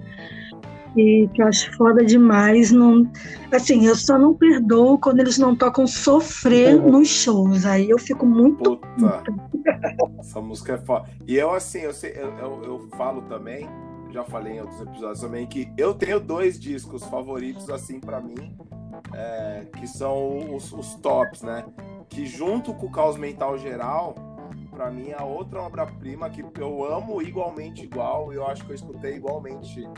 [0.97, 2.73] e que eu acho foda demais.
[2.73, 3.09] Não,
[3.53, 6.91] assim, eu só não perdoo quando eles não tocam sofrer uhum.
[6.91, 7.67] nos shows.
[7.67, 8.77] Aí eu fico muito.
[8.77, 9.25] Puta.
[10.19, 11.09] Essa música é foda.
[11.27, 13.69] E eu, assim, eu, sei, eu, eu, eu, falo também,
[14.11, 18.57] já falei em outros episódios também, que eu tenho dois discos favoritos, assim, para mim,
[19.15, 21.65] é, que são os, os tops, né?
[22.09, 24.15] Que junto com o Caos Mental Geral
[24.77, 28.75] para mim a outra obra-prima que eu amo igualmente igual, e eu acho que eu
[28.75, 29.89] escutei igualmente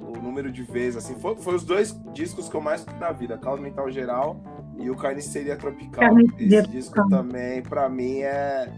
[0.00, 3.12] o número de vezes, assim, foi, foi os dois discos que eu mais escutei na
[3.12, 4.36] vida, Calma Mental Geral
[4.76, 6.00] e o Carniceria Tropical.
[6.00, 8.68] Carniceria Esse disco também, para mim, é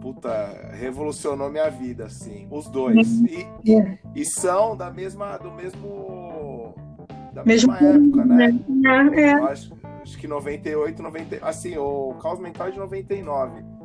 [0.00, 3.20] puta, revolucionou minha vida, assim, os dois.
[3.22, 6.74] E, e, e são da mesma, do mesmo
[7.32, 8.58] da mesma época, né?
[9.14, 9.32] É, é.
[9.32, 9.72] Acho,
[10.02, 13.75] acho, que 98, 90, assim, o Caos Mental é de 99.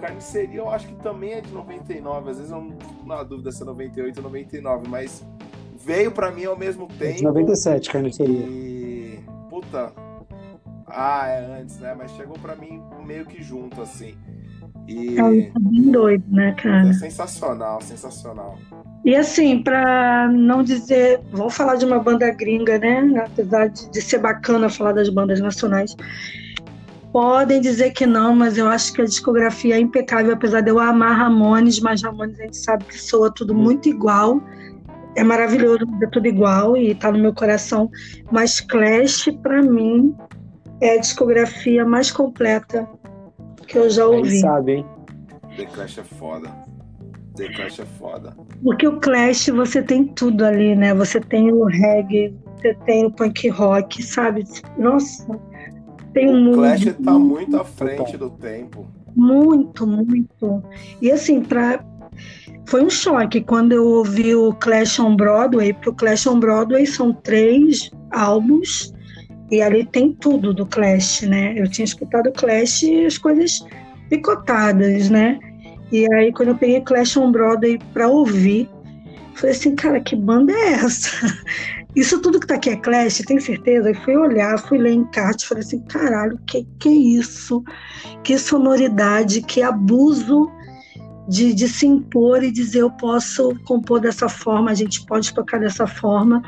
[0.00, 3.50] Carniceria eu acho que também é de 99, às vezes eu não fico na dúvida
[3.50, 5.26] se é 98 ou 99, mas
[5.84, 7.04] veio para mim ao mesmo tempo.
[7.04, 8.46] É de 97, Carniceria.
[8.46, 9.20] E.
[9.48, 9.92] Puta.
[10.86, 11.94] Ah, é antes, né?
[11.96, 14.14] Mas chegou para mim meio que junto, assim.
[14.86, 15.18] E...
[15.18, 16.88] É bem doido, né, cara?
[16.88, 18.56] É sensacional, sensacional.
[19.04, 23.00] E assim, para não dizer, vou falar de uma banda gringa, né?
[23.24, 25.96] Apesar de, de ser bacana falar das bandas nacionais,
[27.12, 30.78] podem dizer que não, mas eu acho que a discografia é impecável, apesar de eu
[30.78, 34.40] amar Ramones, mas Ramones a gente sabe que soa tudo muito igual.
[35.14, 37.90] É maravilhoso, é tudo igual e tá no meu coração.
[38.30, 40.14] Mas Clash, para mim,
[40.80, 42.86] é a discografia mais completa
[43.66, 44.30] que eu já ouvi.
[44.30, 44.86] Quem sabe, hein?
[45.56, 46.50] The Clash é foda.
[47.34, 48.36] The Clash é foda.
[48.62, 50.94] Porque o Clash você tem tudo ali, né?
[50.94, 54.44] Você tem o reggae, você tem o punk rock, sabe?
[54.78, 55.26] Nossa,
[56.16, 58.86] tem um o Clash está muito à frente do tempo.
[59.14, 60.62] Muito, muito.
[61.02, 61.84] E assim, para
[62.66, 66.86] foi um choque quando eu ouvi o Clash on Broadway, porque o Clash on Broadway
[66.86, 68.94] são três álbuns
[69.50, 71.52] e ali tem tudo do Clash, né?
[71.54, 73.62] Eu tinha escutado o Clash e as coisas
[74.08, 75.38] picotadas, né?
[75.92, 78.70] E aí quando eu peguei Clash on Broadway para ouvir,
[79.34, 81.10] falei assim, cara, que banda é essa?
[81.96, 83.90] Isso tudo que tá aqui é Clash, tem certeza?
[83.90, 87.64] E fui olhar, fui ler encarte, falei assim, caralho, que que é isso?
[88.22, 90.52] Que sonoridade, que abuso
[91.26, 95.58] de, de se impor e dizer eu posso compor dessa forma, a gente pode tocar
[95.58, 96.42] dessa forma.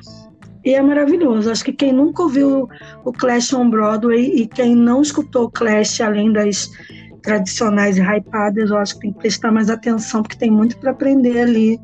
[0.62, 1.50] E é maravilhoso.
[1.50, 2.68] Acho que quem nunca ouviu
[3.02, 6.70] o Clash on Broadway e quem não escutou o Clash além das
[7.22, 10.90] tradicionais e hypadas, eu acho que tem que prestar mais atenção, porque tem muito para
[10.90, 11.80] aprender ali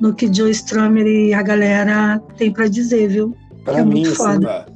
[0.00, 3.36] no que Joe Strummer e a galera tem para dizer, viu?
[3.64, 4.66] Pra é mim, muito foda.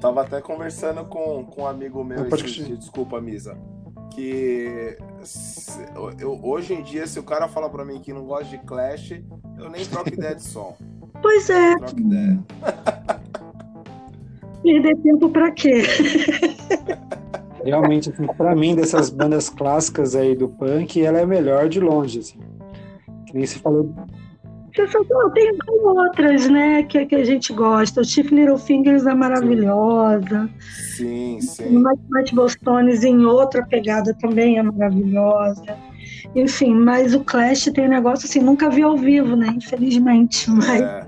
[0.00, 3.56] Tava até conversando com, com um amigo meu esse dia, desculpa, Misa
[4.16, 4.96] que
[6.18, 9.20] eu, hoje em dia, se o cara fala pra mim que não gosta de Clash,
[9.58, 10.74] eu nem troco ideia de som.
[11.22, 11.74] Pois é.
[11.76, 12.38] Troco ideia.
[14.62, 15.82] Perder tempo pra quê?
[17.64, 22.18] Realmente, assim, pra mim, dessas bandas clássicas aí do punk, ela é melhor de longe,
[22.18, 22.38] assim.
[23.26, 23.94] Que nem se falou
[25.32, 28.00] tem outras, né, que, que a gente gosta.
[28.00, 30.50] O Chief Little Fingers é maravilhosa.
[30.96, 31.76] Sim, sim.
[31.76, 35.76] O Matt Bostones em outra pegada também é maravilhosa.
[36.34, 40.50] Enfim, mas o Clash tem um negócio assim, nunca vi ao vivo, né, infelizmente.
[40.50, 40.82] Mas...
[40.82, 41.06] É.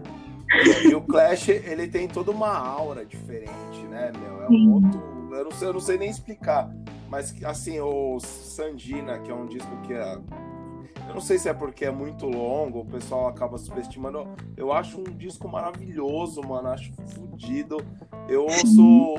[0.50, 4.42] E, e o Clash, ele tem toda uma aura diferente, né, meu?
[4.44, 5.18] É um outro...
[5.30, 6.70] Eu não, sei, eu não sei nem explicar.
[7.10, 10.18] Mas, assim, o Sandina, que é um disco que é
[11.08, 14.28] eu não sei se é porque é muito longo, o pessoal acaba subestimando.
[14.56, 16.68] Eu acho um disco maravilhoso, mano.
[16.68, 17.78] Acho fodido.
[18.28, 19.14] Eu ouço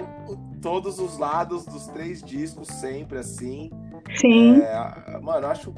[0.62, 3.72] todos os lados dos três discos sempre, assim.
[4.16, 4.62] Sim.
[4.62, 5.74] É, mano, acho.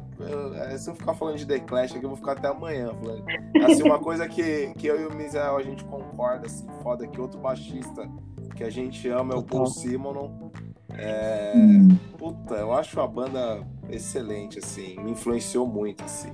[0.70, 2.94] É, se eu ficar falando de The Clash aqui, eu vou ficar até amanhã.
[2.94, 3.24] Falando.
[3.64, 7.20] Assim, uma coisa que, que eu e o Misael a gente concorda, assim, foda, que
[7.20, 8.10] outro baixista
[8.56, 10.52] que a gente ama é o Paul Simonon.
[10.98, 11.90] É, hum.
[12.18, 13.60] Puta, eu acho a banda
[13.90, 16.32] excelente, assim, me influenciou muito, assim.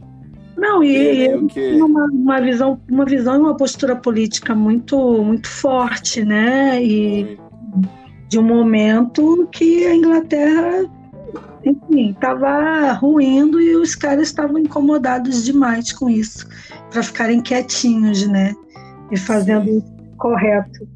[0.58, 1.82] Não, e, ele que...
[1.82, 6.84] uma, uma visão, uma visão e uma postura política muito, muito forte, né?
[6.84, 7.90] E muito.
[8.28, 10.90] de um momento que a Inglaterra,
[11.64, 16.48] enfim, estava ruindo e os caras estavam incomodados demais com isso,
[16.92, 18.56] para ficarem quietinhos, né?
[19.12, 19.84] E fazendo o
[20.18, 20.88] correto.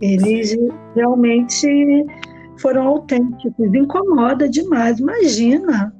[0.00, 0.68] Eles Sim.
[0.94, 2.06] realmente
[2.60, 3.74] foram autênticos.
[3.74, 4.98] Incomoda demais.
[4.98, 5.92] Imagina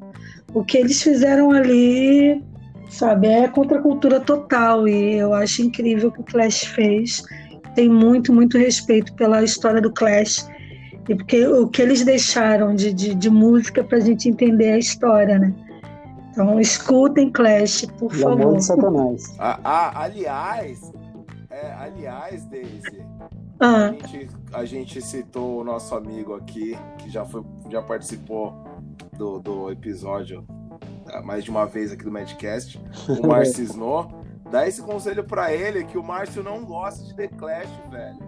[0.55, 2.43] o que eles fizeram ali,
[2.89, 3.29] sabe?
[3.29, 4.87] É contracultura total.
[4.89, 7.23] E eu acho incrível o que o Clash fez.
[7.75, 10.49] Tem muito, muito respeito pela história do Clash.
[11.09, 14.79] E porque o que eles deixaram de, de, de música para a gente entender a
[14.79, 15.53] história, né?
[16.31, 18.43] Então escutem Clash, por e favor.
[18.43, 19.35] Amor Satanás.
[19.39, 20.93] Ah, ah, aliás,
[21.51, 23.03] é, aliás, Daisy,
[23.59, 23.93] ah.
[24.03, 28.55] a, gente, a gente citou o nosso amigo aqui, que já, foi, já participou
[29.17, 30.45] do, do episódio
[31.13, 34.21] ah, mais de uma vez aqui do Madcast, o Márcio Snow.
[34.51, 38.19] Dá esse conselho para ele que o Márcio não gosta de The Clash, velho.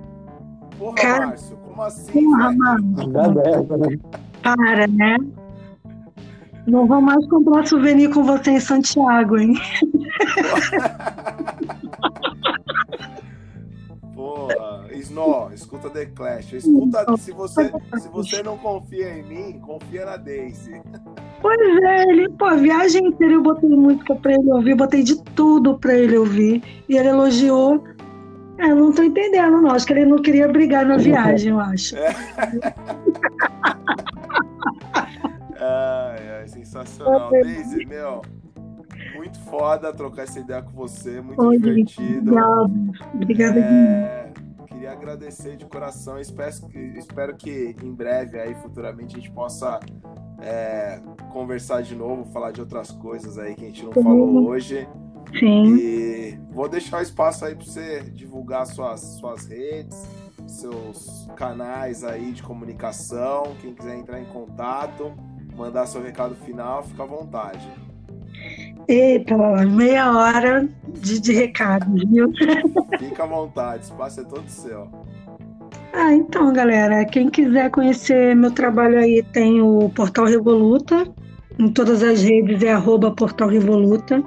[0.78, 2.12] Porra, Cara, Márcio, como assim?
[2.12, 2.94] Porra, mano.
[4.42, 5.16] Para, né?
[6.66, 9.54] Não vou mais comprar souvenir com você em Santiago, hein?
[14.22, 16.52] Porra, Snow, escuta The Clash.
[16.52, 20.80] Escuta, se você, se você não confia em mim, confia na Daisy.
[21.40, 25.20] Pois é, ele, pô, a viagem inteira eu botei música pra ele ouvir, botei de
[25.34, 26.62] tudo pra ele ouvir.
[26.88, 27.82] E ele elogiou.
[28.58, 29.72] É, não tô entendendo, não.
[29.72, 31.96] Acho que ele não queria brigar na viagem, eu acho.
[31.96, 32.14] É.
[35.58, 37.28] ai, ai, sensacional.
[37.28, 38.22] Daisy, meu
[39.32, 42.34] muito foda trocar essa ideia com você, muito Oi, divertido.
[43.14, 43.59] Obrigada.
[43.59, 44.32] É,
[44.66, 46.18] queria agradecer de coração.
[46.18, 46.52] Espero,
[46.96, 49.80] espero que em breve, aí futuramente, a gente possa
[50.40, 51.00] é,
[51.32, 54.02] conversar de novo, falar de outras coisas aí que a gente não Sim.
[54.02, 54.86] falou hoje.
[55.38, 55.76] Sim.
[55.76, 60.06] E vou deixar o espaço aí para você divulgar suas, suas redes,
[60.46, 63.54] seus canais aí de comunicação.
[63.62, 65.14] Quem quiser entrar em contato,
[65.56, 67.66] mandar seu recado final, fica à vontade.
[68.88, 69.36] Eita,
[69.66, 70.68] meia hora
[71.00, 72.32] de, de recados, viu?
[72.98, 74.88] Fica à vontade, espaço é todo seu.
[75.92, 81.06] Ah, então, galera, quem quiser conhecer meu trabalho aí tem o Portal Revoluta.
[81.59, 84.22] Em todas as redes é arroba Portal Revoluta.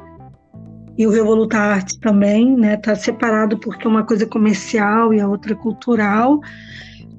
[0.97, 2.77] E o Revoluta Arte também, né?
[2.77, 6.39] Tá separado porque uma coisa é comercial e a outra é cultural.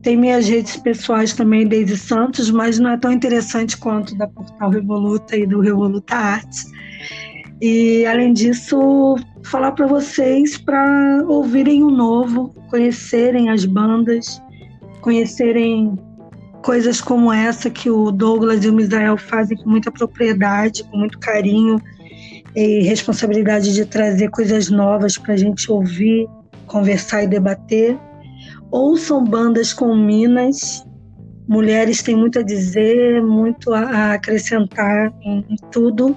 [0.01, 4.71] Tem minhas redes pessoais também, Deise Santos, mas não é tão interessante quanto da Portal
[4.71, 6.71] Revoluta e do Revoluta Artes.
[7.61, 14.43] E além disso, falar para vocês para ouvirem o novo, conhecerem as bandas,
[15.01, 15.99] conhecerem
[16.63, 21.19] coisas como essa que o Douglas e o Misael fazem com muita propriedade, com muito
[21.19, 21.81] carinho
[22.55, 26.27] e responsabilidade de trazer coisas novas para a gente ouvir,
[26.67, 27.97] conversar e debater.
[28.71, 30.85] Ouçam bandas com Minas,
[31.49, 36.17] mulheres têm muito a dizer, muito a acrescentar em, em tudo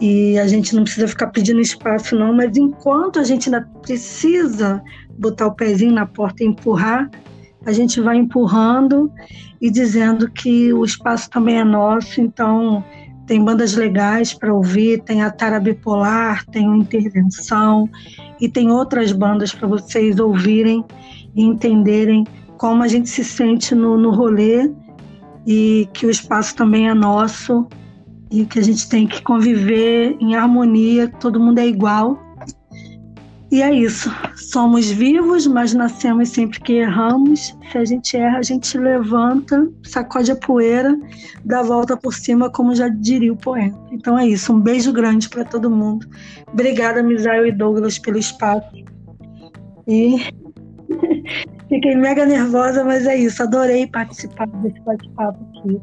[0.00, 4.82] e a gente não precisa ficar pedindo espaço não, mas enquanto a gente ainda precisa
[5.18, 7.10] botar o pezinho na porta e empurrar,
[7.64, 9.10] a gente vai empurrando
[9.60, 12.84] e dizendo que o espaço também é nosso, então
[13.26, 17.88] tem bandas legais para ouvir, tem a Tara Bipolar, tem o Intervenção
[18.40, 20.84] e tem outras bandas para vocês ouvirem
[21.34, 22.24] e entenderem
[22.56, 24.70] como a gente se sente no, no rolê
[25.46, 27.66] e que o espaço também é nosso
[28.30, 32.26] e que a gente tem que conviver em harmonia, todo mundo é igual.
[33.50, 34.10] E é isso.
[34.34, 37.56] Somos vivos, mas nascemos sempre que erramos.
[37.70, 40.98] Se a gente erra, a gente levanta, sacode a poeira,
[41.44, 43.78] dá volta por cima, como já diria o poeta.
[43.92, 44.52] Então é isso.
[44.52, 46.06] Um beijo grande para todo mundo.
[46.52, 48.68] Obrigada, Misael e Douglas, pelo espaço.
[49.86, 50.16] E
[51.68, 53.42] fiquei mega nervosa, mas é isso.
[53.44, 55.80] Adorei participar desse bate-papo aqui.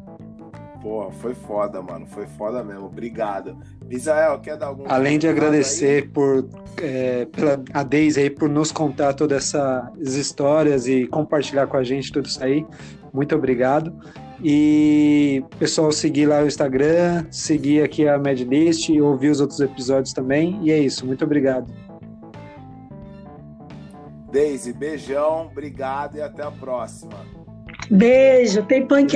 [0.83, 2.05] Pô, foi foda, mano.
[2.05, 2.87] Foi foda mesmo.
[2.87, 3.57] Obrigado.
[3.89, 4.83] Israel, quer dar algum.
[4.85, 6.07] Além de agradecer aí?
[6.09, 6.45] por
[6.81, 11.83] é, pela, a Deise aí por nos contar todas essas histórias e compartilhar com a
[11.83, 12.65] gente tudo isso aí.
[13.13, 13.95] Muito obrigado.
[14.43, 20.59] E pessoal, seguir lá o Instagram, seguir aqui a Medlist, ouvir os outros episódios também.
[20.63, 21.05] E é isso.
[21.05, 21.73] Muito obrigado.
[24.29, 27.25] Deise, beijão, obrigado e até a próxima.
[27.89, 29.15] Beijo, tem punk.